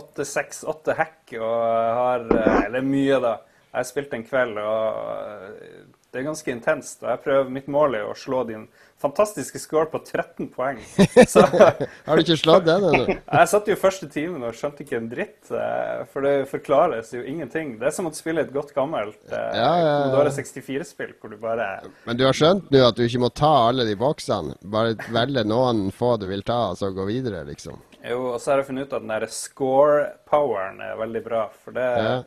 8-6-8 0.00 0.96
hack 0.98 1.34
og 1.38 1.56
har 2.00 2.26
Eller 2.66 2.84
mye, 2.86 3.20
da. 3.22 3.36
Jeg 3.70 3.78
har 3.78 3.86
spilt 3.86 4.14
en 4.16 4.26
kveld, 4.26 4.58
og 4.58 5.98
det 6.10 6.20
er 6.20 6.26
ganske 6.26 6.50
intenst. 6.50 7.02
og 7.04 7.10
jeg 7.12 7.22
prøver 7.24 7.50
Mitt 7.54 7.68
mål 7.70 7.94
er 7.94 8.08
å 8.10 8.14
slå 8.18 8.42
din 8.48 8.64
fantastiske 9.00 9.58
score 9.62 9.86
på 9.92 10.00
13 10.02 10.48
poeng. 10.52 10.80
Så, 11.32 11.44
har 11.46 12.16
du 12.16 12.22
ikke 12.24 12.36
slått 12.36 12.66
den 12.66 12.86
ennå? 12.88 13.14
jeg 13.14 13.50
satt 13.52 13.70
jo 13.70 13.76
første 13.80 14.08
timen 14.10 14.42
og 14.44 14.56
skjønte 14.58 14.84
ikke 14.84 14.98
en 14.98 15.06
dritt. 15.12 15.52
Eh, 15.54 16.02
for 16.12 16.26
det 16.26 16.34
forklares 16.50 17.12
jo 17.14 17.22
ingenting. 17.22 17.76
Det 17.80 17.88
er 17.88 17.94
som 17.96 18.10
å 18.10 18.12
spille 18.16 18.44
et 18.44 18.50
godt 18.54 18.74
gammelt 18.76 19.20
eh, 19.30 19.54
ja, 19.56 19.70
ja, 19.80 19.94
ja. 20.10 20.24
64-spill 20.40 21.14
hvor 21.20 21.32
du 21.32 21.38
bare 21.40 21.68
Men 22.06 22.18
du 22.18 22.26
har 22.26 22.36
skjønt 22.36 22.68
nå 22.74 22.82
at 22.86 22.98
du 22.98 23.06
ikke 23.06 23.22
må 23.22 23.30
ta 23.30 23.52
alle 23.68 23.86
de 23.88 23.94
boksene? 23.98 24.58
Bare 24.74 24.98
velge 25.14 25.46
noen 25.46 25.88
få 25.94 26.16
du 26.20 26.26
vil 26.30 26.44
ta, 26.46 26.72
og 26.74 26.80
så 26.80 26.90
gå 26.94 27.06
videre, 27.08 27.44
liksom? 27.48 27.78
Jo, 28.02 28.34
og 28.34 28.38
så 28.40 28.52
har 28.52 28.60
jeg 28.60 28.70
funnet 28.72 28.88
ut 28.88 28.98
at 28.98 29.04
den 29.04 29.14
derre 29.14 29.30
score-poweren 29.32 30.82
er 30.84 31.00
veldig 31.00 31.24
bra. 31.24 31.46
For 31.62 31.76
det 31.76 31.88
ja 32.00 32.20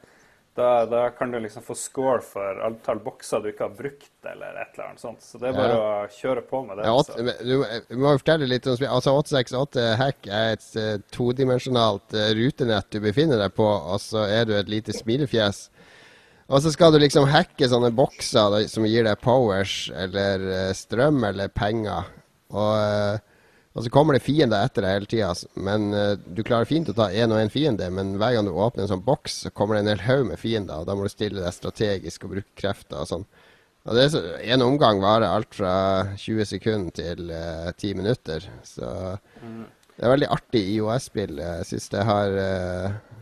da, 0.56 0.86
da, 0.86 1.10
kan 1.10 1.32
du 1.32 1.40
liksom 1.40 1.64
få 1.66 1.76
score 1.76 2.22
for 2.22 2.60
antall 2.62 3.00
bokser 3.02 3.42
du 3.42 3.50
ikke 3.50 3.66
har 3.66 3.74
brukt, 3.74 4.12
eller 4.22 4.60
et 4.62 4.76
eller 4.76 4.92
annet 4.92 5.02
sånt. 5.02 5.24
Så 5.26 5.42
det 5.42 5.50
er 5.50 5.56
bare 5.58 5.74
ja. 5.74 5.88
å 6.06 6.12
kjøre 6.14 6.44
på 6.46 6.62
med 6.68 6.78
det. 6.78 6.86
Ja, 6.86 6.94
åt, 6.94 7.10
du, 7.18 7.56
du, 7.90 7.96
må 7.98 8.14
fortelle 8.20 8.50
litt 8.50 8.70
om 8.70 8.78
Altså 8.86 9.16
868 9.18 9.88
Hack 9.98 10.30
er 10.30 10.54
et 10.54 10.68
uh, 10.78 10.92
todimensjonalt 11.16 12.14
uh, 12.14 12.30
rutenett 12.38 12.92
du 12.94 13.00
befinner 13.02 13.42
deg 13.42 13.56
på, 13.58 13.66
og 13.66 13.98
så 14.04 14.28
er 14.30 14.46
du 14.46 14.54
et 14.60 14.70
lite 14.70 14.94
smilefjes. 14.94 15.66
Og 16.54 16.62
så 16.62 16.74
skal 16.76 16.94
du 16.94 17.00
liksom 17.02 17.26
hacke 17.34 17.66
sånne 17.72 17.90
bokser 17.96 18.54
da, 18.54 18.62
som 18.70 18.86
gir 18.86 19.08
deg 19.08 19.22
powers 19.26 19.88
eller 20.06 20.46
uh, 20.52 20.72
strøm 20.78 21.24
eller 21.32 21.50
penger. 21.50 22.14
Og 22.54 23.33
og 23.74 23.82
så 23.82 23.90
kommer 23.90 24.14
det 24.14 24.22
fiender 24.22 24.68
etter 24.68 24.86
deg 24.86 24.98
hele 25.00 25.10
tida. 25.10 25.32
Men 25.58 25.88
uh, 25.98 26.14
du 26.14 26.44
klarer 26.46 26.70
fint 26.70 26.92
å 26.92 26.98
ta 26.98 27.10
én 27.10 27.34
og 27.34 27.42
én 27.42 27.52
fiende, 27.54 27.88
men 27.90 28.16
hver 28.22 28.36
gang 28.36 28.46
du 28.46 28.54
åpner 28.54 28.86
en 28.86 28.92
sånn 28.92 29.06
boks, 29.06 29.40
så 29.46 29.54
kommer 29.54 29.76
det 29.76 29.84
en 29.84 29.94
hel 29.96 30.04
haug 30.06 30.28
med 30.30 30.42
fiender, 30.42 30.84
og 30.84 30.90
da 30.90 30.98
må 30.98 31.08
du 31.08 31.14
stille 31.14 31.42
deg 31.42 31.56
strategisk 31.56 32.28
og 32.28 32.36
bruke 32.36 32.60
krefter 32.60 33.02
og 33.02 33.10
sånn. 33.10 33.26
Og 33.84 33.98
det 33.98 34.04
er 34.06 34.12
så, 34.14 34.22
En 34.54 34.64
omgang 34.64 35.02
varer 35.04 35.28
alt 35.28 35.58
fra 35.58 35.74
20 36.16 36.48
sekunder 36.54 36.94
til 36.96 37.34
uh, 37.34 37.66
eh, 37.68 37.74
10 37.74 37.98
minutter. 38.00 38.46
Så 38.64 38.92
det 39.42 40.06
er 40.06 40.14
veldig 40.14 40.30
artig 40.38 40.64
IOS-spill. 40.78 41.42
Jeg 41.42 41.68
syns 41.68 41.90
det 41.92 42.06
har 42.08 42.38
uh, 42.38 43.20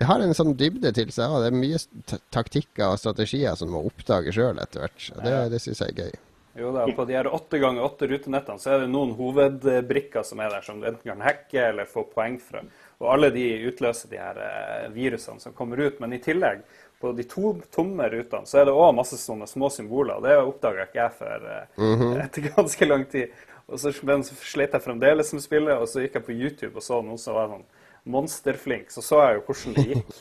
Det 0.00 0.08
har 0.08 0.24
en 0.24 0.34
sånn 0.34 0.56
dybde 0.58 0.90
til 0.96 1.12
seg. 1.14 1.30
Og 1.30 1.44
det 1.44 1.52
er 1.52 1.60
mye 1.60 2.18
taktikker 2.34 2.88
og 2.88 2.98
strategier 3.04 3.54
som 3.60 3.70
du 3.70 3.76
må 3.76 3.84
oppdage 3.92 4.34
sjøl 4.34 4.58
etter 4.64 4.86
hvert. 4.86 5.08
Det, 5.20 5.38
det 5.52 5.62
syns 5.62 5.84
jeg 5.84 5.94
er 5.94 6.06
gøy. 6.08 6.20
Jo 6.54 6.72
da, 6.74 6.84
på 6.92 7.04
de 7.08 7.16
her 7.16 7.28
åtte 7.32 7.58
ganger 7.58 7.84
åtte 7.86 8.06
rutenettene 8.10 8.60
så 8.60 8.74
er 8.74 8.82
det 8.82 8.90
noen 8.92 9.14
hovedbrikker 9.16 10.24
som 10.26 10.40
er 10.44 10.52
der, 10.52 10.64
som 10.66 10.80
du 10.80 10.88
enten 10.90 11.08
kan 11.14 11.24
hacke 11.24 11.62
eller 11.70 11.88
få 11.88 12.04
poeng 12.12 12.36
fra. 12.42 12.60
Og 13.00 13.08
alle 13.14 13.30
de 13.34 13.46
utløser 13.70 14.12
de 14.12 14.20
her 14.20 14.40
eh, 14.44 14.88
virusene 14.94 15.40
som 15.40 15.54
kommer 15.56 15.80
ut. 15.80 15.96
Men 16.02 16.12
i 16.12 16.20
tillegg, 16.22 16.60
på 17.00 17.14
de 17.16 17.24
to 17.26 17.54
tomme 17.74 18.06
rutene, 18.12 18.46
så 18.46 18.60
er 18.60 18.68
det 18.68 18.74
òg 18.76 18.92
masse 18.94 19.16
sånne 19.18 19.48
små 19.50 19.72
symboler. 19.72 20.20
Det 20.22 20.36
oppdaga 20.38 20.84
ikke 20.86 21.00
jeg 21.00 21.16
før 21.18 21.48
mm 21.76 21.94
-hmm. 21.96 22.24
etter 22.24 22.52
ganske 22.56 22.86
lang 22.86 23.04
tid. 23.10 23.32
Og 23.66 23.80
så, 23.80 23.92
men 24.02 24.24
så 24.24 24.34
slet 24.34 24.72
jeg 24.72 24.82
fremdeles 24.82 25.32
med 25.32 25.42
spillet, 25.42 25.78
og 25.78 25.88
så 25.88 26.00
gikk 26.00 26.14
jeg 26.14 26.24
på 26.24 26.32
YouTube 26.32 26.76
og 26.76 26.82
så 26.82 27.02
noen 27.02 27.18
som 27.18 27.34
var 27.34 27.48
sånn 27.48 27.64
monsterflink. 28.04 28.90
Så 28.90 29.02
så 29.02 29.22
jeg 29.22 29.34
jo 29.34 29.42
hvordan 29.46 29.74
det 29.74 29.86
gikk. 29.86 30.14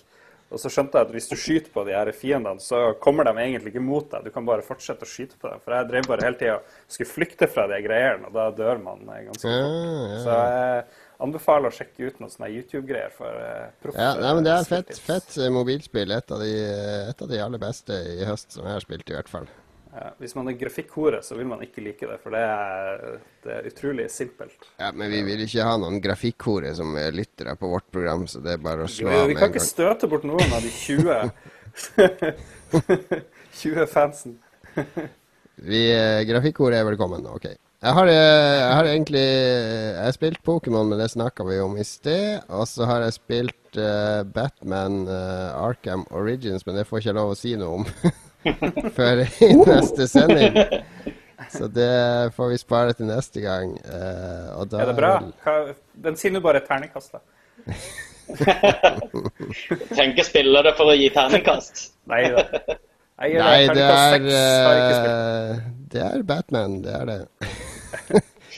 Og 0.51 0.59
så 0.59 0.69
skjønte 0.71 0.99
jeg 0.99 1.07
at 1.07 1.13
hvis 1.15 1.29
du 1.31 1.35
skyter 1.39 1.71
på 1.71 1.83
de 1.87 1.93
her 1.95 2.09
fiendene, 2.15 2.59
så 2.59 2.81
kommer 3.03 3.27
de 3.27 3.31
egentlig 3.39 3.71
ikke 3.71 3.83
mot 3.83 4.09
deg. 4.11 4.25
Du 4.27 4.35
kan 4.35 4.47
bare 4.47 4.65
fortsette 4.65 5.07
å 5.07 5.09
skyte 5.09 5.39
på 5.39 5.47
dem. 5.47 5.61
For 5.63 5.77
jeg 5.77 5.87
drev 5.87 6.09
bare 6.11 6.27
hele 6.27 6.39
tida 6.39 6.57
og 6.59 6.91
skulle 6.91 7.11
flykte 7.11 7.47
fra 7.51 7.69
de 7.71 7.79
greiene, 7.85 8.27
og 8.27 8.35
da 8.35 8.49
dør 8.57 8.83
man 8.83 9.05
ganske 9.07 9.47
fort. 9.47 9.55
Ja, 9.55 10.03
ja. 10.11 10.19
Så 10.25 10.35
jeg 10.41 10.83
anbefaler 11.23 11.71
å 11.71 11.77
sjekke 11.77 12.09
ut 12.09 12.19
noen 12.19 12.33
sånne 12.33 12.51
YouTube-greier 12.51 13.15
for 13.15 13.31
uh. 13.31 13.95
Ja, 13.95 14.11
nei, 14.19 14.35
men 14.35 14.47
det 14.47 14.57
er 14.57 14.67
fett, 14.67 14.93
fett 15.05 15.39
mobilspill. 15.55 16.11
Et 16.17 16.35
av, 16.35 16.43
de, 16.43 16.53
et 17.13 17.25
av 17.27 17.31
de 17.31 17.43
aller 17.47 17.61
beste 17.61 18.03
i 18.17 18.27
høst 18.27 18.57
som 18.57 18.67
jeg 18.67 18.75
har 18.75 18.83
spilt, 18.83 19.07
i 19.07 19.15
hvert 19.15 19.31
fall. 19.31 19.47
Ja, 19.91 20.13
hvis 20.21 20.35
man 20.37 20.47
er 20.47 20.55
grafikkhore, 20.55 21.19
så 21.23 21.35
vil 21.35 21.49
man 21.49 21.63
ikke 21.65 21.83
like 21.83 22.07
det, 22.07 22.17
for 22.23 22.31
det 22.31 22.41
er, 22.47 23.17
det 23.43 23.55
er 23.57 23.65
utrolig 23.67 24.05
simpelt. 24.11 24.69
Ja, 24.79 24.91
Men 24.95 25.11
vi 25.11 25.19
vil 25.27 25.43
ikke 25.43 25.65
ha 25.67 25.73
noen 25.81 25.99
grafikkhore 26.03 26.71
som 26.77 26.95
lyttere 27.11 27.57
på 27.59 27.71
vårt 27.73 27.89
program, 27.91 28.23
så 28.31 28.39
det 28.43 28.55
er 28.55 28.61
bare 28.63 28.87
å 28.87 28.91
slå 28.91 29.09
av 29.09 29.11
med 29.11 29.17
en 29.17 29.25
gang. 29.25 29.33
Vi 29.33 29.39
kan 29.41 29.51
ikke 29.51 29.65
støte 29.67 30.07
bort 30.11 30.27
noen 30.27 30.55
av 30.55 30.63
de 30.63 30.71
20 30.71 31.31
20 33.51 33.85
fansen. 33.95 34.39
vi, 35.55 35.83
eh, 35.91 36.23
grafikkhore 36.29 36.79
er 36.79 36.87
velkommen, 36.87 37.27
OK. 37.27 37.51
Jeg 37.81 37.97
har, 37.97 38.07
eh, 38.07 38.59
jeg 38.61 38.73
har 38.77 38.85
egentlig 38.85 39.21
Jeg 39.25 40.03
har 40.05 40.11
spilt 40.13 40.43
Pokémon, 40.45 40.87
men 40.87 40.99
det 40.99 41.09
snakka 41.11 41.43
vi 41.47 41.59
om 41.59 41.77
i 41.77 41.83
sted. 41.83 42.43
Og 42.49 42.67
så 42.69 42.85
har 42.85 43.01
jeg 43.01 43.17
spilt 43.17 43.77
uh, 43.77 44.21
Batman 44.23 45.07
uh, 45.07 45.57
Arkham 45.57 46.05
Origins, 46.11 46.65
men 46.65 46.77
det 46.77 46.85
får 46.87 47.01
ikke 47.01 47.15
lov 47.17 47.33
å 47.33 47.39
si 47.39 47.55
noe 47.57 47.81
om. 47.81 47.87
før 48.97 49.23
i 49.25 49.49
neste 49.69 50.07
sending. 50.07 50.57
Så 51.51 51.67
det 51.67 52.31
får 52.35 52.53
vi 52.53 52.57
spare 52.61 52.93
til 52.93 53.09
neste 53.09 53.41
gang. 53.43 53.73
Uh, 53.85 54.61
er 54.63 54.91
det 54.91 54.95
bra? 54.97 55.11
Hva, 55.43 55.55
den 56.05 56.17
sier 56.19 56.33
nå 56.33 56.41
bare 56.43 56.61
terningkast, 56.65 57.17
da. 57.17 57.19
Tenker 59.97 60.23
spillere 60.25 60.73
for 60.77 60.93
å 60.93 60.95
gi 60.95 61.09
terningkast. 61.13 61.89
Nei 62.11 62.23
da. 62.31 62.45
Nei, 63.21 63.67
det 63.69 63.85
er, 63.85 64.23
uh, 64.25 65.57
det 65.91 66.05
er 66.07 66.23
Batman. 66.25 66.79
Det 66.85 66.93
er 66.97 67.09
det. 67.09 67.19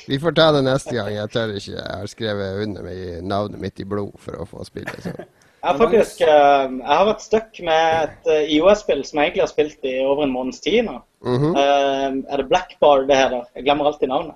vi 0.07 0.19
får 0.21 0.37
ta 0.37 0.51
det 0.55 0.63
neste 0.67 0.95
gang. 0.95 1.11
Jeg 1.15 1.33
tør 1.33 1.55
ikke. 1.57 1.77
Jeg 1.79 1.87
har 1.89 2.11
skrevet 2.11 2.61
under 2.67 2.85
med 2.85 3.31
navnet 3.31 3.63
mitt 3.63 3.81
i 3.83 3.87
blod 3.87 4.13
for 4.21 4.43
å 4.43 4.47
få 4.47 4.67
spille. 4.67 4.95
Så. 5.03 5.15
Jeg 5.63 5.71
har 5.71 5.77
faktisk 5.79 6.21
uh, 6.27 6.65
jeg 6.75 6.91
har 6.91 7.05
vært 7.07 7.21
stuck 7.23 7.59
med 7.63 7.83
et 8.03 8.49
IOS-spill 8.51 9.03
som 9.07 9.19
jeg 9.19 9.29
egentlig 9.29 9.43
har 9.45 9.51
spilt 9.51 9.87
i 9.87 9.93
over 10.03 10.25
en 10.25 10.33
måneds 10.33 10.59
tid 10.59 10.81
nå. 10.83 10.97
Mm 11.23 11.37
-hmm. 11.39 12.23
er 12.29 12.37
det 12.37 12.47
Blackbar 12.49 13.05
det 13.07 13.15
heter? 13.15 13.45
Jeg 13.55 13.63
glemmer 13.63 13.85
alltid 13.85 14.07
navnet. 14.07 14.35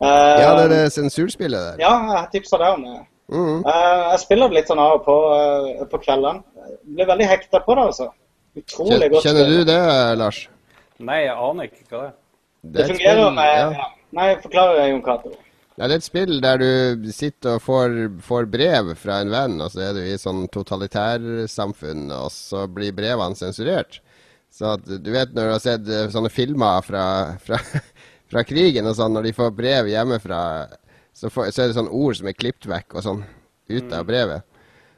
ja, 0.00 0.54
det 0.56 0.64
er 0.64 0.68
det 0.68 0.92
sensurspillet 0.92 1.60
der. 1.60 1.76
Ja, 1.82 1.94
jeg 2.12 2.28
tipsa 2.32 2.56
det 2.56 2.68
om 2.68 2.82
det. 2.82 3.00
Mm 3.28 3.46
-hmm. 3.46 4.10
jeg 4.10 4.20
spiller 4.20 4.48
det 4.48 4.54
litt 4.54 4.68
sånn 4.68 4.78
av 4.78 4.92
og 4.92 5.04
på 5.04 5.16
på 5.90 5.98
kveldene. 5.98 6.42
Blir 6.94 7.06
veldig 7.06 7.26
hekta 7.26 7.58
på 7.58 7.74
det, 7.74 7.82
altså. 7.82 8.08
Utrolig 8.56 9.10
godt. 9.10 9.22
Kjenner 9.22 9.46
du 9.46 9.64
det, 9.64 10.18
Lars? 10.18 10.48
Nei, 10.98 11.20
jeg 11.26 11.34
aner 11.34 11.64
ikke 11.64 11.84
hva 11.90 11.98
det 11.98 12.06
er. 12.06 12.12
Det, 12.62 12.72
det 12.78 12.86
fungerer 12.86 13.30
med 13.30 13.44
ja. 13.44 13.70
ja. 13.70 13.88
Nei, 14.14 14.28
forklarer 14.42 14.86
Jon 14.88 15.02
Cato. 15.02 15.32
Ja, 15.74 15.88
det 15.88 15.96
er 15.96 15.98
et 15.98 16.06
spill 16.06 16.36
der 16.42 16.60
du 16.62 17.08
sitter 17.10 17.56
og 17.56 17.64
får, 17.64 17.96
får, 18.22 18.46
brev 18.50 18.92
fra 18.98 19.18
en 19.24 19.32
venn, 19.32 19.56
og 19.58 19.72
så 19.72 19.88
er 19.88 19.96
du 19.96 20.04
i 20.06 20.18
sånn 20.20 20.44
totalitærsamfunn, 20.54 22.04
og 22.14 22.28
så 22.30 22.68
blir 22.70 22.94
brevene 22.94 23.34
sensurert. 23.38 23.98
Så 24.54 24.76
at, 24.76 24.86
du 24.86 25.10
vet 25.10 25.34
når 25.34 25.48
du 25.48 25.52
har 25.56 25.64
sett 25.64 25.90
eh, 25.90 26.06
sånne 26.14 26.30
filmer 26.30 26.84
fra, 26.86 27.04
fra, 27.42 27.58
fra 28.30 28.44
krigen 28.46 28.86
og 28.86 28.94
sånn, 29.00 29.16
når 29.18 29.26
de 29.26 29.34
får 29.34 29.54
brev 29.58 29.90
hjemmefra, 29.90 30.40
så, 31.10 31.26
får, 31.26 31.50
så 31.50 31.64
er 31.64 31.72
det 31.72 31.78
sånne 31.80 31.98
ord 32.04 32.20
som 32.20 32.30
er 32.30 32.38
klippet 32.38 32.70
vekk 32.70 32.94
og 32.94 33.06
sånn 33.08 33.24
ut 33.24 33.88
av 33.90 34.04
mm. 34.04 34.08
brevet. 34.12 34.46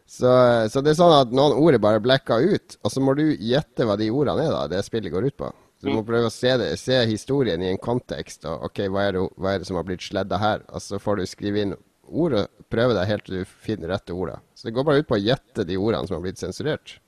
Så, 0.06 0.28
så, 0.68 0.82
det 0.84 0.92
er 0.92 1.00
sånn 1.00 1.16
at 1.16 1.32
noen 1.34 1.56
ord 1.56 1.78
er 1.78 1.82
bare 1.82 2.04
blacka 2.04 2.36
ut, 2.36 2.76
og 2.84 2.92
så 2.92 3.00
må 3.00 3.16
du 3.16 3.30
gjette 3.32 3.88
hva 3.88 3.96
de 3.96 4.12
ordene 4.12 4.44
er, 4.44 4.52
da, 4.52 4.66
det 4.76 4.84
spillet 4.84 5.14
går 5.14 5.32
ut 5.32 5.40
på. 5.40 5.48
Du 5.86 5.98
må 5.98 6.04
prøve 6.06 6.30
å 6.30 6.34
se, 6.34 6.52
det, 6.60 6.68
se, 6.80 6.98
historien 7.08 7.62
i 7.62 7.70
en 7.70 7.80
kontekst. 7.82 8.44
og 8.44 8.68
ok, 8.70 8.84
hva 8.92 9.06
er, 9.06 9.16
det, 9.16 9.24
hva 9.36 9.54
er 9.54 9.62
det 9.62 9.68
som 9.68 9.78
har 9.78 9.86
blitt 9.88 10.04
sledda 10.04 10.40
her? 10.42 10.66
Og 10.68 10.82
så 10.84 11.00
får 11.02 11.20
du 11.20 11.30
skrive 11.30 11.64
inn 11.64 11.74
ord 12.06 12.36
og 12.38 12.68
prøve 12.70 12.94
deg 12.94 13.10
helt 13.10 13.26
til 13.26 13.40
du 13.40 13.56
finner 13.66 13.94
rette 13.94 14.14
ordet. 14.14 14.38
Så 14.54 14.68
det 14.68 14.76
går 14.76 14.86
bare 14.86 15.02
ut 15.02 15.08
på 15.08 15.18
å 15.18 15.22
gjette 15.22 15.66
de 15.66 15.78
ordene 15.78 16.06
som 16.06 16.18
har 16.18 16.26
blitt 16.26 16.42
sensurert. 16.42 16.98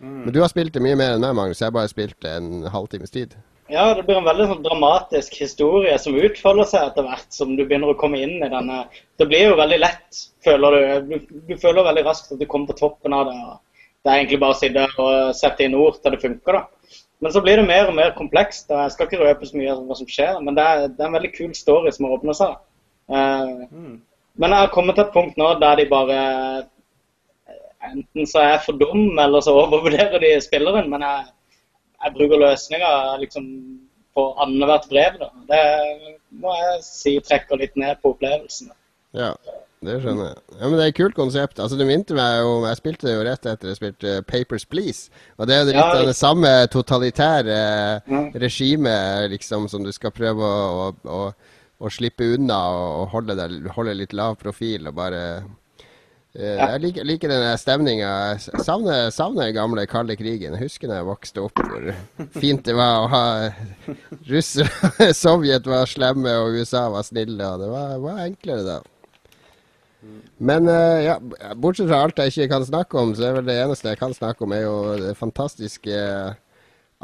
Mm. 0.00 0.22
Men 0.26 0.32
du 0.32 0.40
har 0.42 0.52
spilt 0.52 0.74
det 0.76 0.84
mye 0.84 0.96
mer 0.98 1.16
enn 1.16 1.24
meg, 1.24 1.36
Magnus. 1.36 1.60
Jeg 1.60 1.70
har 1.70 1.76
bare 1.76 1.92
spilt 1.92 2.18
det 2.24 2.32
en 2.38 2.66
halvtimes 2.72 3.12
tid. 3.12 3.36
Ja, 3.68 3.88
det 3.98 4.04
blir 4.06 4.20
en 4.20 4.28
veldig 4.28 4.44
sånn 4.46 4.62
dramatisk 4.62 5.40
historie 5.40 5.96
som 5.98 6.14
utfolder 6.14 6.68
seg 6.70 6.84
etter 6.86 7.06
hvert 7.08 7.34
som 7.34 7.56
du 7.58 7.64
begynner 7.64 7.90
å 7.90 7.98
komme 7.98 8.20
inn 8.22 8.36
i 8.38 8.50
denne. 8.52 8.84
Det 9.18 9.26
blir 9.26 9.48
jo 9.48 9.56
veldig 9.58 9.78
lett, 9.82 10.20
føler 10.46 10.76
du. 10.76 11.08
Du, 11.08 11.40
du 11.48 11.54
føler 11.58 11.88
veldig 11.88 12.04
raskt 12.06 12.30
at 12.30 12.38
du 12.38 12.46
kommer 12.46 12.70
på 12.70 12.78
toppen 12.84 13.16
av 13.16 13.26
det. 13.26 13.38
Det 14.06 14.12
er 14.12 14.20
egentlig 14.20 14.38
bare 14.38 14.54
å 14.54 14.58
sitte 14.60 14.84
og 15.02 15.34
sette 15.34 15.66
inn 15.66 15.74
ord 15.74 15.98
til 15.98 16.14
det 16.14 16.22
funker, 16.22 16.60
da. 16.60 16.75
Men 17.24 17.32
så 17.32 17.40
blir 17.40 17.56
det 17.56 17.68
mer 17.68 17.88
og 17.88 17.94
mer 17.96 18.12
komplekst. 18.16 18.70
og 18.70 18.82
Jeg 18.82 18.92
skal 18.92 19.08
ikke 19.08 19.22
røpe 19.22 19.48
så 19.48 19.56
mye 19.56 19.72
av 19.72 19.84
hva 19.88 19.96
som 19.98 20.08
skjer, 20.10 20.36
men 20.44 20.56
det 20.56 20.64
er, 20.64 20.88
det 20.92 21.00
er 21.00 21.08
en 21.08 21.16
veldig 21.16 21.32
kul 21.36 21.54
story 21.56 21.92
som 21.94 22.06
har 22.06 22.16
åpna 22.18 22.34
seg. 22.36 22.56
Uh, 23.08 23.64
mm. 23.70 23.94
Men 24.36 24.52
jeg 24.52 24.64
har 24.64 24.74
kommet 24.74 24.98
til 24.98 25.06
et 25.06 25.14
punkt 25.14 25.38
nå 25.40 25.52
der 25.62 25.78
de 25.80 25.86
bare 25.88 26.18
Enten 27.86 28.26
så 28.26 28.40
er 28.40 28.48
jeg 28.50 28.62
for 28.64 28.78
dum, 28.80 29.18
eller 29.22 29.40
så 29.44 29.52
overvurderer 29.62 30.18
de 30.18 30.32
spilleren. 30.42 30.88
Men 30.90 31.04
jeg, 31.06 31.26
jeg 32.04 32.14
bruker 32.16 32.42
løsninger 32.42 33.20
liksom 33.22 33.44
på 34.16 34.24
annethvert 34.42 34.88
brev. 34.90 35.20
da. 35.20 35.28
Det 35.52 35.62
må 36.42 36.54
jeg 36.56 36.82
si 36.84 37.14
trekker 37.22 37.60
litt 37.60 37.76
ned 37.78 38.00
på 38.02 38.14
opplevelsen. 38.16 38.72
Ja. 39.16 39.30
Det 39.84 39.98
skjønner 40.00 40.30
jeg. 40.30 40.38
Ja, 40.56 40.68
men 40.70 40.78
Det 40.78 40.84
er 40.86 40.88
et 40.88 40.96
kult 40.96 41.14
konsept. 41.14 41.58
Altså, 41.60 41.76
Det 41.76 41.86
minte 41.86 42.14
meg 42.16 42.38
jo 42.40 42.64
Jeg 42.64 42.78
spilte 42.78 43.06
det 43.06 43.12
jo 43.18 43.24
rett 43.26 43.44
etter 43.46 43.68
jeg 43.68 43.76
spilte 43.76 44.14
Papers 44.26 44.64
Please. 44.64 45.10
Og 45.38 45.46
det 45.46 45.54
er 45.54 45.60
jo 45.60 45.66
litt 45.68 45.76
Ja, 45.76 45.90
av 46.00 46.06
det 46.08 46.16
samme 46.16 46.54
totalitære 46.72 47.58
Mm. 48.08 48.32
regimet 48.40 49.30
liksom, 49.30 49.68
som 49.68 49.84
du 49.84 49.92
skal 49.92 50.10
prøve 50.10 50.40
å, 50.42 50.94
å, 51.04 51.20
å, 51.80 51.90
slippe 51.90 52.24
unna 52.34 52.56
og, 52.72 53.08
holde, 53.12 53.36
der, 53.36 53.52
holde 53.76 53.94
litt 53.94 54.12
lav 54.16 54.36
profil 54.40 54.88
og 54.88 54.94
bare 54.96 55.22
eh, 56.34 56.56
Ja. 56.56 56.66
Jeg 56.74 56.80
liker, 56.82 57.04
liker 57.04 57.28
den 57.32 57.58
stemninga. 57.58 58.38
Savner, 58.64 59.10
savner 59.10 59.52
gamle 59.56 59.86
kalde 59.86 60.16
krigen. 60.16 60.52
Jeg 60.56 60.66
husker 60.68 60.88
da 60.88 60.98
jeg 60.98 61.06
vokste 61.08 61.40
opp, 61.44 61.60
hvor 61.64 61.94
fint 62.40 62.64
det 62.64 62.74
var 62.76 63.04
å 63.04 63.08
ha 63.08 63.24
russere 64.32 65.12
Sovjet 65.22 65.66
var 65.66 65.86
slemme, 65.88 66.34
og 66.42 66.58
USA 66.60 66.88
var 66.92 67.02
snille. 67.08 67.40
og 67.44 67.60
Det 67.60 67.70
var, 67.72 67.98
var 68.04 68.20
enklere 68.26 68.64
da. 68.66 68.80
Men 70.38 70.68
eh, 70.68 71.06
ja, 71.06 71.16
bortsett 71.56 71.88
fra 71.88 72.02
alt 72.04 72.18
jeg 72.20 72.34
ikke 72.34 72.50
kan 72.54 72.66
snakke 72.68 72.98
om, 73.00 73.14
så 73.16 73.28
er 73.28 73.38
vel 73.38 73.46
det 73.48 73.56
eneste 73.62 73.92
jeg 73.92 74.00
kan 74.00 74.14
snakke 74.16 74.44
om, 74.44 74.52
er 74.52 74.66
jo 74.66 74.76
det 75.00 75.14
fantastiske 75.16 76.00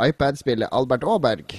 iPad-spillet 0.01 0.73
Albert 0.73 1.05
Aaberg. 1.09 1.55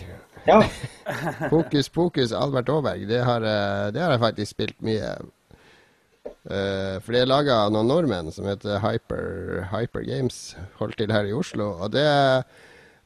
Ja. 0.45 0.59
Fokus, 1.53 1.89
fokus, 1.89 2.33
Albert 2.35 2.69
Aaberg. 2.69 3.07
Det 3.09 3.23
har, 3.23 3.41
eh, 3.47 3.87
det 3.95 4.03
har 4.03 4.11
jeg 4.15 4.23
faktisk 4.25 4.57
spilt 4.57 4.81
mye. 4.85 5.15
Uh, 6.43 6.99
for 6.99 7.15
det 7.15 7.21
er 7.23 7.27
laga 7.29 7.55
av 7.63 7.69
noen 7.71 7.87
nordmenn 7.87 8.31
som 8.35 8.43
heter 8.47 8.81
Hyper, 8.83 9.61
Hyper 9.71 10.03
Games, 10.03 10.57
holdt 10.75 10.97
til 10.99 11.11
her 11.15 11.27
i 11.27 11.31
Oslo. 11.35 11.69
Og 11.85 11.93
det, 11.95 12.03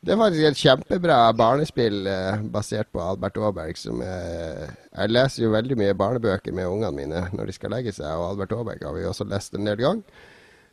det 0.06 0.14
er 0.14 0.20
faktisk 0.22 0.46
et 0.46 0.62
kjempebra 0.62 1.18
barnespill 1.36 2.08
eh, 2.08 2.42
basert 2.54 2.90
på 2.94 3.02
Albert 3.02 3.40
Aaberg. 3.42 3.80
Som 3.82 4.04
er, 4.06 4.70
jeg 4.94 5.14
leser 5.14 5.44
jo 5.48 5.54
veldig 5.56 5.78
mye 5.80 5.98
barnebøker 5.98 6.56
med 6.56 6.70
ungene 6.70 6.94
mine 6.96 7.24
når 7.34 7.50
de 7.50 7.56
skal 7.58 7.74
legge 7.74 7.96
seg, 7.96 8.10
og 8.14 8.32
Albert 8.32 8.54
Aaberg 8.56 8.86
har 8.86 8.98
vi 8.98 9.08
også 9.10 9.28
lest 9.28 9.58
en 9.58 9.68
del 9.68 9.82
gang. 9.82 10.04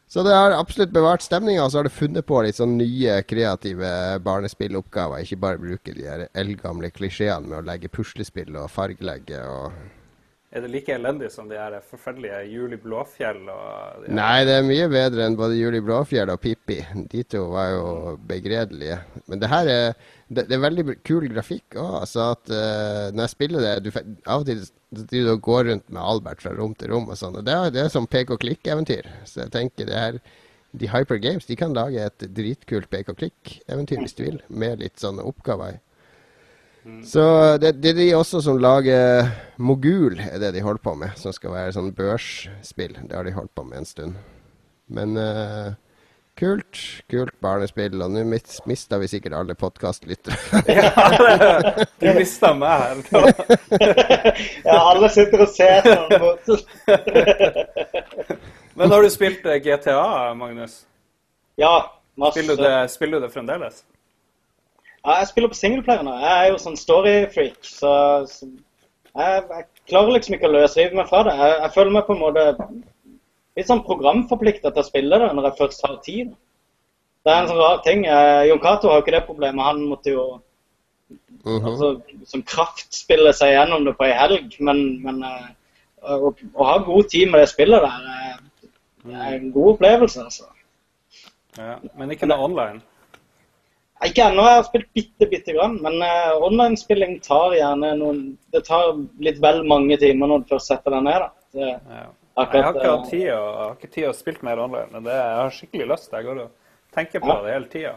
Så 0.07 0.23
det 0.23 0.35
har 0.37 0.53
absolutt 0.53 0.93
bevart 0.93 1.25
stemninga, 1.25 1.65
og 1.65 1.73
så 1.73 1.81
har 1.81 1.89
det 1.89 1.97
funnet 1.97 2.27
på 2.29 2.43
litt 2.45 2.59
sånn 2.59 2.77
nye 2.77 3.17
kreative 3.25 3.91
barnespilloppgaver. 4.23 5.25
Ikke 5.25 5.41
bare 5.41 5.63
bruke 5.63 5.97
de 5.97 6.29
eldgamle 6.37 6.93
klisjeene 6.93 7.49
med 7.49 7.63
å 7.63 7.67
legge 7.71 7.91
puslespill 7.91 8.53
og 8.61 8.69
fargelegge 8.71 9.41
og 9.49 9.73
Er 10.55 10.63
det 10.63 10.69
like 10.71 10.95
elendig 10.95 11.33
som 11.35 11.49
de 11.51 11.57
her 11.59 11.75
forferdelige 11.83 12.45
Juli 12.47 12.77
Blåfjell 12.79 13.41
de 13.43 14.13
Nei, 14.15 14.45
det 14.47 14.53
er 14.55 14.67
mye 14.67 14.85
bedre 14.93 15.25
enn 15.27 15.35
både 15.39 15.57
Juli 15.59 15.81
Blåfjell 15.83 16.31
og 16.31 16.39
Pippi. 16.45 16.77
De 17.11 17.25
to 17.27 17.41
var 17.51 17.73
jo 17.73 17.89
begredelige. 18.29 19.01
Men 19.27 19.43
det 19.43 19.51
her 19.51 19.71
er 19.73 19.89
det, 20.29 20.45
det 20.47 20.55
er 20.55 20.63
veldig 20.63 20.85
kul 21.03 21.27
grafikk 21.33 21.75
òg. 21.75 21.97
Altså 22.05 22.29
eh, 22.55 23.11
når 23.11 23.25
jeg 23.25 23.33
spiller 23.35 23.67
det 23.67 23.75
du, 23.89 23.91
Av 24.31 24.45
og 24.45 24.47
til 24.47 24.63
du 25.11 25.33
går 25.43 25.67
rundt 25.73 25.91
med 25.91 26.03
Albert 26.03 26.47
fra 26.47 26.55
rom 26.55 26.79
til 26.79 26.95
rom 26.95 27.11
og 27.11 27.19
sånn. 27.19 27.41
Og 27.41 27.47
det 27.49 27.59
er, 27.59 27.75
det 27.75 27.83
er 27.83 27.91
som 27.91 28.07
pek 28.07 28.31
og 28.31 28.39
klikk-eventyr. 28.45 29.11
Så 29.27 29.43
jeg 29.43 29.55
tenker 29.57 29.91
det 29.91 29.99
her 29.99 30.21
De 30.71 30.91
Hyper 30.91 31.19
Games 31.23 31.51
de 31.51 31.59
kan 31.59 31.75
lage 31.75 31.99
et 32.03 32.29
dritkult 32.35 32.87
pek 32.95 33.11
og 33.11 33.19
klikk-eventyr 33.19 34.07
hvis 34.07 34.15
du 34.15 34.23
vil, 34.29 34.39
med 34.49 34.87
litt 34.87 35.03
sånne 35.03 35.27
oppgaver 35.27 35.81
Så 37.05 37.23
det, 37.63 37.71
det 37.81 37.95
er 37.95 37.97
de 37.97 38.11
også 38.17 38.43
som 38.45 38.59
lager 38.61 39.31
Mogul, 39.57 40.19
er 40.21 40.37
det 40.43 40.51
de 40.55 40.61
holder 40.65 40.83
på 40.85 40.93
med. 41.01 41.15
Som 41.17 41.33
skal 41.33 41.55
være 41.55 41.73
sånn 41.73 41.95
børsspill. 41.97 42.99
Det 43.09 43.17
har 43.17 43.25
de 43.25 43.33
holdt 43.33 43.55
på 43.57 43.65
med 43.65 43.81
en 43.81 43.89
stund. 43.89 44.19
Men 44.93 45.17
uh, 45.17 45.73
kult. 46.37 46.77
Kult 47.09 47.33
barnespill. 47.41 47.97
Og 48.05 48.13
nå 48.13 48.27
mis- 48.29 48.61
mista 48.69 48.99
vi 49.01 49.09
sikkert 49.09 49.37
alle 49.41 49.57
podkastlyttere. 49.57 50.37
Ja, 50.75 51.73
du 52.01 52.11
mista 52.19 52.53
meg 52.53 52.85
her. 52.85 53.33
ja, 54.69 54.77
alle 54.77 55.09
sitter 55.15 55.47
og 55.47 55.51
ser 55.57 55.89
sånn. 55.89 56.61
Men 58.77 58.91
har 58.91 59.03
du 59.07 59.11
spilt 59.15 59.45
eh, 59.47 59.61
GTA, 59.63 60.35
Magnus? 60.37 60.83
Ja, 61.57 61.77
masse. 62.19 62.43
Spiller 62.43 62.57
du 62.59 62.63
det, 62.67 62.77
spiller 62.93 63.21
du 63.23 63.27
det 63.29 63.33
fremdeles? 63.33 63.85
Ja, 65.05 65.19
jeg 65.21 65.29
spiller 65.29 65.53
på 65.53 65.59
singleplayer 65.59 66.05
nå. 66.07 66.15
Jeg 66.23 66.35
er 66.35 66.51
jo 66.53 66.61
sånn 66.63 66.79
story-freak, 66.81 67.59
så, 67.69 67.91
så 68.31 68.49
jeg, 68.49 69.43
jeg 69.51 69.67
klarer 69.91 70.15
liksom 70.17 70.37
ikke 70.39 70.49
å 70.49 70.55
løsrive 70.55 70.97
meg 70.97 71.11
fra 71.11 71.21
det. 71.27 71.35
Jeg, 71.41 71.59
jeg 71.61 71.75
føler 71.75 71.97
meg 71.99 72.07
på 72.07 72.17
en 72.17 72.23
måte 72.23 72.47
litt 73.55 73.69
sånn 73.69 73.85
programforplikta 73.87 74.73
til 74.73 74.83
å 74.83 74.87
spille 74.87 75.21
det 75.21 75.29
når 75.37 75.51
jeg 75.51 75.59
først 75.61 75.85
har 75.87 76.01
tid. 76.07 76.33
Det 77.25 77.33
er 77.33 77.43
en 77.43 77.53
sånn 77.53 77.61
rar 77.61 77.85
ting. 77.85 78.07
Eh, 78.09 78.47
Jon 78.49 78.63
Cato 78.65 78.91
har 78.91 78.99
jo 78.99 79.05
ikke 79.05 79.17
det 79.19 79.27
problemet. 79.29 79.65
Han 79.65 79.85
måtte 79.93 80.17
jo 80.17 80.27
Mhm. 81.45 81.67
altså, 81.69 81.89
som 82.25 82.43
kraftspille 82.43 83.33
seg 83.37 83.53
gjennom 83.53 83.85
det 83.85 83.93
på 83.99 84.07
ei 84.07 84.15
helg. 84.17 84.57
Men, 84.65 84.81
men 85.05 85.21
eh, 85.29 85.51
å, 86.01 86.33
å 86.33 86.69
ha 86.69 86.79
god 86.87 87.11
tid 87.13 87.31
med 87.31 87.43
det 87.43 87.51
spillet 87.53 87.85
der 87.85 88.41
det 89.05 89.13
er 89.21 89.35
en 89.37 89.51
god 89.53 89.75
opplevelse, 89.75 90.23
altså. 90.25 90.47
Ja, 91.59 91.75
men 91.95 92.11
ikke 92.15 92.25
det 92.31 92.39
online? 92.41 92.81
Ikke 94.05 94.25
ennå, 94.29 94.43
jeg 94.45 94.59
har 94.59 94.67
spilt 94.67 94.89
bitte, 94.97 95.29
bitte 95.31 95.55
grann. 95.57 95.79
Men 95.85 96.01
uh, 96.03 96.35
online-spilling 96.45 97.21
tar 97.25 97.55
gjerne 97.57 97.95
noen 98.01 98.19
Det 98.53 98.65
tar 98.67 98.93
litt 99.25 99.39
vel 99.43 99.63
mange 99.71 99.97
timer 100.01 100.31
når 100.31 100.45
du 100.45 100.53
først 100.55 100.71
setter 100.73 100.91
deg 100.97 101.07
ned. 101.07 101.25
da. 101.25 101.31
Det, 101.55 101.71
Ja. 101.95 102.05
akkurat, 102.37 102.55
Jeg 102.55 102.65
har 102.65 102.75
ikke 102.75 102.91
hatt 102.91 103.07
eh, 103.07 103.11
tid 103.11 103.29
og, 103.31 103.47
jeg 103.47 103.63
har 103.65 103.75
ikke 103.79 103.93
tid 103.95 104.09
å 104.09 104.15
spille 104.19 104.43
mer 104.43 104.59
online, 104.65 104.89
men 104.93 105.05
det, 105.07 105.13
jeg 105.15 105.37
har 105.41 105.51
skikkelig 105.55 105.87
lyst. 105.93 106.13
Jeg 106.13 106.25
går 106.27 106.41
og 106.45 106.51
tenker 106.97 107.21
på 107.23 107.29
Ja. 107.31 107.41
det 107.45 107.53
hele 107.55 107.69
tida. 107.75 107.95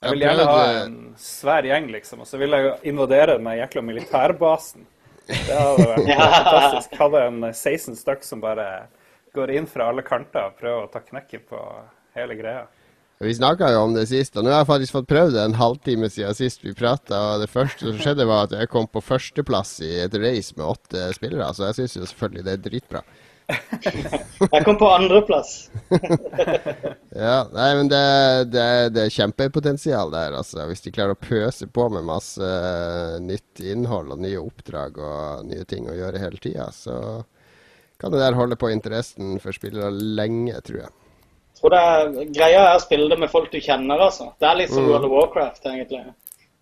Jeg 0.00 0.12
vil 0.14 0.22
gjerne 0.22 0.44
ha 0.46 0.60
en 0.84 0.96
svær 1.18 1.66
gjeng, 1.66 1.88
liksom, 1.90 2.20
og 2.22 2.26
så 2.30 2.38
vil 2.38 2.54
jeg 2.54 2.74
invadere 2.86 3.34
den 3.38 3.50
jækla 3.58 3.82
militærbasen. 3.82 4.86
Det 5.26 5.56
hadde 5.58 5.86
vært 5.90 6.08
Ja. 6.14 6.28
fantastisk. 6.38 6.94
Hadde 7.02 7.22
en 7.26 7.40
16 7.52 7.96
stykk 7.98 8.22
som 8.24 8.40
bare 8.40 8.68
går 9.36 9.50
inn 9.58 9.66
fra 9.68 9.88
alle 9.90 10.02
kanter 10.06 10.46
og 10.48 10.56
prøver 10.60 10.86
å 10.86 10.90
ta 10.92 11.02
knekken 11.04 11.42
på 11.50 11.58
hele 12.16 12.34
greia. 12.38 12.62
Vi 13.18 13.34
snakka 13.34 13.72
jo 13.74 13.80
om 13.82 13.94
det 13.96 14.04
sist, 14.06 14.36
og 14.38 14.44
nå 14.46 14.52
har 14.52 14.60
jeg 14.62 14.68
faktisk 14.68 14.94
fått 14.94 15.08
prøvd 15.10 15.32
det 15.34 15.42
en 15.42 15.56
halvtime 15.58 16.06
siden 16.12 16.36
sist 16.38 16.62
vi 16.62 16.74
prata. 16.78 17.18
Og 17.32 17.40
det 17.42 17.48
første 17.50 17.88
som 17.88 17.96
skjedde, 17.98 18.26
var 18.28 18.46
at 18.46 18.54
jeg 18.54 18.70
kom 18.70 18.86
på 18.86 19.02
førsteplass 19.02 19.80
i 19.82 19.96
et 20.04 20.14
race 20.22 20.54
med 20.54 20.68
åtte 20.68 21.08
spillere. 21.16 21.48
Så 21.56 21.66
jeg 21.66 21.80
syns 21.80 21.96
jo 21.98 22.06
selvfølgelig 22.06 22.46
det 22.46 22.54
er 22.54 22.62
dritbra. 22.68 23.02
Jeg 24.52 24.64
kom 24.66 24.76
på 24.76 24.88
andreplass. 24.92 25.70
Ja, 27.18 27.48
nei, 27.50 27.68
men 27.78 27.88
det, 27.88 28.02
det, 28.52 28.64
det 28.94 29.06
er 29.06 29.14
kjempepotensial 29.14 30.12
der, 30.12 30.36
altså. 30.36 30.60
Hvis 30.68 30.84
de 30.84 30.92
klarer 30.94 31.16
å 31.16 31.18
pøse 31.18 31.66
på 31.72 31.86
med 31.90 32.04
masse 32.06 32.44
eh, 32.44 33.16
nytt 33.24 33.62
innhold 33.64 34.12
og 34.14 34.20
nye 34.22 34.38
oppdrag 34.38 35.00
og 35.00 35.48
nye 35.48 35.64
ting 35.66 35.88
å 35.88 35.96
gjøre 35.96 36.20
hele 36.22 36.38
tida, 36.44 36.68
så 36.76 37.24
kan 37.98 38.12
det 38.14 38.20
der 38.20 38.36
holde 38.38 38.60
på 38.60 38.70
interessen 38.70 39.40
for 39.42 39.56
spillere 39.56 39.90
lenge, 39.90 40.60
tror 40.68 40.84
jeg. 40.84 40.92
Tror 41.58 41.70
det 41.74 41.78
er 41.82 42.32
Greia 42.34 42.64
er 42.70 42.76
å 42.78 42.82
spille 42.82 43.08
det 43.10 43.18
med 43.18 43.30
folk 43.30 43.50
du 43.52 43.58
kjenner, 43.60 43.98
altså. 43.98 44.32
Det 44.38 44.48
er 44.48 44.58
litt 44.60 44.70
som 44.70 44.84
Mm. 44.84 44.90
World 44.92 45.04
of 45.04 45.10
Warcraft, 45.10 45.66
egentlig. 45.66 46.04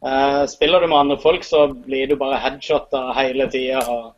Uh, 0.07 0.47
spiller 0.47 0.81
du 0.81 0.87
med 0.87 0.99
andre 0.99 1.17
folk, 1.19 1.45
så 1.45 1.67
blir 1.73 2.07
du 2.09 2.17
bare 2.17 2.39
headshotta 2.39 3.13
hele 3.17 3.49
tida 3.51 3.81
og 3.91 4.13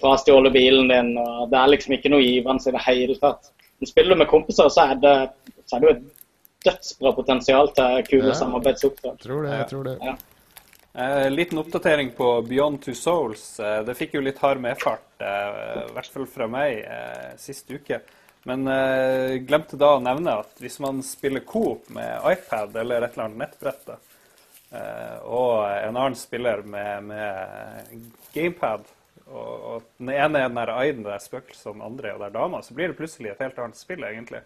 frastjålet 0.00 0.52
bilen 0.52 0.88
din, 0.88 1.16
og 1.18 1.50
det 1.50 1.58
er 1.58 1.72
liksom 1.72 1.94
ikke 1.96 2.10
noe 2.12 2.22
givende 2.22 2.68
i 2.68 2.72
det 2.72 2.82
hele 2.86 3.16
tatt. 3.20 3.50
Men 3.80 3.86
spiller 3.90 4.14
du 4.14 4.18
med 4.22 4.28
kompiser, 4.28 4.68
så 4.72 4.90
er 4.90 4.94
det, 5.02 5.16
så 5.66 5.76
er 5.76 5.80
det 5.80 5.88
jo 5.88 5.94
et 5.96 6.06
dødsbra 6.66 7.12
potensial 7.16 7.68
til 7.76 8.02
kule 8.10 8.28
Ja. 8.28 8.34
samarbeidsoppdrag. 8.34 9.18
Tror 9.22 9.42
det, 9.46 9.52
jeg 9.58 9.68
tror 9.68 9.84
det. 9.84 9.98
Ja. 10.02 10.14
Eh, 10.96 11.28
liten 11.30 11.58
oppdatering 11.58 12.10
på 12.16 12.42
Beyond 12.48 12.82
Two 12.82 12.94
Souls. 12.94 13.60
Eh, 13.60 13.82
det 13.84 13.96
fikk 13.98 14.14
jo 14.14 14.20
litt 14.24 14.38
hard 14.38 14.60
medfart, 14.60 15.04
eh, 15.20 15.84
i 15.84 15.92
hvert 15.92 16.06
fall 16.12 16.26
fra 16.26 16.46
meg, 16.48 16.78
eh, 16.78 17.36
sist 17.36 17.68
uke. 17.70 18.00
Men 18.46 18.66
eh, 18.70 19.36
glemte 19.42 19.78
da 19.80 19.96
å 19.96 20.02
nevne 20.02 20.36
at 20.42 20.60
hvis 20.62 20.78
man 20.78 21.00
spiller 21.02 21.42
Coop 21.42 21.88
med 21.90 22.22
iPad 22.30 22.76
eller 22.78 23.02
et 23.02 23.16
eller 23.16 23.24
annet 23.24 23.40
nettbrett, 23.40 23.88
eh, 24.70 25.16
og 25.26 25.64
en 25.66 25.96
annen 25.96 26.14
spiller 26.18 26.62
med, 26.62 27.08
med 27.08 28.04
gamepad, 28.36 28.86
og, 29.26 29.54
og 29.72 29.88
den 29.98 30.12
ene 30.14 30.44
er 30.44 30.46
den 30.46 30.60
der 30.60 30.74
Aiden, 30.76 31.02
det 31.02 31.16
er 31.16 31.24
spøkelset, 31.24 31.66
og 31.72 31.74
den 31.74 31.88
andre 31.88 32.12
er 32.12 32.22
der 32.22 32.36
dama, 32.38 32.62
så 32.62 32.76
blir 32.78 32.92
det 32.92 32.98
plutselig 33.00 33.32
et 33.32 33.42
helt 33.42 33.58
annet 33.64 33.80
spill, 33.80 34.06
egentlig. 34.06 34.44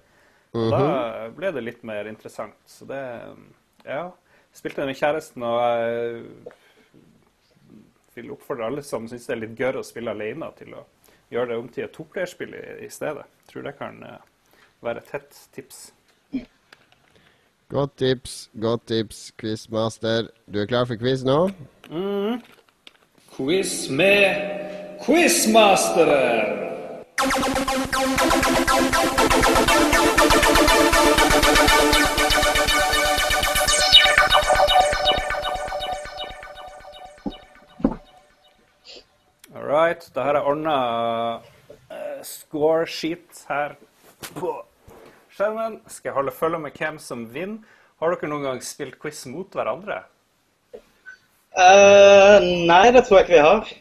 Og 0.56 0.72
Da 0.72 1.28
ble 1.36 1.52
det 1.54 1.62
litt 1.62 1.84
mer 1.86 2.08
interessant. 2.10 2.56
Så 2.66 2.88
det 2.88 3.04
Ja. 3.84 4.10
Spilte 4.52 4.82
det 4.82 4.86
med 4.88 4.98
kjæresten, 4.98 5.42
og 5.46 5.60
jeg 5.62 6.24
vil 8.16 8.32
oppfordre 8.34 8.66
alle 8.66 8.82
som 8.82 9.04
syns 9.06 9.28
det 9.28 9.34
er 9.36 9.40
litt 9.44 9.54
gørr 9.60 9.78
å 9.78 9.84
spille 9.86 10.10
alene, 10.10 10.48
til 10.58 10.74
å 10.74 10.82
gjøre 11.30 11.48
det 11.48 11.56
om 11.56 11.68
til 11.68 11.84
et 11.84 11.94
toplayerspill 11.94 12.54
i, 12.54 12.64
i 12.86 12.90
stedet. 12.90 13.26
Tror 13.50 13.62
det 13.66 13.74
kan 13.78 14.02
eh, 14.06 14.20
være 14.84 15.02
et 15.02 15.10
hett 15.14 15.40
tips. 15.54 15.92
Godt 17.70 17.96
tips, 17.96 18.50
godt 18.60 18.86
tips, 18.86 19.32
quizmaster. 19.38 20.26
Du 20.52 20.58
er 20.60 20.66
klar 20.66 20.84
for 20.84 20.98
quiz 20.98 21.22
nå? 21.22 21.50
Quiz 23.36 23.90
med 23.90 24.34
quizmasteren! 25.06 26.60
All 31.62 32.09
right. 39.70 40.06
Da 40.14 40.26
har 40.26 40.38
jeg 40.38 40.46
ordna 40.50 40.76
score 42.26 42.86
sheet 42.86 43.44
her 43.48 43.76
på 44.36 44.54
skjermen. 45.34 45.80
Skal 45.88 46.10
jeg 46.10 46.18
holde 46.18 46.34
følge 46.34 46.62
med 46.62 46.78
hvem 46.78 46.98
som 47.02 47.26
vinner. 47.34 47.78
Har 48.00 48.14
dere 48.14 48.30
noen 48.32 48.46
gang 48.46 48.62
spilt 48.64 48.96
quiz 49.00 49.26
mot 49.28 49.52
hverandre? 49.52 50.02
Uh, 51.50 52.38
nei, 52.70 52.86
det 52.94 53.02
tror 53.04 53.20
jeg 53.20 53.26
ikke 53.26 53.34
vi 53.34 53.44
har. 53.44 53.72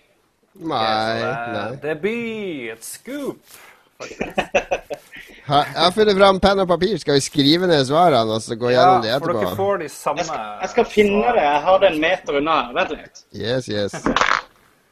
Nei, 0.60 0.80
Så, 0.84 1.20
det, 1.22 1.34
nei. 1.56 1.68
Debut, 1.86 2.72
et 2.74 2.84
scoop. 2.84 3.60
Jeg 4.00 5.76
har 5.76 5.94
funnet 5.96 6.18
fram 6.18 6.40
penn 6.44 6.64
og 6.64 6.68
papir. 6.70 6.98
Skal 7.00 7.16
vi 7.18 7.24
skrive 7.24 7.70
ned 7.70 7.86
svarene 7.88 8.36
og 8.36 8.44
så 8.44 8.58
gå 8.60 8.74
gjennom 8.74 9.06
de 9.06 9.12
Ja, 9.12 9.22
for 9.24 9.34
dere 9.34 9.56
får 9.58 9.80
de 9.84 9.90
samme 9.94 10.22
Jeg 10.22 10.30
skal, 10.30 10.44
jeg 10.62 10.74
skal 10.74 10.90
finne 10.98 11.24
det. 11.38 11.46
Jeg 11.48 11.64
har 11.70 11.80
det 11.82 11.92
en 11.94 12.02
meter 12.04 12.42
unna. 12.42 12.58
Vent 12.76 12.94
litt. 12.98 13.24
Yes, 13.36 13.72
yes. 13.72 13.96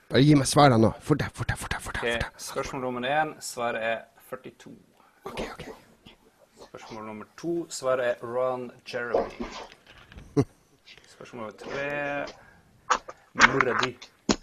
Bare 0.07 0.21
gi 0.23 0.35
meg 0.39 0.47
svarene 0.47 0.77
nå. 0.79 0.93
Fort 1.03 1.19
deg, 1.19 1.27
fort 1.35 1.49
deg, 1.51 1.57
fort 1.59 1.71
deg. 1.73 1.81
fort 1.83 1.97
deg, 1.99 2.21
Ok. 2.23 2.27
Spørsmål 2.47 2.79
nummer 2.81 3.03
én. 3.11 3.33
Svaret 3.43 3.81
er 3.83 3.97
42. 4.29 4.71
Ok, 5.27 5.41
ok. 5.51 5.63
Spørsmål 6.67 7.03
nummer 7.05 7.25
to. 7.37 7.65
Svaret 7.69 8.05
er 8.13 8.17
Ron 8.23 8.71
Jeremy. 8.87 9.27
Spørsmål 11.11 11.41
nummer 11.41 11.55
tre. 11.59 11.89
Muradi. 13.33 13.91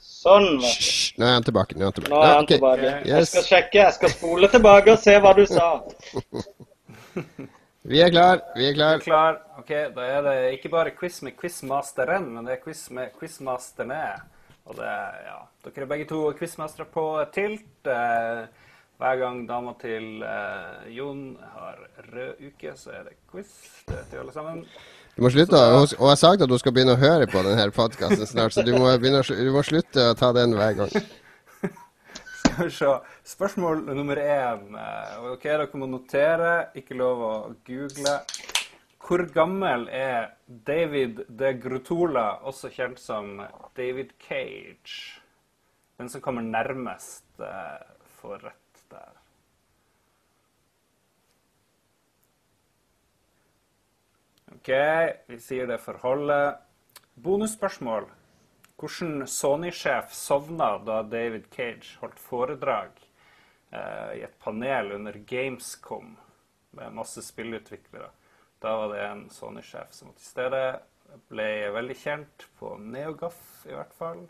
Sånn. 0.00 0.58
vet 0.58 0.60
du. 0.60 0.66
Hysj, 0.68 1.14
Nå 1.16 1.24
er 1.30 1.34
han 1.38 1.44
tilbake. 1.48 1.72
Nå 1.78 1.82
er 1.86 1.88
han 1.88 1.94
tilbake. 1.96 2.12
Nå 2.12 2.20
er 2.20 2.26
han 2.34 2.44
okay. 2.44 2.56
tilbake. 2.58 2.92
Jeg 3.08 3.26
skal 3.32 3.44
sjekke. 3.48 3.78
Jeg 3.80 3.92
skal 3.96 4.10
spole 4.18 4.46
tilbake 4.52 4.88
og 4.92 5.00
se 5.00 5.16
hva 5.16 5.32
du 5.36 5.46
sa. 5.48 5.68
Vi 7.94 7.98
er 8.00 8.10
klar. 8.12 8.40
Vi 8.56 8.64
er 8.68 8.74
klar. 8.76 9.00
klar. 9.00 9.02
er 9.02 9.04
klar? 9.08 9.34
Ok, 9.64 9.70
Da 9.96 10.02
er 10.12 10.20
det 10.28 10.36
ikke 10.58 10.68
bare 10.72 10.90
quiz 10.96 11.22
med 11.24 11.32
quizmasteren, 11.40 12.24
men 12.36 12.44
det 12.44 12.52
er 12.58 12.62
quiz 12.64 12.82
med 12.92 13.12
quizmasterne. 13.16 14.02
Og 14.66 14.76
det 14.78 14.90
ja, 15.26 15.38
Dere 15.64 15.84
er 15.84 15.90
begge 15.90 16.06
to 16.08 16.20
quizmestere 16.38 16.86
på 16.92 17.04
tilt. 17.34 17.66
Eh, 17.88 18.44
hver 19.00 19.16
gang 19.20 19.42
dama 19.48 19.72
til 19.80 20.22
eh, 20.24 20.84
Jon 20.94 21.36
har 21.54 21.80
rød 22.12 22.40
uke, 22.46 22.72
så 22.78 22.92
er 22.94 23.02
det 23.08 23.16
quiz. 23.30 23.50
Det 23.88 23.96
vet 23.98 24.12
vi 24.14 24.20
alle 24.22 24.32
sammen. 24.32 24.62
Du 25.16 25.22
må 25.22 25.30
slutte, 25.30 25.54
å- 25.58 25.78
hun- 25.78 25.98
Og 26.00 26.08
jeg 26.10 26.18
sagt 26.18 26.42
at 26.42 26.48
du 26.48 26.56
skal 26.58 26.72
begynne 26.72 26.94
å 26.96 27.00
høre 27.00 27.26
på 27.30 27.42
denne 27.46 27.68
podkasten 27.70 28.26
snart, 28.26 28.52
så 28.54 28.64
du 28.64 28.72
må, 28.78 28.88
begynne, 28.98 29.20
du 29.22 29.52
må 29.52 29.62
slutte 29.62 30.10
å 30.10 30.16
ta 30.18 30.32
den 30.32 30.54
hver 30.56 30.72
gang. 30.80 30.90
Skal 32.44 32.64
vi 32.66 32.70
se. 32.70 32.90
Spørsmål 33.24 33.84
nummer 33.94 34.16
én. 34.20 34.64
Eh, 34.78 35.32
ok, 35.32 35.42
Dere 35.42 35.68
må 35.80 35.86
notere. 35.90 36.68
Ikke 36.76 36.96
lov 36.98 37.18
å 37.24 37.34
google. 37.66 38.18
Hvor 39.04 39.20
gammel 39.36 39.82
er 39.92 40.30
David 40.48 41.18
de 41.28 41.50
Grutola, 41.60 42.38
også 42.40 42.70
kjent 42.72 43.02
som 43.02 43.42
David 43.76 44.14
Cage? 44.16 45.20
Den 46.00 46.08
som 46.08 46.22
kommer 46.24 46.40
nærmest, 46.40 47.26
uh, 47.36 47.84
får 48.22 48.46
rett 48.46 48.80
der. 48.94 49.20
OK, 54.56 54.72
vi 55.28 55.40
sier 55.50 55.68
det 55.68 55.82
forholdet. 55.84 56.64
Bonusspørsmål. 57.20 58.08
Hvordan 58.80 59.28
Sony-sjef 59.28 60.16
sovna 60.16 60.78
da 60.80 61.02
David 61.04 61.52
Cage 61.52 61.98
holdt 62.00 62.24
foredrag 62.24 62.96
uh, 63.68 64.16
i 64.16 64.24
et 64.24 64.40
panel 64.40 64.96
under 64.96 65.20
Gamescom 65.28 66.14
med 66.72 67.00
masse 67.02 67.20
spillutviklere? 67.20 68.14
Da 68.64 68.76
var 68.76 68.88
det 68.88 69.06
en 69.06 69.30
Sony-sjef 69.30 69.90
som 69.92 70.08
var 70.08 70.14
til 70.16 70.24
stede. 70.24 70.60
Ble 71.28 71.48
veldig 71.74 71.96
kjent 72.00 72.46
på 72.56 72.70
Neogaf, 72.80 73.36
i 73.68 73.74
hvert 73.76 73.92
fall. 73.98 74.22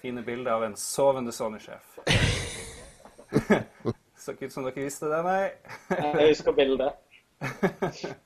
Fine 0.00 0.22
bilder 0.24 0.54
av 0.54 0.64
en 0.64 0.76
sovende 0.80 1.28
Sony-sjef. 1.32 1.98
Så 4.16 4.32
ikke 4.32 4.48
ut 4.48 4.56
som 4.56 4.64
dere 4.64 4.80
visste 4.80 5.12
det, 5.12 5.20
nei. 5.28 5.52
Jeg 5.92 6.32
husker 6.32 6.56
bildet. 6.56 6.92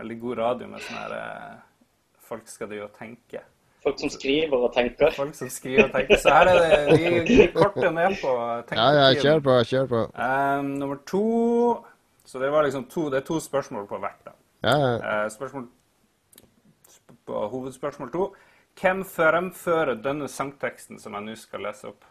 Veldig 0.00 0.20
god 0.24 0.36
radio 0.40 0.72
med 0.72 0.80
sånn 0.82 1.00
her 1.04 1.12
eh, 1.20 1.54
Folk 2.24 2.48
skal 2.48 2.72
drive 2.72 2.88
og 2.88 2.96
tenke. 2.96 3.44
Folk 3.84 4.00
som 4.00 4.08
skriver 4.10 4.56
og 4.64 4.72
tenker. 4.72 5.12
Folk 5.12 5.36
som 5.36 5.52
skriver 5.52 5.90
og 5.90 5.92
tenker. 5.92 6.16
Så 6.24 6.32
her 6.32 6.48
er 6.50 6.56
det 6.64 6.68
Vi, 6.96 7.04
vi 7.28 7.52
korter 7.52 7.92
ned 7.92 8.16
på 8.16 8.32
Ja, 8.72 8.88
ja, 8.96 9.10
kjør 9.20 9.44
på, 9.44 9.64
kjør 9.68 9.86
på. 9.92 10.06
Um, 10.16 10.78
nummer 10.80 11.04
to 11.04 11.28
Så 12.24 12.38
det 12.38 12.50
var 12.50 12.62
liksom 12.62 12.84
to, 12.88 13.10
det 13.10 13.16
er 13.22 13.26
to 13.26 13.40
spørsmål 13.40 13.86
på 13.88 13.98
hvert. 13.98 14.24
da. 14.24 14.32
Ja, 14.62 14.76
ja. 14.78 15.24
Eh, 15.24 15.30
spørsmål 15.30 15.66
sp- 16.88 17.16
på 17.26 17.48
hovedspørsmål 17.48 18.12
to. 18.12 18.34
Hvem 18.80 19.04
fremfører 19.04 19.94
denne 20.02 20.28
sangteksten 20.28 20.98
som 20.98 21.12
jeg 21.14 21.22
nå 21.22 21.34
skal 21.36 21.60
lese 21.60 21.88
opp? 21.88 22.04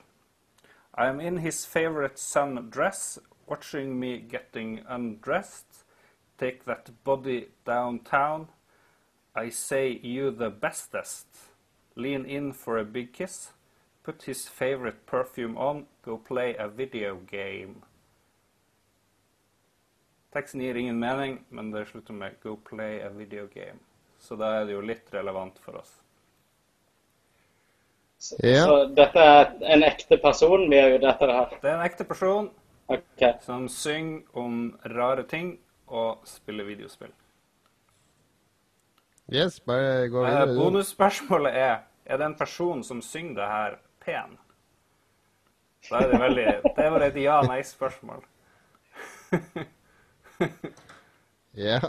I 0.97 1.07
am 1.09 1.19
in 1.19 1.37
his 1.37 1.65
favorite 1.65 2.17
sun 2.21 2.69
dress, 2.69 3.19
watching 3.49 3.99
me 3.99 4.19
getting 4.29 4.79
undressed. 4.89 5.85
Take 6.39 6.59
that 6.65 6.91
body 7.03 7.47
downtown. 7.65 8.47
I 9.35 9.49
say 9.49 9.99
you 10.03 10.31
the 10.31 10.49
bestest. 10.49 11.27
Lean 11.95 12.25
in 12.25 12.53
for 12.53 12.77
a 12.77 12.83
big 12.83 13.13
kiss. 13.13 13.51
Put 14.03 14.23
his 14.23 14.47
favorite 14.47 15.05
perfume 15.05 15.57
on. 15.57 15.85
Go 16.05 16.17
play 16.17 16.55
a 16.59 16.67
video 16.67 17.15
game. 17.31 17.81
Teksten 20.33 20.61
gir 20.61 20.75
ingen 20.75 20.99
mening, 20.99 21.39
men 21.49 21.71
det 21.71 21.87
slutter 21.87 22.13
med 22.13 22.35
'go 22.43 22.55
play 22.55 23.01
a 23.01 23.09
video 23.09 23.47
game'. 23.47 23.79
Så 24.19 24.35
da 24.35 24.61
er 24.61 24.65
det 24.65 24.73
jo 24.73 24.81
litt 24.81 25.13
relevant 25.13 25.59
for 25.59 25.75
oss. 25.77 26.01
Så, 28.17 28.35
Ja. 28.43 28.65
så 28.65 28.85
dette 28.95 29.19
er 29.19 29.51
en 29.73 29.83
ekte 29.83 30.17
person 30.21 30.69
vi 30.69 30.77
er 30.79 30.95
ute 30.97 31.07
etter 31.09 31.27
det 31.27 31.35
her. 31.35 31.49
Det 31.61 31.69
er 31.71 31.75
en 31.75 31.85
ekte 31.85 32.03
person 32.07 32.49
okay. 32.89 33.33
som 33.41 33.67
synger 33.69 34.21
om 34.33 34.79
rare 34.85 35.23
ting 35.23 35.59
og 35.87 36.21
spiller 36.25 36.63
videospill. 36.63 37.11
Yes, 39.31 39.59
bare 39.59 40.07
gå 40.09 40.25
Eh, 40.25 40.29
videre. 40.31 40.47
du. 40.53 40.59
bonusspørsmålet 40.59 41.53
er 41.55 41.77
er 42.05 42.17
det 42.17 42.25
en 42.25 42.35
person 42.35 42.83
som 42.83 43.01
synger 43.01 43.35
det 43.35 43.47
her 43.47 43.75
pen. 43.99 44.37
Da 45.89 45.97
er 45.97 46.11
det 46.11 46.19
veldig 46.19 46.75
Det 46.75 46.91
var 46.91 46.99
et 47.01 47.15
ja-nei-spørsmål. 47.15 48.23
Ja. 51.53 51.79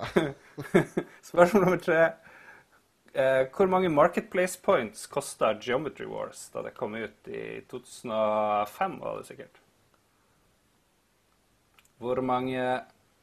Spørsmål 1.22 1.62
nummer 1.62 1.78
tre. 1.80 2.12
Eh, 3.14 3.46
hvor 3.56 3.66
mange 3.66 3.88
Marketplace 3.88 4.60
points 4.62 5.06
kosta 5.06 5.54
Geometry 5.62 6.04
Wars 6.04 6.50
da 6.52 6.62
det 6.66 6.74
kom 6.76 6.94
ut 6.94 7.28
i 7.30 7.60
2005, 7.70 8.98
var 9.00 9.16
det 9.16 9.26
sikkert? 9.26 9.60
Hvor 11.98 12.20
mange 12.20 12.80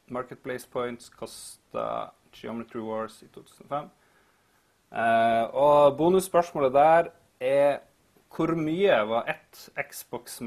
Marketplace 0.08 0.68
points 0.72 1.08
kosta 1.08 2.10
Geometry 2.32 2.80
Wars 2.80 3.22
i 3.22 3.28
2005? 3.28 3.90
Eh, 4.92 5.44
og 5.54 5.96
bonusspørsmålet 5.96 6.72
der 6.72 7.12
er 7.40 7.78
hvor 8.32 8.54
mye 8.56 8.96
var 9.08 9.28
ett 9.28 9.68
Xbox 9.90 10.40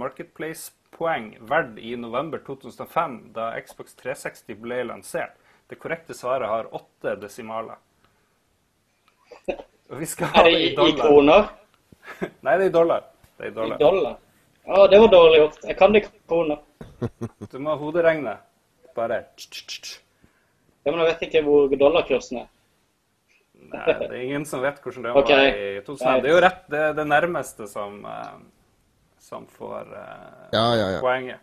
Marketplace-poeng 0.95 1.37
verdt 1.49 1.77
i 1.79 1.95
november 1.95 2.39
2005, 2.39 3.33
da 3.33 3.53
Xbox 3.59 3.95
360 3.95 4.55
ble 4.61 4.83
lansert? 4.83 5.35
Det 5.67 5.75
korrekte 5.75 6.13
svaret 6.13 6.47
har 6.47 6.69
åtte 6.73 7.15
desimaler. 7.15 7.75
Og 9.89 9.99
vi 9.99 10.05
skal 10.05 10.27
ha 10.27 10.43
det 10.43 10.51
i, 10.51 10.75
dollar. 10.75 10.93
i 10.93 10.99
kroner? 11.01 11.47
Nei, 12.45 12.57
det 12.57 12.65
er 12.65 12.69
i 12.69 12.73
dollar. 12.73 13.03
Det 13.37 13.43
er 13.43 13.49
i 13.49 13.51
I 13.51 13.55
dollar. 13.55 13.77
dollar? 13.79 14.17
Å, 14.65 14.87
det 14.89 14.99
var 14.99 15.11
dårlig 15.11 15.39
gjort. 15.39 15.59
Jeg 15.63 15.77
kan 15.77 15.93
det 15.93 16.03
i 16.03 16.09
kroner. 16.27 16.57
Du 17.51 17.59
må 17.59 17.75
hoderegne. 17.77 18.37
Bare. 18.95 19.25
Ja, 20.85 20.91
men 20.91 21.01
jeg 21.01 21.07
vet 21.09 21.23
ikke 21.27 21.41
hvor 21.45 21.73
dollarkursen 21.75 22.45
er. 22.45 22.51
Nei, 23.65 23.85
det 23.89 24.07
er 24.07 24.21
ingen 24.21 24.45
som 24.45 24.61
vet 24.63 24.77
hvordan 24.83 25.03
det 25.03 25.13
var 25.15 25.25
var 25.27 25.47
i 25.49 25.81
2000. 25.85 26.21
Det 26.23 26.29
er 26.29 26.35
jo 26.35 26.43
rett, 26.45 26.61
det 26.71 26.83
det 26.99 27.05
nærmeste 27.09 27.67
som, 27.67 27.97
eh, 28.05 28.35
som 29.25 29.49
får 29.49 29.89
uh, 29.89 30.05
Ja, 30.53 30.67
ja, 30.77 30.87
ja. 30.95 31.01
poenget. 31.01 31.41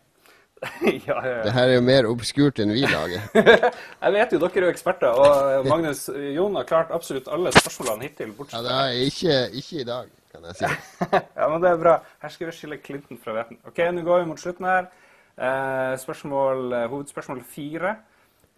ja, 0.82 1.16
ja, 1.26 1.42
Det 1.42 1.50
ja. 1.50 1.52
her 1.56 1.68
er 1.68 1.74
jo 1.74 1.82
mer 1.82 2.06
obskurt 2.06 2.60
enn 2.62 2.70
vi 2.70 2.84
lager. 2.86 3.24
Jeg 4.04 4.14
vet 4.14 4.34
jo, 4.34 4.38
dere 4.44 4.60
er 4.60 4.66
jo 4.68 4.70
eksperter, 4.70 5.18
og 5.18 5.66
Magnus 5.72 6.04
Jon 6.36 6.58
har 6.60 6.68
klart 6.68 6.94
absolutt 6.94 7.30
alle 7.34 7.50
spørsmålene 7.56 8.06
hittil. 8.06 8.30
Ja, 8.30 8.38
bortsett 8.38 8.68
det 8.68 8.74
fra 8.76 8.84
er 8.86 9.06
ikke, 9.08 9.38
ikke 9.58 9.80
i 9.82 9.88
dag, 9.88 10.12
kan 10.30 10.46
jeg 10.48 10.60
si. 10.60 10.70
Ja, 11.10 11.48
men 11.50 11.58
det 11.64 11.72
er 11.72 11.82
bra. 11.82 11.96
Her 12.22 12.34
skal 12.36 12.50
vi 12.52 12.56
skille 12.60 12.78
Clinton 12.84 13.18
fra 13.24 13.34
hveten. 13.36 13.58
Ok, 13.66 13.82
nå 13.90 14.06
går 14.06 14.22
vi 14.22 14.30
mot 14.30 14.44
slutten 14.44 14.70
her. 14.70 14.88
Eh, 15.32 15.96
spørsmål, 15.98 16.72
eh, 16.78 16.88
hovedspørsmål 16.92 17.42
fire. 17.48 17.96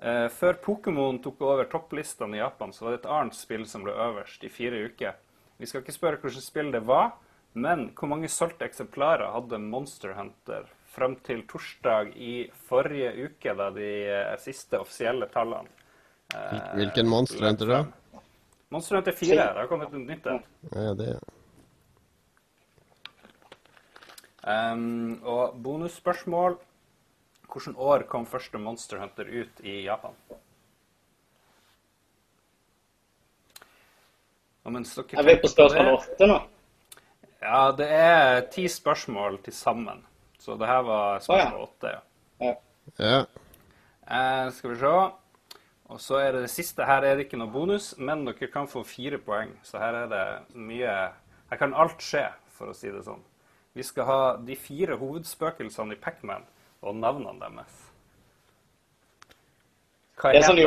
Eh, 0.03 0.29
før 0.29 0.61
Pokémon 0.61 1.23
tok 1.23 1.41
over 1.41 1.65
topplistene 1.71 2.37
i 2.37 2.43
Japan, 2.43 2.73
så 2.73 2.85
var 2.85 2.91
det 2.91 3.01
et 3.05 3.11
annet 3.17 3.35
spill 3.39 3.65
som 3.67 3.85
ble 3.87 3.93
øverst 3.95 4.45
i 4.45 4.53
fire 4.53 4.85
uker. 4.91 5.15
Vi 5.59 5.67
skal 5.67 5.81
ikke 5.81 5.95
spørre 5.97 6.19
hvilket 6.21 6.43
spill 6.45 6.73
det 6.75 6.83
var, 6.85 7.13
men 7.55 7.87
hvor 7.95 8.11
mange 8.11 8.31
solgte 8.31 8.67
eksemplarer 8.67 9.31
hadde 9.35 9.61
Monster 9.63 10.15
Hunter 10.19 10.67
frem 10.95 11.17
til 11.27 11.45
torsdag 11.51 12.13
i 12.19 12.35
forrige 12.69 13.13
uke, 13.27 13.55
da 13.59 13.71
de 13.75 13.91
eh, 14.11 14.35
siste 14.43 14.79
offisielle 14.83 15.27
tallene 15.31 15.71
eh, 16.35 16.75
Hvilken 16.81 17.11
Monster 17.11 17.47
Hunter 17.47 17.71
da? 17.71 17.81
Monster 18.75 18.99
Hunter 18.99 19.15
4. 19.15 19.39
Det 19.39 19.47
har 19.61 19.71
kommet 19.71 19.95
et 19.95 20.07
nytt 20.09 20.27
et. 20.27 20.53
Ja, 20.75 20.93
det 20.99 21.15
Um, 24.45 25.23
og 25.25 25.55
bonusspørsmål. 25.65 26.59
Hvilket 27.49 27.77
år 27.79 28.03
kom 28.11 28.27
første 28.27 28.59
Monster 28.59 28.99
Hunter 29.01 29.25
ut 29.31 29.61
i 29.65 29.85
Japan? 29.87 30.17
Og 34.65 34.73
mens 34.73 34.93
dere 34.97 35.21
Er 35.21 35.29
vi 35.29 35.37
på 35.41 35.49
spørsmål 35.49 35.95
åtte 35.95 36.29
nå? 36.29 36.37
Ja, 37.45 37.73
det 37.77 37.87
er 37.93 38.47
ti 38.53 38.65
spørsmål 38.73 39.43
til 39.45 39.53
sammen. 39.53 40.01
Så 40.41 40.57
det 40.61 40.69
her 40.69 40.81
var 40.87 41.21
spørsmål 41.21 41.67
åtte. 41.67 41.91
ja. 41.93 42.01
Ja. 42.41 42.55
Ja. 42.99 43.19
Eh, 44.05 44.51
skal 44.53 44.71
vi 44.71 44.79
se. 44.81 44.95
Og 45.93 46.01
så 46.01 46.17
er 46.21 46.33
det 46.33 46.43
det 46.47 46.51
siste. 46.51 46.85
Her 46.89 47.05
er 47.05 47.17
det 47.17 47.27
ikke 47.27 47.39
noe 47.41 47.53
bonus, 47.53 47.93
men 47.99 48.25
dere 48.25 48.49
kan 48.53 48.69
få 48.69 48.83
fire 48.89 49.19
poeng. 49.21 49.53
Så 49.63 49.79
her 49.79 50.05
er 50.05 50.09
det 50.09 50.25
mye 50.57 50.97
Her 51.51 51.61
kan 51.61 51.75
alt 51.77 52.01
skje, 52.01 52.25
for 52.49 52.73
å 52.73 52.75
si 52.75 52.89
det 52.91 53.05
sånn. 53.05 53.21
Vi 53.77 53.85
skal 53.85 54.07
ha 54.09 54.21
de 54.41 54.57
fire 54.57 54.97
hovedspøkelsene 54.97 55.93
i 55.93 56.01
Pacman 56.01 56.47
og 56.83 56.97
navnene 56.97 57.37
deres. 57.43 57.84
Det 60.15 60.39
er 60.39 60.45
sånn 60.47 60.61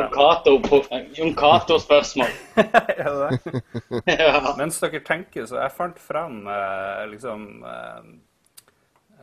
Jon 1.16 1.34
Cato-spørsmål. 1.38 2.32
Er 2.58 3.08
det 3.08 3.12
det? 3.24 4.16
ja. 4.20 4.40
Mens 4.58 4.76
dere 4.82 5.00
tenker, 5.04 5.46
så 5.48 5.62
jeg 5.62 5.74
fant 5.74 6.00
fram 6.02 6.42
eh, 6.52 7.04
liksom 7.14 7.46
eh, 7.64 8.10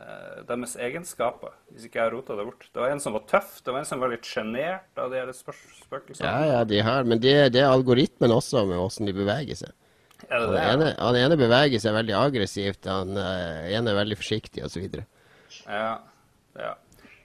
eh, 0.02 0.40
deres 0.48 0.74
egenskaper, 0.82 1.54
hvis 1.70 1.86
ikke 1.86 2.00
jeg 2.00 2.08
har 2.08 2.14
rota 2.16 2.36
det 2.38 2.46
bort. 2.48 2.66
Det 2.66 2.82
var 2.82 2.90
en 2.90 3.02
som 3.02 3.14
var 3.14 3.24
tøff, 3.30 3.60
det 3.62 3.74
var 3.74 3.84
en 3.84 3.88
som 3.88 4.02
var 4.02 4.12
litt 4.12 4.26
sjenert 4.26 4.98
av 4.98 5.14
de 5.14 5.22
her 5.22 5.30
spør 5.36 5.60
spøkelsene. 5.84 6.26
ja, 6.26 6.56
ja, 6.56 6.64
de 6.68 6.82
har 6.88 7.06
Men 7.06 7.22
det, 7.22 7.36
det 7.54 7.62
er 7.62 7.70
algoritmen 7.70 8.34
også, 8.34 8.66
med 8.66 8.82
åssen 8.82 9.06
de 9.06 9.14
beveger 9.16 9.62
seg. 9.62 9.76
Er 10.26 10.40
det 10.40 10.46
Han 10.48 10.56
det? 10.56 10.64
ene, 10.72 10.90
han 10.98 11.20
ene 11.20 11.38
beveger 11.38 11.82
seg 11.82 11.94
veldig 11.96 12.16
aggressivt, 12.18 12.90
han 12.90 13.14
uh, 13.14 13.68
ene 13.68 13.92
er 13.92 13.98
veldig 14.00 14.18
forsiktig, 14.18 14.64
osv. 14.66 15.00
Ja. 15.68 15.98
ja. 16.58 16.74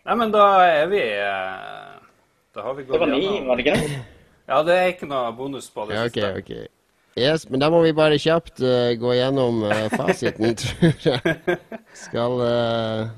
Nei, 0.05 0.15
men 0.17 0.33
da 0.33 0.45
er 0.65 0.87
vi 0.91 1.01
eh, 1.01 2.00
Da 2.55 2.61
har 2.61 2.73
vi 2.73 2.83
gått 2.83 2.93
Det 2.93 2.99
var 2.99 3.07
ni, 3.07 3.47
var 3.47 3.55
det 3.55 3.65
ikke 3.65 3.79
det? 3.79 4.03
Ja, 4.51 4.61
det 4.67 4.75
er 4.75 4.89
ikke 4.91 5.07
noe 5.07 5.31
bonus 5.35 5.69
på 5.71 5.85
det 5.87 5.95
Ja, 5.95 6.05
ok, 6.09 6.17
siste. 6.17 6.31
ok. 6.41 6.69
Yes, 7.19 7.49
men 7.49 7.59
da 7.59 7.67
må 7.71 7.81
vi 7.83 7.91
bare 7.95 8.19
kjapt 8.19 8.61
uh, 8.63 8.91
gå 8.99 9.13
gjennom 9.15 9.63
uh, 9.67 9.87
fasiten, 9.91 10.55
tror 10.59 11.03
jeg. 11.03 11.35
Skal 11.95 12.37
uh, 12.39 13.11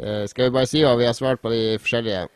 eh, 0.00 0.24
Skal 0.28 0.48
vi 0.48 0.54
bare 0.54 0.68
si 0.68 0.80
hva 0.84 0.94
vi 0.96 1.08
har 1.08 1.16
svart 1.16 1.40
på 1.44 1.52
de 1.52 1.76
forskjellige? 1.80 2.26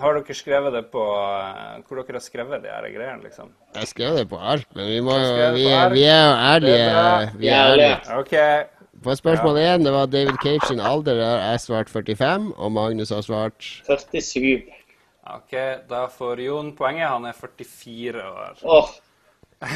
Har 0.00 0.16
dere 0.16 0.36
skrevet 0.36 0.72
det 0.72 0.86
på 0.92 1.04
Hvor 1.04 2.00
dere 2.00 2.16
har 2.16 2.24
skrevet 2.24 2.62
de 2.64 2.72
her 2.72 2.88
greiene, 2.88 3.20
liksom? 3.24 3.52
Jeg 3.76 3.92
skrev 3.92 4.16
det 4.16 4.26
på 4.30 4.40
alt, 4.40 4.68
men 4.76 4.88
vi 4.88 5.00
må 5.04 5.16
Vi, 5.20 5.64
vi 5.96 6.04
er 6.08 6.24
jo 6.24 6.36
ærlige. 6.52 6.84
Er. 6.84 7.32
Vi 7.36 7.48
er 7.48 7.64
ærlige. 7.64 7.96
Ærlige. 8.16 8.79
På 9.02 9.14
spørsmål 9.16 9.56
én, 9.56 9.84
det 9.84 9.92
var 9.94 10.06
David 10.12 10.36
Cage 10.42 10.66
sin 10.68 10.80
alder. 10.80 11.14
Der 11.16 11.30
har 11.30 11.50
jeg 11.52 11.60
svart 11.60 11.88
45, 11.90 12.52
og 12.56 12.72
Magnus 12.72 13.08
har 13.10 13.22
svart 13.24 13.64
47. 13.86 14.62
ok, 15.24 15.54
Da 15.90 16.06
får 16.12 16.40
Jon 16.44 16.74
poenget. 16.76 17.08
Han 17.08 17.24
er 17.24 17.32
44 17.32 18.20
år. 18.28 18.58
Oh. 18.64 18.88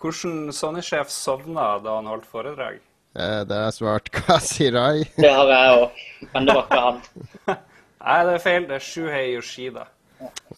Hvordan 0.00 0.52
Sony-sjef 0.52 1.10
sovna 1.10 1.78
da 1.82 1.96
han 1.98 2.06
holdt 2.10 2.26
foredrag? 2.30 2.78
eh, 3.16 3.40
det 3.46 3.54
har 3.56 3.64
jeg 3.68 3.72
svart 3.78 4.10
Kasi 4.10 4.70
Rai. 4.74 5.04
det 5.22 5.30
har 5.32 5.50
jeg 5.50 5.76
òg. 5.82 6.00
Men 6.34 6.46
det 6.48 6.54
var 6.54 6.64
ikke 6.64 6.80
han. 6.86 7.02
Nei, 8.04 8.18
det 8.26 8.32
er 8.34 8.42
feil. 8.42 8.66
Det 8.68 8.74
er 8.78 8.84
Shuhei 8.84 9.26
Yoshida. 9.34 9.86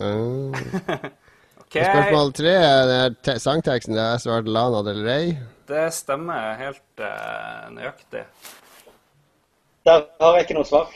Eh, 0.01 0.63
OK, 1.61 1.75
Spørsmål 1.77 2.33
tre, 2.37 2.55
det 2.91 2.97
er 3.33 3.39
sangteksten. 3.43 3.95
Det 3.97 4.03
har 4.03 4.17
jeg 4.17 4.25
svart 4.27 4.49
Lana 4.49 4.83
Del 4.87 5.05
Rey. 5.07 5.37
Det 5.69 5.85
stemmer 5.95 6.55
helt 6.61 7.03
uh, 7.03 7.67
nøyaktig. 7.75 8.25
Der 9.87 10.05
har 10.21 10.37
jeg 10.37 10.47
ikke 10.47 10.57
noe 10.59 10.67
svar. 10.67 10.91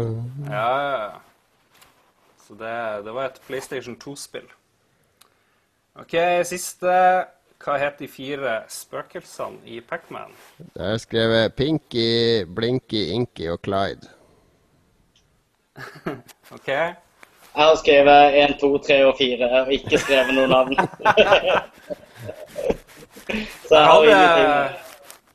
Ja, 0.51 0.67
ja, 0.83 1.03
ja. 1.05 1.11
Så 2.47 2.55
det, 2.59 3.05
det 3.05 3.15
var 3.15 3.25
et 3.25 3.41
PlayStation 3.47 3.97
2-spill. 4.05 4.49
OK, 5.95 6.15
siste. 6.45 6.95
Hva 7.63 7.77
het 7.81 8.01
de 8.03 8.09
fire 8.11 8.57
spøkelsene 8.69 9.63
i 9.65 9.79
Pacman? 9.81 10.35
Det 10.59 10.91
jeg 10.91 11.01
skrevet 11.01 11.55
Pinky, 11.55 12.45
Blinky, 12.55 13.07
Inky 13.15 13.47
og 13.51 13.63
Clyde. 13.65 14.11
OK? 16.57 16.69
Jeg 16.69 16.95
har 17.55 17.77
skrevet 17.81 18.43
1, 18.51 18.57
2, 18.61 18.79
3 18.79 18.99
og 19.07 19.15
4, 19.19 19.51
og 19.63 19.73
ikke 19.73 19.99
skrevet 20.03 20.35
noe 20.35 20.51
navn. 20.51 20.77
Så 23.69 23.79
jeg 23.79 23.87
har 23.87 24.03
ingenting. 24.03 24.86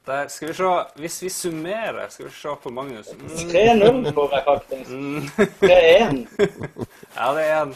Der, 0.08 0.28
skal 0.34 0.48
vi 0.50 0.54
se 0.58 0.70
Hvis 0.98 1.20
vi 1.22 1.30
summerer 1.30 2.08
Skal 2.10 2.26
vi 2.26 2.32
se 2.34 2.56
på 2.64 2.72
Magnus. 2.74 3.12
Mm, 3.14 3.28
3-0 3.52 4.14
får 4.16 4.32
jeg 4.34 4.44
faktisk. 4.48 4.90
mm. 4.90 5.28
3-1. 5.62 6.22
Ja, 7.18 7.28
det 7.38 7.44
er 7.50 7.62
1. 7.68 7.76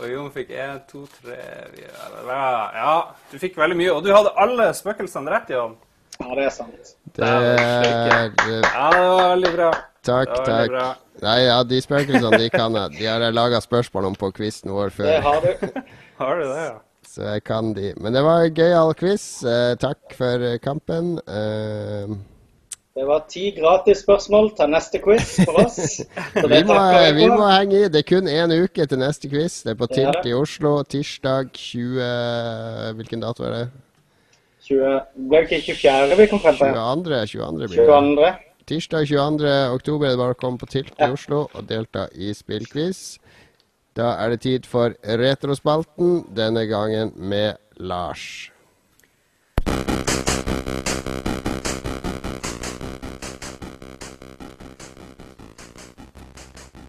Og 0.00 0.08
Jon 0.08 0.28
fikk 0.34 0.50
én, 0.56 0.78
to, 0.88 1.04
tre 1.20 1.36
fire 1.72 2.36
Ja, 2.74 2.92
du 3.30 3.38
fikk 3.38 3.56
veldig 3.60 3.76
mye. 3.78 3.92
Og 3.92 4.04
du 4.04 4.10
hadde 4.14 4.32
alle 4.40 4.70
spøkelsene 4.74 5.30
rett, 5.32 5.50
Jon. 5.52 5.74
Ja, 6.18 6.28
det 6.38 6.44
er 6.46 6.54
sant. 6.54 6.92
Det 7.16 7.28
er 7.28 8.30
Ja, 8.40 8.86
det 8.92 9.02
var 9.04 9.28
veldig 9.34 9.52
bra. 9.56 9.70
Takk, 10.02 10.32
Det 10.32 10.46
takk. 10.46 10.70
bra. 10.72 10.86
Nei, 11.22 11.36
ja, 11.44 11.58
de 11.62 11.80
spøkelsene 11.84 12.38
de 12.40 12.48
kan 12.50 12.74
jeg. 12.74 12.96
De 12.98 13.06
har 13.06 13.20
jeg 13.22 13.36
laga 13.36 13.60
spørsmål 13.62 14.08
om 14.10 14.16
på 14.18 14.32
quizen 14.34 14.72
vår 14.74 14.90
Det 14.90 14.96
før, 14.96 15.20
har 15.28 15.44
du. 15.44 15.82
Har 16.18 16.40
du 16.40 16.44
det, 16.48 16.64
ja? 16.64 16.74
Så 17.12 17.24
jeg 17.34 17.44
kan 17.44 17.72
de. 17.76 17.92
Men 18.00 18.14
det 18.16 18.22
var 18.24 18.46
en 18.46 18.54
gøyal 18.56 18.94
quiz. 18.96 19.24
Eh, 19.44 19.74
takk 19.80 20.14
for 20.16 20.44
kampen. 20.64 21.18
Eh, 21.28 22.14
Det 22.92 23.06
var 23.08 23.22
ti 23.28 23.50
gratis 23.56 24.02
spørsmål 24.04 24.50
til 24.56 24.68
neste 24.68 24.98
quiz 25.00 25.30
for 25.46 25.62
oss. 25.64 26.00
Vi 26.52 26.58
må, 26.68 26.76
vi 27.16 27.28
må 27.30 27.46
henge 27.48 27.78
i. 27.86 27.88
Det 27.88 28.02
er 28.02 28.08
kun 28.08 28.28
én 28.28 28.52
uke 28.52 28.84
til 28.86 29.00
neste 29.00 29.30
quiz. 29.32 29.62
Det 29.64 29.72
er 29.72 29.78
på 29.80 29.88
Tilt 29.88 30.26
i 30.28 30.34
Oslo 30.36 30.74
tirsdag 30.84 31.52
20 31.56 32.92
Hvilken 32.98 33.24
dato 33.24 33.46
er 33.48 33.54
det? 33.56 33.62
20, 34.68 35.00
ble 35.28 35.40
det 35.48 35.58
ikke 35.62 35.74
24. 35.80 36.16
vi 36.20 36.26
kom 36.30 36.40
frem 36.44 36.56
til? 36.60 36.76
22. 36.76 37.26
22. 37.32 37.68
blir 37.72 37.80
det. 37.80 37.86
22. 37.88 38.32
Tirsdag 38.68 39.08
22. 39.08 39.48
oktober 39.74 40.06
er 40.06 40.12
det 40.14 40.20
bare 40.20 40.36
å 40.36 40.40
komme 40.44 40.60
på 40.60 40.68
Tilt 40.70 40.92
i. 40.94 41.08
Oslo 41.10 41.46
og 41.48 41.64
delta 41.68 42.06
i 42.14 42.30
spillquiz. 42.36 43.16
Da 43.92 44.14
er 44.24 44.32
det 44.32 44.40
tid 44.40 44.64
for 44.64 44.94
Retrospalten, 45.04 46.22
denne 46.32 46.64
gangen 46.64 47.12
med 47.16 47.58
Lars. 47.76 48.48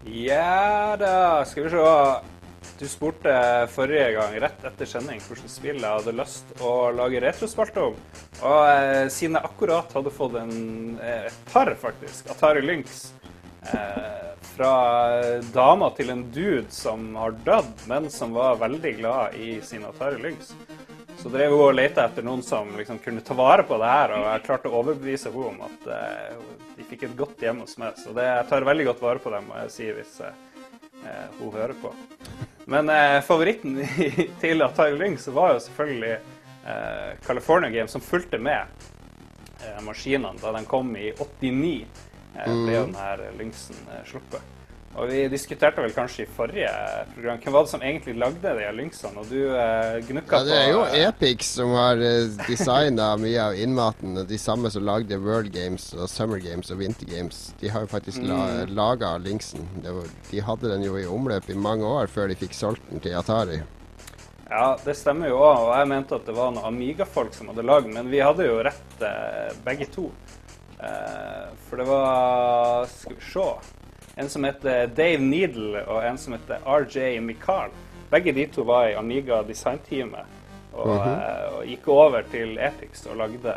Ja 0.08 0.96
da, 0.96 1.44
skal 1.44 1.66
vi 1.66 1.74
se. 1.74 1.82
Du 2.78 2.86
spurte 2.88 3.34
forrige 3.70 4.14
gang, 4.16 4.38
rett 4.40 4.64
etter 4.64 4.88
sending, 4.88 5.20
hvilket 5.28 5.52
spill 5.52 5.76
jeg 5.76 5.84
hadde 5.84 6.14
lyst 6.16 6.56
å 6.64 6.88
lage 6.96 7.20
retrospalte 7.22 7.84
om. 7.90 7.98
Og 8.40 8.62
eh, 8.64 9.04
siden 9.12 9.36
jeg 9.36 9.50
akkurat 9.50 9.92
hadde 9.94 10.12
fått 10.14 10.40
en 10.40 10.56
eh, 10.98 11.28
et 11.28 11.52
par, 11.52 11.68
faktisk, 11.78 12.32
Atari 12.32 12.64
Lynx, 12.64 13.04
fra 14.54 14.72
dama 15.54 15.88
til 15.96 16.12
en 16.12 16.24
dude 16.30 16.70
som 16.70 17.08
har 17.18 17.34
dødd, 17.46 17.86
men 17.90 18.10
som 18.12 18.36
var 18.36 18.60
veldig 18.60 18.92
glad 19.00 19.34
i 19.40 19.56
sin 19.66 19.86
Atari 19.88 20.20
Lynx, 20.22 20.52
så 21.24 21.30
drev 21.32 21.54
hun 21.54 21.62
og 21.64 21.76
lette 21.78 22.02
etter 22.04 22.24
noen 22.26 22.42
som 22.44 22.68
liksom 22.76 22.98
kunne 23.00 23.22
ta 23.24 23.34
vare 23.38 23.64
på 23.64 23.78
det 23.80 23.90
her, 23.90 24.12
og 24.12 24.26
jeg 24.28 24.44
klarte 24.44 24.68
å 24.68 24.80
overbevise 24.82 25.30
henne 25.32 25.52
om 25.54 25.62
at 25.64 25.86
eh, 25.96 26.34
de 26.76 26.84
fikk 26.90 27.06
et 27.06 27.14
godt 27.16 27.44
hjem 27.46 27.62
hos 27.64 27.78
meg. 27.80 27.96
Så 27.96 28.12
det, 28.12 28.26
jeg 28.28 28.48
tar 28.50 28.66
veldig 28.68 28.88
godt 28.90 29.00
vare 29.04 29.22
på 29.24 29.32
dem, 29.32 29.46
må 29.48 29.56
jeg 29.62 29.72
si, 29.72 29.86
hvis 29.96 30.18
eh, 30.20 30.34
eh, 31.00 31.38
hun 31.38 31.54
hører 31.54 31.72
på. 31.80 31.94
Men 32.70 32.92
eh, 32.92 33.20
favoritten 33.24 33.78
til 34.42 34.66
Atari 34.66 34.98
Lynx 35.00 35.30
var 35.32 35.54
jo 35.54 35.62
selvfølgelig 35.64 36.12
eh, 36.12 37.10
California 37.24 37.72
Game, 37.72 37.88
som 37.88 38.04
fulgte 38.04 38.42
med 38.42 38.84
eh, 39.64 39.80
maskinene 39.86 40.36
da 40.42 40.52
den 40.58 40.68
kom 40.68 40.92
i 40.98 41.08
89. 41.16 41.86
Eh, 42.34 42.50
ble 42.64 42.74
jo 42.74 42.84
denne 42.90 43.30
Lynxen 43.38 43.76
eh, 43.94 44.02
sluppet. 44.10 44.50
Og 44.94 45.08
vi 45.10 45.24
diskuterte 45.26 45.82
vel 45.82 45.90
kanskje 45.90 46.22
i 46.22 46.28
forrige 46.36 46.68
program 47.16 47.40
hvem 47.42 47.54
var 47.56 47.64
det 47.66 47.70
som 47.72 47.82
egentlig 47.82 48.12
lagde 48.14 48.52
de 48.60 48.68
Lynxene, 48.76 49.18
og 49.18 49.26
du 49.26 49.40
eh, 49.58 49.96
gnukka 50.06 50.38
Ja, 50.38 50.44
det 50.46 50.54
er 50.60 50.68
jo 50.70 50.84
på 50.84 50.92
eh, 50.94 51.06
Epic 51.08 51.42
som 51.48 51.72
har 51.74 51.98
designa 52.46 53.08
mye 53.24 53.40
av 53.42 53.58
innmaten. 53.58 54.20
De 54.30 54.38
samme 54.38 54.70
som 54.70 54.86
lagde 54.86 55.18
World 55.18 55.50
Games 55.54 55.88
og 55.98 56.06
Summer 56.12 56.38
Games 56.38 56.70
og 56.70 56.78
Winter 56.78 57.10
Games. 57.10 57.40
De 57.58 57.72
har 57.74 57.82
jo 57.86 57.90
faktisk 57.90 58.22
la, 58.22 58.38
Mm. 58.54 58.74
laga 58.78 59.16
Lynxen. 59.18 59.66
De 60.30 60.40
hadde 60.46 60.70
den 60.70 60.86
jo 60.86 60.94
i 61.00 61.06
omløp 61.10 61.50
i 61.50 61.58
mange 61.58 61.82
år 61.86 62.06
før 62.06 62.30
de 62.30 62.38
fikk 62.38 62.54
solgt 62.54 62.86
den 62.92 63.02
til 63.02 63.18
Atari. 63.18 63.62
Ja, 64.50 64.76
det 64.84 64.94
stemmer 64.94 65.26
jo 65.32 65.40
òg, 65.42 65.58
og 65.64 65.70
jeg 65.80 65.88
mente 65.90 66.14
at 66.14 66.26
det 66.28 66.34
var 66.36 66.52
noen 66.54 66.68
Amiga-folk 66.68 67.34
som 67.34 67.48
hadde 67.50 67.64
lagd 67.66 67.88
men 67.90 68.10
vi 68.12 68.20
hadde 68.22 68.46
jo 68.46 68.60
rett 68.62 69.02
eh, 69.02 69.50
begge 69.66 69.88
to. 69.90 70.10
Eh, 70.84 71.46
for 71.68 71.80
det 71.80 71.86
var 71.88 72.86
Skal 72.90 73.16
vi 73.16 73.24
se 73.32 73.46
En 74.20 74.28
som 74.30 74.44
heter 74.44 74.86
Dave 74.94 75.18
Needle, 75.24 75.80
og 75.90 76.04
en 76.06 76.18
som 76.20 76.36
heter 76.36 76.60
RJ 76.66 77.18
Michael. 77.24 77.70
Begge 78.12 78.32
de 78.36 78.44
to 78.52 78.62
var 78.68 78.88
i 78.92 78.94
Amiga 78.94 79.40
designteamet 79.42 80.26
og, 80.74 80.90
eh, 80.90 81.48
og 81.56 81.64
gikk 81.66 81.88
over 81.90 82.22
til 82.30 82.56
Epix 82.62 83.06
og 83.10 83.16
lagde, 83.18 83.54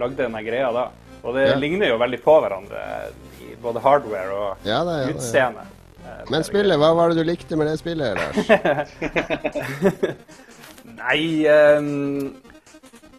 lagde 0.00 0.16
denne 0.20 0.42
greia 0.44 0.68
da. 0.72 0.88
Og 1.22 1.34
det 1.36 1.46
Ja. 1.48 1.54
ligner 1.56 1.88
jo 1.88 1.96
veldig 2.00 2.20
på 2.24 2.34
hverandre 2.40 2.82
i 3.44 3.54
både 3.62 3.80
hardware 3.80 4.30
og 4.36 4.56
Ja, 4.68 4.82
det 4.84 4.98
ja, 5.06 5.14
utseende. 5.14 5.64
eh, 6.04 6.24
Men 6.30 6.42
spillet, 6.44 6.78
hva 6.78 6.94
var 6.96 7.08
det 7.08 7.16
du 7.16 7.24
likte 7.30 7.56
med 7.56 7.66
det 7.68 7.78
spillet, 7.78 8.16
Lars? 8.16 8.36
Nei 11.00 11.44
ehm, 11.48 12.34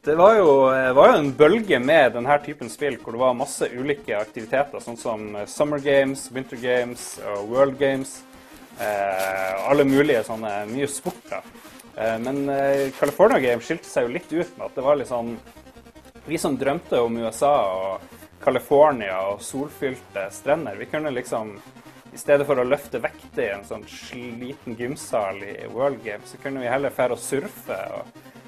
Det 0.04 0.16
var 0.16 0.36
jo, 0.36 0.54
var 0.96 1.12
jo 1.12 1.18
en 1.20 1.28
bølge 1.38 1.78
med 1.80 2.16
denne 2.16 2.36
typen 2.42 2.72
spill 2.74 2.96
hvor 2.98 3.14
det 3.14 3.20
var 3.22 3.36
masse 3.38 3.68
ulike 3.70 4.16
aktiviteter, 4.18 4.82
sånn 4.82 4.98
som 4.98 5.28
eh, 5.38 5.46
Summer 5.46 5.78
Games, 5.78 6.24
Winter 6.34 6.58
Games 6.58 7.04
og 7.36 7.52
World 7.52 7.78
Games. 7.78 8.16
Eh, 8.82 9.60
alle 9.70 9.86
mulige 9.86 10.24
sånne 10.26 10.56
mye 10.72 10.88
sporter. 10.90 11.46
Eh, 11.94 12.18
men 12.24 12.50
eh, 12.50 12.88
California 12.98 13.38
Games 13.46 13.70
skilte 13.70 13.92
seg 13.92 14.08
jo 14.08 14.16
litt 14.16 14.34
ut 14.34 14.58
med 14.58 14.66
at 14.72 14.80
det 14.80 14.88
var 14.88 14.98
litt 14.98 15.12
sånn 15.12 15.36
Vi 16.26 16.42
som 16.42 16.58
drømte 16.58 16.98
om 17.06 17.22
USA 17.22 17.54
og 17.70 18.18
California 18.42 19.22
og 19.30 19.46
solfylte 19.46 20.26
strender, 20.34 20.82
vi 20.82 20.90
kunne 20.90 21.14
liksom 21.14 21.54
i 22.10 22.18
stedet 22.18 22.50
for 22.50 22.58
å 22.58 22.66
løfte 22.66 23.06
vekter 23.06 23.46
i 23.46 23.54
en 23.54 23.70
sånn 23.70 23.86
sliten 23.86 24.82
gymsal 24.82 25.46
i 25.46 25.60
World 25.70 26.02
Games, 26.02 26.34
så 26.34 26.42
kunne 26.42 26.66
vi 26.66 26.74
heller 26.74 26.90
fære 26.90 27.14
og 27.14 27.22
surfe 27.22 27.78
og 27.94 28.02
eh, 28.02 28.41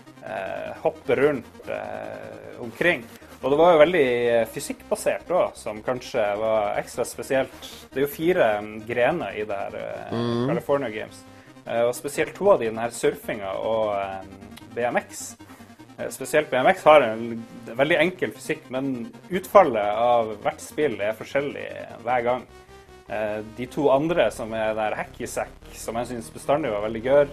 hoppe 0.83 1.15
rundt 1.19 1.69
eh, 1.69 2.59
omkring. 2.63 3.03
Og 3.43 3.51
det 3.51 3.57
var 3.59 3.73
jo 3.73 3.79
veldig 3.81 4.03
eh, 4.31 4.45
fysikkbasert 4.53 5.31
òg, 5.35 5.55
som 5.59 5.81
kanskje 5.83 6.23
var 6.39 6.77
ekstra 6.79 7.03
spesielt. 7.07 7.69
Det 7.91 7.99
er 7.99 8.05
jo 8.05 8.11
fire 8.13 8.49
mm, 8.63 8.73
grener 8.87 9.35
i 9.35 9.43
det 9.49 9.57
her 9.65 9.75
eh, 9.81 10.13
California 10.47 10.89
Games. 10.93 11.23
Eh, 11.65 11.81
og 11.83 11.91
spesielt 11.97 12.35
to 12.37 12.51
av 12.53 12.61
de, 12.63 12.69
den 12.71 12.79
her 12.79 12.95
surfinga 12.95 13.51
og 13.59 13.91
eh, 13.99 14.23
BMX. 14.77 15.25
Eh, 15.99 16.07
Spesielt 16.15 16.47
BMX 16.49 16.83
har 16.87 17.03
en 17.11 17.43
veldig 17.75 17.99
enkel 18.07 18.31
fysikk, 18.33 18.63
men 18.73 19.09
utfallet 19.29 19.91
av 20.07 20.31
hvert 20.45 20.63
spill 20.63 20.95
er 21.03 21.13
forskjellig 21.19 21.67
hver 22.05 22.23
gang. 22.29 22.47
Eh, 23.11 23.41
De 23.59 23.67
to 23.75 23.89
andre, 23.91 24.29
som 24.31 24.55
er 24.55 24.71
der 24.79 24.95
hacky 25.01 25.27
sack, 25.27 25.51
som 25.75 25.99
jeg 25.99 26.13
syns 26.13 26.31
bestandig 26.33 26.71
var 26.71 26.87
veldig 26.87 27.03
gøy, 27.11 27.27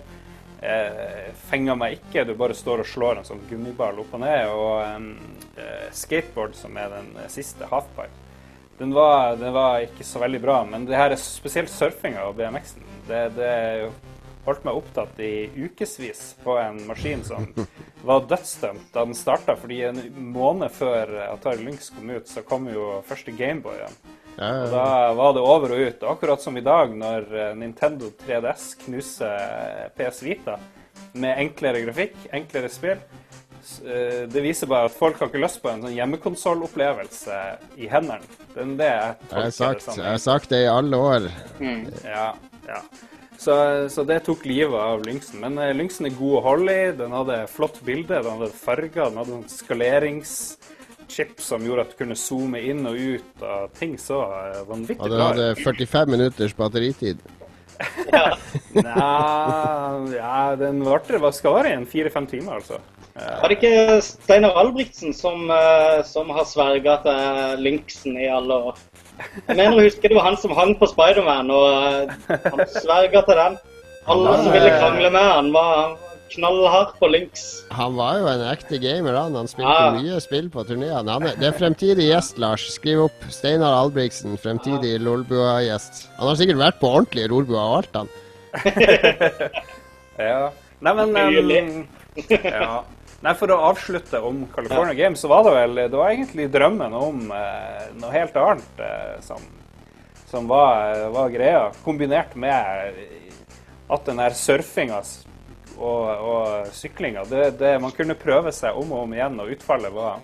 eh, 0.63 1.31
fenger 1.51 1.79
meg 1.79 1.99
ikke. 1.99 2.25
Du 2.29 2.35
bare 2.39 2.57
står 2.57 2.85
og 2.85 2.89
slår 2.89 3.21
en 3.21 3.29
sånn 3.29 3.43
gummiball 3.51 4.01
opp 4.03 4.15
og 4.17 4.23
ned. 4.25 4.53
Og 4.53 5.61
eh, 5.61 5.89
skateboard, 5.97 6.57
som 6.59 6.77
er 6.81 6.93
den 6.95 7.13
siste, 7.33 7.69
halfpipe, 7.71 8.29
den 8.81 8.95
var, 8.97 9.35
den 9.37 9.53
var 9.53 9.83
ikke 9.85 10.07
så 10.09 10.23
veldig 10.23 10.41
bra. 10.41 10.63
Men 10.69 10.87
det 10.89 10.97
her 10.97 11.13
er 11.13 11.21
spesielt 11.21 11.73
surfinga 11.73 12.25
og 12.31 12.39
BMX-en. 12.39 12.87
Det, 13.11 13.27
det 13.37 13.55
holdt 14.47 14.65
meg 14.65 14.79
opptatt 14.79 15.21
i 15.21 15.51
ukevis 15.53 16.23
på 16.45 16.55
en 16.57 16.81
maskin 16.89 17.21
som 17.27 17.51
var 18.09 18.25
dødsdømt 18.31 18.89
da 18.95 19.05
den 19.05 19.19
starta. 19.19 19.57
Fordi 19.61 19.83
en 19.91 20.01
måned 20.33 20.73
før 20.73 21.13
Atari 21.29 21.67
Lynx 21.67 21.93
kom 21.93 22.15
ut, 22.15 22.29
så 22.31 22.45
kom 22.47 22.71
jo 22.73 23.03
første 23.09 23.37
Gameboyen. 23.37 24.01
Og 24.41 24.71
da 24.73 24.85
var 25.19 25.35
det 25.37 25.43
over 25.45 25.75
og 25.77 25.87
ut. 25.91 26.05
Akkurat 26.15 26.41
som 26.43 26.57
i 26.57 26.63
dag, 26.65 26.93
når 26.97 27.27
eh, 27.37 27.51
Nintendo 27.61 28.09
3DS 28.25 28.71
knuser 28.87 29.91
PS 29.99 30.23
Vita 30.25 30.57
med 31.13 31.39
enklere 31.43 31.83
grafikk, 31.85 32.17
enklere 32.33 32.71
spill. 32.73 33.01
Eh, 33.85 34.25
Det 34.33 34.41
viser 34.45 34.71
bare 34.71 34.89
at 34.89 34.97
folk 34.97 35.19
har 35.21 35.29
ikke 35.29 35.43
lyst 35.45 35.61
på 35.63 35.69
en 35.73 35.83
sånn 35.85 35.93
hjemmekonsollopplevelse 35.97 37.39
i 37.85 37.89
hendene. 37.93 38.25
Det 38.55 38.65
er 38.65 38.75
det 38.81 38.91
jeg 38.91 39.07
jeg 39.11 39.31
tolker 39.31 39.45
det 39.45 39.55
sagt, 39.61 39.83
som. 39.87 40.01
jeg 40.01 40.11
har 40.11 40.23
sagt 40.25 40.53
det 40.55 40.63
i 40.65 40.71
alle 40.73 40.97
år. 41.13 41.31
Ja, 42.07 42.29
ja. 42.69 42.81
Så, 43.41 43.55
så 43.89 44.03
det 44.05 44.19
tok 44.27 44.43
livet 44.45 44.77
av 44.77 45.05
Lynxen. 45.07 45.41
Men 45.41 45.57
eh, 45.61 45.71
Lynxen 45.77 46.09
er 46.11 46.17
god 46.17 46.39
å 46.41 46.45
holde 46.45 46.75
i. 46.77 46.91
Den 46.97 47.13
hadde 47.17 47.39
flott 47.49 47.79
bilde, 47.87 48.19
den 48.21 48.35
hadde 48.41 48.51
farger, 48.53 49.09
den 49.09 49.21
hadde 49.21 49.39
en 49.39 49.47
skaleringschip 51.11 51.41
som 51.41 51.65
gjorde 51.65 51.85
at 51.85 51.93
du 51.93 51.99
kunne 51.99 52.17
zoome 52.17 52.61
inn 52.61 52.87
og 52.87 52.97
ut 52.97 53.43
av 53.43 53.69
ting 53.79 53.99
så 53.99 54.23
vanvittig 54.69 54.69
vanvittig 54.69 55.05
Og 55.05 55.11
den 55.11 55.21
hadde 55.21 55.55
45 55.59 56.11
minutters 56.11 56.55
batteritid. 56.55 57.19
ja. 58.13 58.37
Nei, 58.75 60.17
ja, 60.17 60.57
den 60.61 60.83
varte 60.85 61.19
hva 61.19 61.33
skal 61.33 61.57
være 61.57 61.73
igjen? 61.73 61.87
Fire-fem 61.89 62.27
timer, 62.29 62.61
altså. 62.61 62.81
Var 63.21 63.49
det 63.51 63.57
ikke 63.59 64.01
Steinar 64.05 64.57
Albrigtsen 64.57 65.15
som, 65.17 65.51
eh, 65.51 66.03
som 66.07 66.31
har 66.31 66.47
sverga 66.47 67.01
til 67.05 67.65
Lynxen 67.65 68.17
i 68.21 68.29
alle 68.31 68.61
år? 68.71 68.79
Jeg 69.49 69.57
mener 69.57 69.77
å 69.77 69.83
huske 69.83 70.09
det 70.09 70.17
var 70.17 70.29
han 70.31 70.39
som 70.41 70.55
hang 70.57 70.77
på 70.79 70.89
Spiderman, 70.89 71.51
og 71.53 72.07
eh, 72.31 72.47
han 72.47 72.63
sverga 72.77 73.25
til 73.27 73.41
den. 73.41 73.59
Alle 74.11 74.37
som 74.41 74.55
ville 74.55 74.71
krangle 74.79 75.11
med 75.13 75.27
han, 75.27 75.51
var 75.53 75.99
knallhard 76.35 76.95
på 76.99 77.09
Lynx. 77.11 77.45
Han 77.75 77.97
var 77.99 78.19
jo 78.21 78.29
en 78.31 78.45
ekte 78.51 78.79
gamer, 78.83 79.15
han. 79.19 79.35
Han 79.39 79.49
spilte 79.51 79.73
Ja. 79.75 79.91
mye 79.97 80.21
spill 80.23 80.49
på 80.51 80.65
turneene. 80.69 81.19
Det 81.39 81.49
er 81.51 81.57
fremtidig 81.59 82.09
gjest, 82.11 82.39
Lars. 82.39 82.69
Skriv 82.75 83.05
opp. 83.07 83.27
Steinar 83.31 83.75
Albrigtsen, 83.83 84.37
fremtidig 84.39 84.97
Lolbua-gjest. 85.03 86.09
Han 86.19 86.29
har 86.29 86.37
sikkert 86.41 86.61
vært 86.63 86.81
på 86.81 86.91
ordentlige 86.95 87.29
Lolbua 87.33 87.67
og 87.67 87.77
alt, 87.83 87.95
han. 88.01 88.09
Ja. 90.21 90.51
Nei, 90.85 90.93
men 90.97 91.17
um, 91.17 91.87
ja. 92.29 92.83
Nei, 93.21 93.33
For 93.37 93.53
å 93.53 93.57
avslutte 93.71 94.21
om 94.25 94.43
California 94.55 94.95
Games, 94.97 95.21
så 95.23 95.29
var 95.29 95.45
det 95.47 95.53
vel 95.55 95.75
Det 95.93 95.97
var 95.97 96.11
egentlig 96.13 96.49
drømmen 96.53 96.93
om 96.97 97.31
eh, 97.37 97.87
noe 98.01 98.13
helt 98.13 98.37
annet 98.41 98.81
eh, 98.85 99.15
som, 99.25 99.41
som 100.31 100.49
var, 100.51 101.07
var 101.15 101.33
greia. 101.33 101.67
Kombinert 101.85 102.35
med 102.37 103.01
at 103.91 104.07
den 104.07 104.21
der 104.23 104.37
surfinga 104.37 105.01
og, 105.81 106.27
og 106.31 106.75
syklinga 106.77 107.25
det, 107.31 107.45
det, 107.61 107.75
Man 107.83 107.95
kunne 107.97 108.19
prøve 108.19 108.53
seg 108.53 108.77
om 108.77 108.93
og 108.93 109.07
om 109.07 109.17
igjen, 109.17 109.41
og 109.41 109.55
utfallet 109.55 109.95
var 109.95 110.21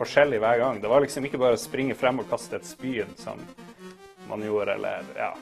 forskjellig 0.00 0.40
hver 0.42 0.58
gang. 0.62 0.80
Det 0.82 0.90
var 0.90 1.04
liksom 1.04 1.26
ikke 1.28 1.40
bare 1.40 1.58
å 1.58 1.60
springe 1.60 1.96
frem 1.98 2.22
og 2.22 2.28
kaste 2.30 2.58
et 2.58 2.68
spyd 2.68 3.14
som 3.20 3.40
man 4.30 4.44
gjorde, 4.46 4.78
eller 4.78 5.08
ja. 5.18 5.32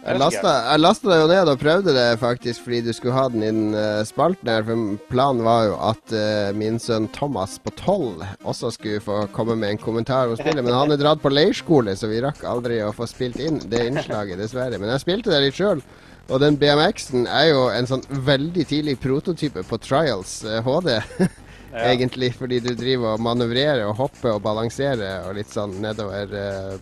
Jeg 0.00 0.16
lasta, 0.16 0.52
lasta 0.80 1.16
jo 1.20 1.26
ned 1.28 1.48
og 1.52 1.58
prøvde 1.60 1.92
det 1.92 2.06
faktisk 2.22 2.62
fordi 2.64 2.78
du 2.86 2.94
skulle 2.96 3.12
ha 3.18 3.26
den 3.28 3.42
i 3.44 3.50
den 3.50 3.74
uh, 3.76 4.00
spalten 4.08 4.48
her. 4.48 4.64
For 4.64 4.94
planen 5.10 5.44
var 5.44 5.66
jo 5.68 5.74
at 5.90 6.14
uh, 6.14 6.56
min 6.56 6.80
sønn 6.80 7.10
Thomas 7.12 7.58
på 7.60 7.72
tolv 7.76 8.24
også 8.40 8.72
skulle 8.78 9.02
få 9.04 9.26
komme 9.36 9.58
med 9.60 9.74
en 9.74 9.82
kommentar 9.82 10.32
om 10.32 10.40
spillet. 10.40 10.64
Men 10.64 10.78
han 10.78 10.94
er 10.94 11.02
dratt 11.02 11.20
på 11.20 11.32
leirskole, 11.32 11.92
så 12.00 12.08
vi 12.08 12.22
rakk 12.24 12.40
aldri 12.48 12.80
å 12.80 12.94
få 12.96 13.08
spilt 13.10 13.36
inn 13.44 13.60
det 13.68 13.90
innslaget, 13.90 14.40
dessverre. 14.40 14.80
Men 14.80 14.94
jeg 14.94 15.04
spilte 15.04 15.34
det 15.34 15.42
litt 15.44 15.60
sjøl. 15.60 15.84
Og 16.30 16.40
den 16.42 16.56
BMX-en 16.60 17.26
er 17.26 17.50
jo 17.50 17.68
en 17.74 17.88
sånn 17.90 18.04
veldig 18.26 18.64
tidlig 18.70 18.96
prototype 19.02 19.64
på 19.66 19.78
Trials 19.82 20.40
uh, 20.46 20.60
HD. 20.64 20.96
Egentlig, 21.70 22.32
fordi 22.34 22.58
du 22.64 22.72
driver 22.74 23.14
og 23.14 23.22
manøvrerer 23.22 23.84
og 23.86 23.94
hopper 24.00 24.32
og 24.34 24.42
balanserer 24.42 25.28
og 25.28 25.36
litt 25.38 25.52
sånn 25.54 25.76
nedover 25.82 26.32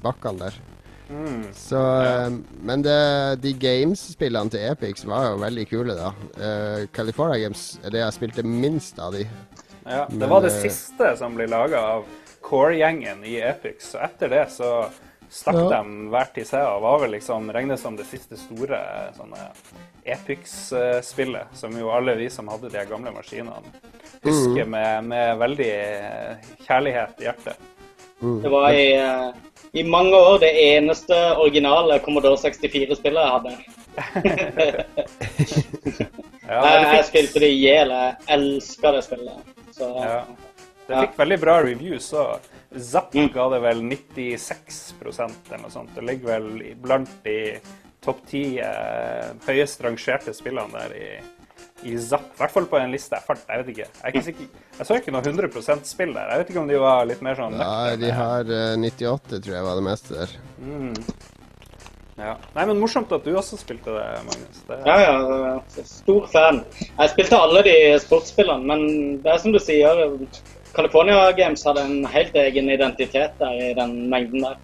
bakkene 0.01 0.47
der. 0.47 0.61
Mm. 1.09 1.45
Så, 1.55 1.77
ja. 1.77 2.27
Eh, 2.27 2.33
men 2.63 2.83
det, 2.83 3.37
de 3.43 3.53
Games-spillene 3.57 4.53
til 4.53 4.67
Epix 4.69 5.07
var 5.09 5.31
jo 5.31 5.41
veldig 5.41 5.67
kule, 5.71 5.97
da. 5.97 6.13
Uh, 6.37 6.85
California 6.93 7.41
Games 7.41 7.79
er 7.83 7.95
det 7.95 8.03
jeg 8.03 8.17
spilte 8.19 8.45
minst 8.45 9.01
av 9.01 9.17
de. 9.17 9.25
Ja, 9.89 10.05
det 10.05 10.19
men, 10.19 10.29
var 10.29 10.45
det 10.45 10.53
uh, 10.53 10.61
siste 10.67 11.15
som 11.21 11.37
ble 11.39 11.49
laga 11.49 11.81
av 11.97 12.09
Core-gjengen 12.45 13.25
i 13.29 13.39
Epix. 13.45 13.93
Så 13.95 14.03
etter 14.05 14.33
det 14.33 14.45
så 14.53 14.73
stakk 15.31 15.59
ja. 15.59 15.69
dem 15.77 16.09
hver 16.13 16.31
til 16.35 16.47
seg 16.49 16.65
og 16.65 16.83
var 16.85 17.01
vel 17.05 17.15
liksom 17.17 17.51
regnet 17.55 17.81
som 17.81 17.97
det 17.99 18.07
siste 18.09 18.39
store 18.41 18.81
sånne 19.17 19.49
Epix-spillet, 20.09 21.53
som 21.59 21.75
jo 21.77 21.91
alle 21.93 22.15
vi 22.17 22.31
som 22.33 22.49
hadde 22.49 22.71
de 22.73 22.85
gamle 22.89 23.13
maskinene, 23.13 23.75
husker 24.25 24.65
mm. 24.65 24.71
med, 24.73 25.11
med, 25.11 25.35
veldig 25.43 25.75
kjærlighet 26.65 27.21
i 27.21 27.29
hjertet. 27.29 27.69
Mm. 28.23 28.39
Det 28.43 28.51
var 28.51 28.73
i 28.73 28.87
i 29.73 29.83
mange 29.85 30.17
år 30.17 30.39
det 30.39 30.51
eneste 30.63 31.17
originale 31.37 31.99
Commodore 32.05 32.37
64-spillet 32.41 33.21
jeg 33.21 33.33
hadde. 33.35 33.53
ja, 36.49 36.61
jeg, 36.65 36.87
jeg 36.95 37.05
spilte 37.11 37.43
det 37.43 37.51
i 37.53 37.59
hjel. 37.61 37.93
Jeg 37.93 38.15
elska 38.39 38.95
det 38.97 39.03
spillet. 39.05 39.51
Så, 39.77 39.91
ja. 40.01 40.23
Det 40.89 41.03
fikk 41.05 41.19
veldig 41.21 41.39
bra 41.43 41.59
reviews 41.67 42.09
òg. 42.17 42.49
Zapp 42.75 43.15
mm. 43.17 43.31
ga 43.33 43.49
det 43.55 43.63
vel 43.65 43.83
96 43.87 44.81
eller 45.01 45.63
noe 45.63 45.73
sånt. 45.73 45.95
Det 45.97 46.05
ligger 46.05 46.35
vel 46.35 46.77
blant 46.83 47.13
de 47.25 47.39
topp 48.05 48.21
ti 48.29 48.43
eh, 48.63 49.31
høyest 49.47 49.83
rangerte 49.85 50.35
spillene 50.37 50.77
der 50.77 50.97
i 50.97 51.09
i 51.83 51.99
Zapp. 51.99 52.35
I 52.35 52.43
hvert 52.43 52.55
fall 52.55 52.67
på 52.71 52.79
en 52.81 52.93
liste 52.93 53.17
jeg 53.17 53.27
fant. 53.27 53.45
Jeg 53.49 53.63
vet 53.63 53.73
ikke. 53.75 53.87
Jeg, 53.87 54.13
ikke 54.13 54.25
sikker. 54.27 54.61
jeg 54.79 54.89
så 54.89 54.99
ikke 54.99 55.15
noe 55.15 55.23
100 55.23 55.87
spill 55.87 56.15
der. 56.17 56.33
Jeg 56.33 56.43
vet 56.43 56.53
ikke 56.53 56.63
om 56.63 56.71
de 56.71 56.81
var 56.83 57.09
litt 57.09 57.25
mer 57.25 57.39
sånn 57.39 57.59
Nei, 57.59 57.97
de 58.01 58.13
har 58.15 58.51
uh, 58.51 58.61
eh, 58.75 58.79
98, 58.83 59.43
tror 59.45 59.59
jeg 59.59 59.67
var 59.69 59.79
det 59.79 59.85
meste 59.87 60.17
der. 60.17 60.37
Mm. 60.59 60.95
Ja. 62.19 62.33
Nei, 62.57 62.65
men 62.67 62.81
morsomt 62.83 63.13
at 63.15 63.27
du 63.27 63.31
også 63.39 63.61
spilte 63.61 63.95
det, 63.95 64.07
Magnus. 64.27 64.63
Det... 64.67 64.79
Ja, 64.89 64.97
ja. 65.05 65.83
Stor 65.87 66.27
fan. 66.33 66.65
Jeg 66.89 67.13
spilte 67.13 67.39
alle 67.39 67.63
de 67.69 67.77
sportsspillene, 68.03 68.67
men 68.67 69.21
det 69.23 69.31
er 69.31 69.43
som 69.45 69.55
du 69.55 69.61
sier, 69.63 70.03
California 70.77 71.31
Games 71.37 71.65
hadde 71.67 71.85
en 71.87 72.07
helt 72.13 72.37
egen 72.37 72.71
identitet 72.71 73.37
der 73.41 73.59
i 73.71 73.73
den 73.77 73.99
mengden 74.13 74.47
der. 74.47 74.57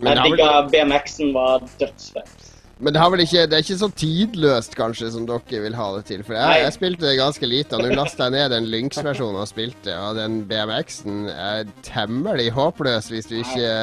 Jeg 0.00 0.22
digga 0.24 0.52
BMX-en 0.72 1.34
var 1.34 1.66
dødsfett. 1.80 2.50
Men 2.80 2.94
det, 2.96 3.00
ikke, 3.26 3.42
det, 3.44 3.52
er 3.52 3.60
ikke 3.60 3.76
så 3.76 3.90
tidløst 3.92 4.74
kanskje 4.78 5.10
som 5.12 5.26
dere 5.28 5.58
vil 5.66 5.74
ha 5.76 5.88
det 5.98 6.06
til. 6.08 6.22
For 6.24 6.32
jeg, 6.32 6.62
jeg 6.64 6.72
spilte 6.72 7.04
det 7.04 7.18
ganske 7.18 7.48
lite, 7.48 7.76
og 7.76 7.84
nå 7.84 7.90
lasta 7.92 8.30
jeg 8.30 8.36
ned 8.38 8.54
den 8.54 8.68
Lynx-versjonen 8.72 9.42
og 9.42 9.50
spilte, 9.50 9.96
og 10.00 10.16
den 10.16 10.38
BMX-en 10.48 11.26
er 11.28 11.68
temmelig 11.84 12.48
håpløs 12.56 13.10
hvis 13.12 13.28
du 13.28 13.36
ikke 13.42 13.74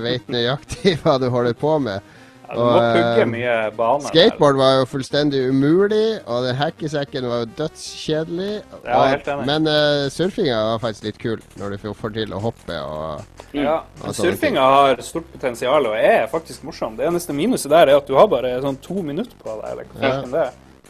vet 0.00 0.32
nøyaktig 0.32 0.96
hva 1.02 1.18
du 1.20 1.28
holder 1.32 1.58
på 1.60 1.76
med. 1.84 2.15
Ja, 2.46 2.66
pugge 2.94 3.40
eh, 3.42 3.70
baner. 3.76 4.08
Skateboard 4.10 4.58
var 4.60 4.74
jo 4.80 4.84
fullstendig 4.90 5.40
umulig, 5.50 6.18
og 6.26 6.46
den 6.46 6.58
hackesekken 6.58 7.26
var 7.30 7.42
jo 7.42 7.48
dødskjedelig. 7.58 8.52
Ja, 8.86 9.00
og. 9.00 9.42
Men 9.48 9.66
uh, 9.70 10.06
surfinga 10.12 10.58
var 10.72 10.82
faktisk 10.84 11.08
litt 11.08 11.18
kul, 11.22 11.42
når 11.60 11.74
du 11.74 11.88
får 11.88 12.14
til 12.16 12.36
å 12.36 12.42
hoppe 12.44 12.76
og 12.82 13.56
Ja, 13.56 13.80
og 14.02 14.14
surfinga 14.16 14.68
har 14.76 15.02
stort 15.04 15.26
potensial 15.32 15.90
og 15.90 15.96
er 15.98 16.28
faktisk 16.30 16.66
morsom. 16.66 16.98
Det 16.98 17.08
eneste 17.08 17.34
minuset 17.36 17.72
der 17.72 17.90
er 17.90 18.00
at 18.00 18.06
du 18.08 18.14
har 18.18 18.30
bare 18.30 18.54
sånn 18.62 18.78
to 18.84 19.02
minutter 19.02 19.34
på 19.42 19.58
deg. 19.62 19.72
Eller 19.72 20.30
ja. 20.36 20.46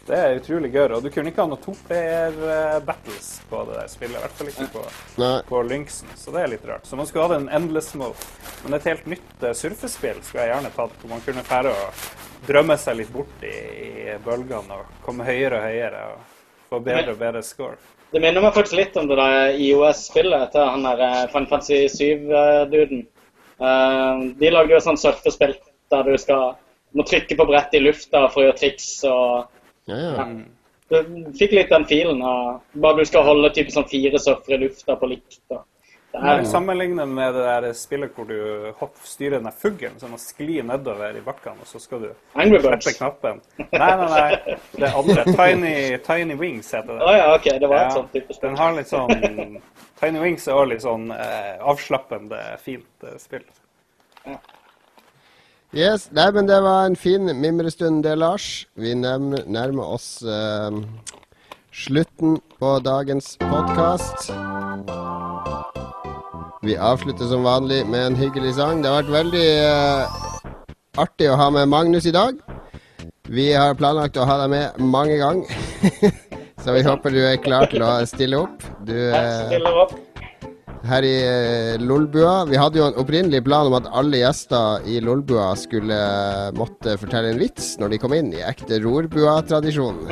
Det 0.07 0.17
er. 0.17 0.37
Utrolig 0.39 0.71
gøy. 0.73 0.85
Og 0.97 1.03
du 1.03 1.09
kunne 1.13 1.31
ikke 1.31 1.43
ha 1.43 1.49
noen 1.51 1.63
toplayer-battles 1.63 3.29
på 3.49 3.63
det 3.67 3.75
der 3.79 3.89
spillet. 3.91 4.15
I 4.17 4.23
hvert 4.23 4.37
fall 4.39 4.51
ikke 4.51 4.69
på, 4.75 4.85
på 5.49 5.63
Lynxen, 5.67 6.13
så 6.19 6.33
det 6.35 6.43
er 6.43 6.53
litt 6.53 6.67
rart. 6.67 6.87
Så 6.87 6.99
man 6.99 7.09
skulle 7.09 7.27
hatt 7.27 7.37
en 7.41 7.49
endless 7.59 7.93
mode. 7.99 8.29
Men 8.63 8.77
et 8.77 8.87
helt 8.89 9.09
nytt 9.09 9.43
uh, 9.43 9.51
surfespill 9.57 10.21
skulle 10.23 10.45
jeg 10.45 10.53
gjerne 10.55 10.73
tatt, 10.77 10.95
hvor 11.01 11.13
man 11.13 11.23
kunne 11.25 11.45
fære 11.47 11.73
og 11.73 12.07
drømme 12.47 12.77
seg 12.79 12.99
litt 13.01 13.11
bort 13.13 13.45
i, 13.45 13.55
i 14.13 14.17
bølgene 14.23 14.79
og 14.79 15.03
komme 15.05 15.25
høyere 15.27 15.59
og 15.59 15.67
høyere 15.67 16.03
og 16.13 16.35
få 16.69 16.81
bedre 16.85 17.15
og 17.15 17.21
bedre 17.21 17.43
score. 17.43 17.79
Det 18.13 18.21
minner 18.23 18.43
meg 18.43 18.55
faktisk 18.55 18.77
litt 18.77 18.95
om 18.99 19.09
det 19.09 19.17
der 19.19 19.57
IOS-spillet 19.59 20.53
til 20.53 20.63
han 20.63 20.85
der 20.87 21.27
fanfancy 21.33 21.87
Final 21.91 22.69
7-duden. 22.71 23.03
Uh, 23.57 23.67
eh, 23.67 24.23
de 24.39 24.53
lagde 24.53 24.71
jo 24.71 24.79
et 24.79 24.85
sånt 24.85 25.01
surfespill 25.01 25.57
der 25.91 26.07
du 26.07 26.17
skal 26.21 26.55
må 26.95 27.03
trykke 27.07 27.35
på 27.35 27.45
brettet 27.47 27.79
i 27.79 27.83
lufta 27.83 28.25
for 28.31 28.41
å 28.41 28.47
gjøre 28.47 28.59
triks 28.61 28.87
og 29.09 29.56
ja, 29.87 29.97
ja. 29.97 30.27
Du 30.87 31.31
fikk 31.35 31.51
litt 31.51 31.71
den 31.71 31.83
filen 31.87 32.21
av 32.23 32.61
bare 32.79 33.01
du 33.01 33.09
skal 33.09 33.25
holde 33.27 33.49
type 33.55 33.73
sånn 33.73 33.89
fire 33.91 34.19
surfere 34.23 34.55
i 34.55 34.67
lufta 34.67 34.95
på 34.95 35.09
likt. 35.11 35.41
Da. 35.51 35.65
Det 36.11 36.45
Sammenligne 36.45 37.05
med 37.05 37.33
det 37.35 37.43
der 37.43 37.73
spillet 37.75 38.15
hvor 38.15 38.25
du 38.25 38.71
hopp, 38.79 38.95
styrer 39.03 39.41
den 39.43 39.51
fuglen 39.51 39.99
som 39.99 40.13
må 40.15 40.19
skli 40.21 40.61
nedover 40.65 41.17
i 41.19 41.21
bakkene, 41.21 41.59
og 41.61 41.67
så 41.67 41.81
skal 41.83 42.05
du 42.05 42.07
slippe 42.31 42.93
knappen. 42.95 43.41
Nei, 43.59 43.91
nei, 43.99 44.07
nei. 44.13 44.55
Det 44.79 44.93
andre. 45.01 45.25
Tiny, 45.27 45.75
Tiny 46.07 46.39
Wings 46.39 46.71
heter 46.73 46.95
det. 46.95 47.03
Oh, 47.03 47.13
ja, 47.17 47.27
ok. 47.35 47.49
Det 47.59 47.69
var 47.69 47.83
et 47.83 47.89
ja, 47.89 47.95
sånt 47.99 48.15
type 48.15 48.33
spill. 48.33 48.47
Den 48.47 48.57
har 48.61 48.77
litt 48.79 48.93
sånn 48.93 49.59
Tiny 49.99 50.23
Wings 50.23 50.47
er 50.47 50.55
også 50.55 50.71
litt 50.71 50.85
sånn 50.85 51.11
eh, 51.13 51.53
avslappende, 51.73 52.41
fint 52.63 53.05
eh, 53.05 53.19
spill. 53.21 53.45
Ja. 54.23 54.39
Yes, 55.75 56.05
Nei, 56.15 56.29
men 56.31 56.47
det 56.47 56.61
var 56.63 56.85
en 56.87 56.95
fin 56.95 57.27
mimrestund, 57.41 57.99
det, 58.05 58.13
Lars. 58.15 58.67
Vi 58.79 58.93
nærmer, 58.95 59.81
oss 59.83 60.23
eh, 60.23 60.77
slutten 61.75 62.37
på 62.55 62.69
dagens 62.79 63.33
podkast. 63.41 64.31
Vi 66.63 66.77
avslutter 66.79 67.27
som 67.27 67.43
vanlig 67.43 67.81
med 67.83 68.05
en 68.05 68.15
hyggelig 68.15 68.55
sang. 68.55 68.79
Det 68.79 68.93
har 68.93 69.01
vært 69.01 69.11
veldig 69.17 69.49
eh, 69.67 70.55
artig 71.03 71.27
å 71.33 71.35
ha 71.35 71.51
med 71.51 71.67
Magnus 71.67 72.07
i 72.07 72.15
dag. 72.15 72.39
Vi 73.27 73.51
har 73.51 73.75
planlagt 73.75 74.15
å 74.15 74.23
ha 74.23 74.39
deg 74.45 74.55
med 74.55 74.79
mange 74.79 75.19
ganger. 75.19 75.51
Så 76.63 76.79
vi 76.79 76.87
håper 76.87 77.11
du 77.11 77.25
er 77.27 77.43
klar 77.43 77.67
til 77.67 77.83
å 77.83 77.91
stille 78.07 78.39
opp. 78.39 78.63
Du, 78.87 78.95
uh, 78.95 79.51
stiller 79.51 79.83
opp 79.83 79.99
her 80.87 81.05
i 81.05 81.15
eh, 81.21 81.81
Lolbua. 81.81 82.45
Vi 82.49 82.57
hadde 82.59 82.79
jo 82.79 82.87
en 82.87 82.99
opprinnelig 83.01 83.43
plan 83.45 83.69
om 83.69 83.75
at 83.77 83.89
alle 83.91 84.21
gjester 84.21 84.85
i 84.87 84.99
Lolbua 85.03 85.51
skulle 85.59 85.97
eh, 85.97 86.51
måtte 86.57 86.97
fortelle 87.01 87.33
en 87.33 87.41
vits 87.41 87.75
når 87.81 87.93
de 87.93 88.01
kom 88.01 88.15
inn, 88.17 88.31
i 88.33 88.43
ekte 88.45 88.79
rorbua-tradisjon. 88.83 90.05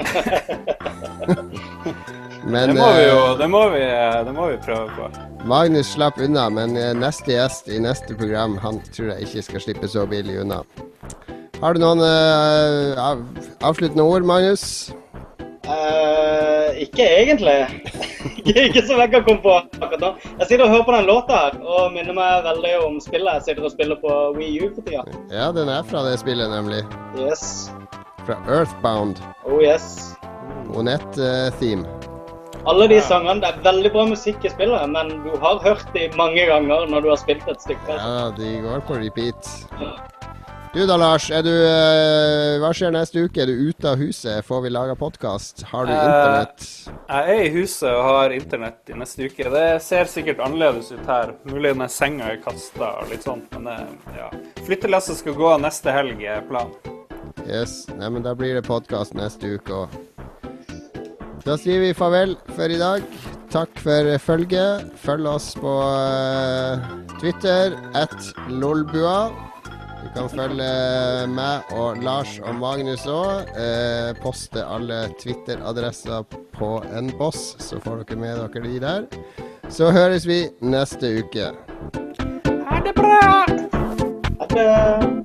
Men, 2.45 2.69
det 2.69 2.75
må 2.77 2.87
vi 2.93 3.05
jo 3.07 3.21
det 3.39 3.47
må 3.49 3.61
vi, 3.73 3.81
det 4.27 4.33
må 4.35 4.49
vi 4.51 4.57
prøve 4.61 4.85
på. 4.93 5.07
Magnus 5.49 5.95
slapp 5.95 6.19
unna, 6.21 6.45
men 6.53 6.77
eh, 6.77 6.91
neste 6.93 7.33
gjest 7.33 7.71
i 7.73 7.79
neste 7.81 8.13
program 8.17 8.59
Han 8.61 8.77
tror 8.93 9.15
jeg 9.15 9.25
ikke 9.25 9.43
skal 9.47 9.63
slippe 9.63 9.89
så 9.89 10.05
billig 10.09 10.37
unna. 10.43 10.61
Har 11.61 11.73
du 11.73 11.81
noen 11.81 12.03
uh, 12.03 13.15
avsluttende 13.65 14.03
ord, 14.05 14.27
Magnus? 14.27 14.91
Uh, 15.65 16.54
ikke 16.83 17.05
egentlig. 17.05 17.55
ikke 18.65 18.83
som 18.87 18.99
jeg 19.01 19.11
kan 19.13 19.25
komme 19.27 19.41
på 19.43 19.55
akkurat 19.79 20.01
nå. 20.03 20.11
Jeg 20.39 20.47
sitter 20.49 20.65
og 20.65 20.73
hører 20.73 20.87
på 20.87 20.95
den 20.95 21.09
låta 21.09 21.41
her, 21.45 21.59
og 21.63 21.93
minner 21.95 22.17
meg 22.17 22.45
veldig 22.47 22.73
om 22.85 22.97
spillet 23.03 23.39
jeg 23.39 23.47
sitter 23.49 23.67
og 23.67 23.75
spiller 23.75 23.99
på 24.01 24.15
Wii 24.37 24.55
U 24.63 24.71
for 24.75 24.87
tida. 24.87 25.05
Ja, 25.33 25.51
den 25.55 25.71
er 25.71 25.85
fra 25.87 26.03
det 26.07 26.17
spillet, 26.21 26.49
nemlig. 26.51 26.83
Yes. 27.19 27.71
Fra 28.25 28.39
Earthbound. 28.49 29.21
Oh 29.45 29.61
yes. 29.63 30.15
Onett-theme. 30.75 31.85
Alle 32.65 32.87
de 32.89 32.97
sangene, 33.01 33.41
Det 33.41 33.49
er 33.51 33.61
veldig 33.61 33.91
bra 33.93 34.07
musikk 34.09 34.45
i 34.45 34.49
spillet, 34.49 34.89
men 34.89 35.11
du 35.21 35.35
har 35.41 35.61
hørt 35.61 35.85
de 35.93 36.07
mange 36.17 36.47
ganger 36.49 36.87
når 36.89 37.05
du 37.05 37.11
har 37.11 37.19
spilt 37.21 37.45
et 37.51 37.61
stykke. 37.61 37.93
Ja, 37.93 38.31
de 38.33 38.55
går 38.63 38.81
på 38.87 38.97
repeat. 38.97 39.51
Du 40.75 40.81
da, 40.85 40.97
Lars. 40.99 41.29
Du, 41.29 41.53
uh, 41.55 42.57
hva 42.59 42.69
skjer 42.75 42.89
neste 42.91 43.21
uke? 43.23 43.39
Er 43.39 43.47
du 43.47 43.69
ute 43.69 43.87
av 43.93 44.01
huset? 44.03 44.43
Får 44.43 44.65
vi 44.65 44.71
laga 44.75 44.91
podkast? 44.99 45.61
Har 45.69 45.87
du 45.87 45.93
uh, 45.93 46.01
internett? 46.01 46.65
Jeg 47.07 47.37
er 47.37 47.43
i 47.45 47.53
huset 47.53 47.87
og 47.93 48.01
har 48.03 48.35
internett 48.35 48.91
i 48.91 48.97
neste 48.99 49.29
uke. 49.29 49.47
Det 49.53 49.61
ser 49.85 50.11
sikkert 50.11 50.43
annerledes 50.43 50.89
ut 50.91 51.07
her. 51.07 51.31
Mulig 51.47 51.71
med 51.79 51.93
senga 51.95 52.27
er 52.33 52.41
kasta 52.43 52.91
og 53.05 53.07
litt 53.13 53.23
sånt, 53.23 53.47
men 53.55 53.71
uh, 53.71 54.11
ja. 54.17 54.27
Flyttelasset 54.67 55.21
skal 55.21 55.39
gå 55.39 55.53
neste 55.63 55.95
helg, 55.95 56.19
er 56.27 56.43
planen. 56.51 56.75
Yes. 57.45 57.85
Nei, 57.95 58.11
men 58.11 58.27
da 58.27 58.35
blir 58.35 58.59
det 58.59 58.67
podkast 58.67 59.15
neste 59.15 59.55
uke 59.55 59.85
òg. 59.85 59.97
Da 61.47 61.55
sier 61.55 61.87
vi 61.87 61.95
farvel 61.95 62.35
for 62.51 62.67
i 62.67 62.83
dag 62.83 63.07
takk 63.55 63.79
for 63.79 64.11
følget. 64.27 64.91
Følg 64.99 65.31
oss 65.37 65.53
på 65.55 65.79
Twitter 67.21 67.79
at 67.95 68.33
lolbua. 68.51 69.29
Du 70.05 70.11
kan 70.13 70.27
følge 70.29 70.65
meg 71.33 71.71
og 71.73 71.97
Lars 72.05 72.35
og 72.45 72.59
Magnus 72.61 73.07
òg. 73.09 73.49
Eh, 73.57 74.11
poste 74.21 74.61
alle 74.61 75.07
Twitter-adresser 75.17 76.27
på 76.53 76.69
en 76.93 77.09
boss, 77.17 77.55
så 77.59 77.81
får 77.81 78.05
dere 78.05 78.21
med 78.21 78.43
dere 78.45 78.65
de 78.69 78.79
der. 78.85 79.09
Så 79.73 79.89
høres 79.91 80.29
vi 80.29 80.43
neste 80.61 81.17
uke. 81.25 81.51
Ha 82.69 82.81
det 82.85 82.95
bra! 83.01 83.21
Ha 84.39 84.51
det. 84.53 85.24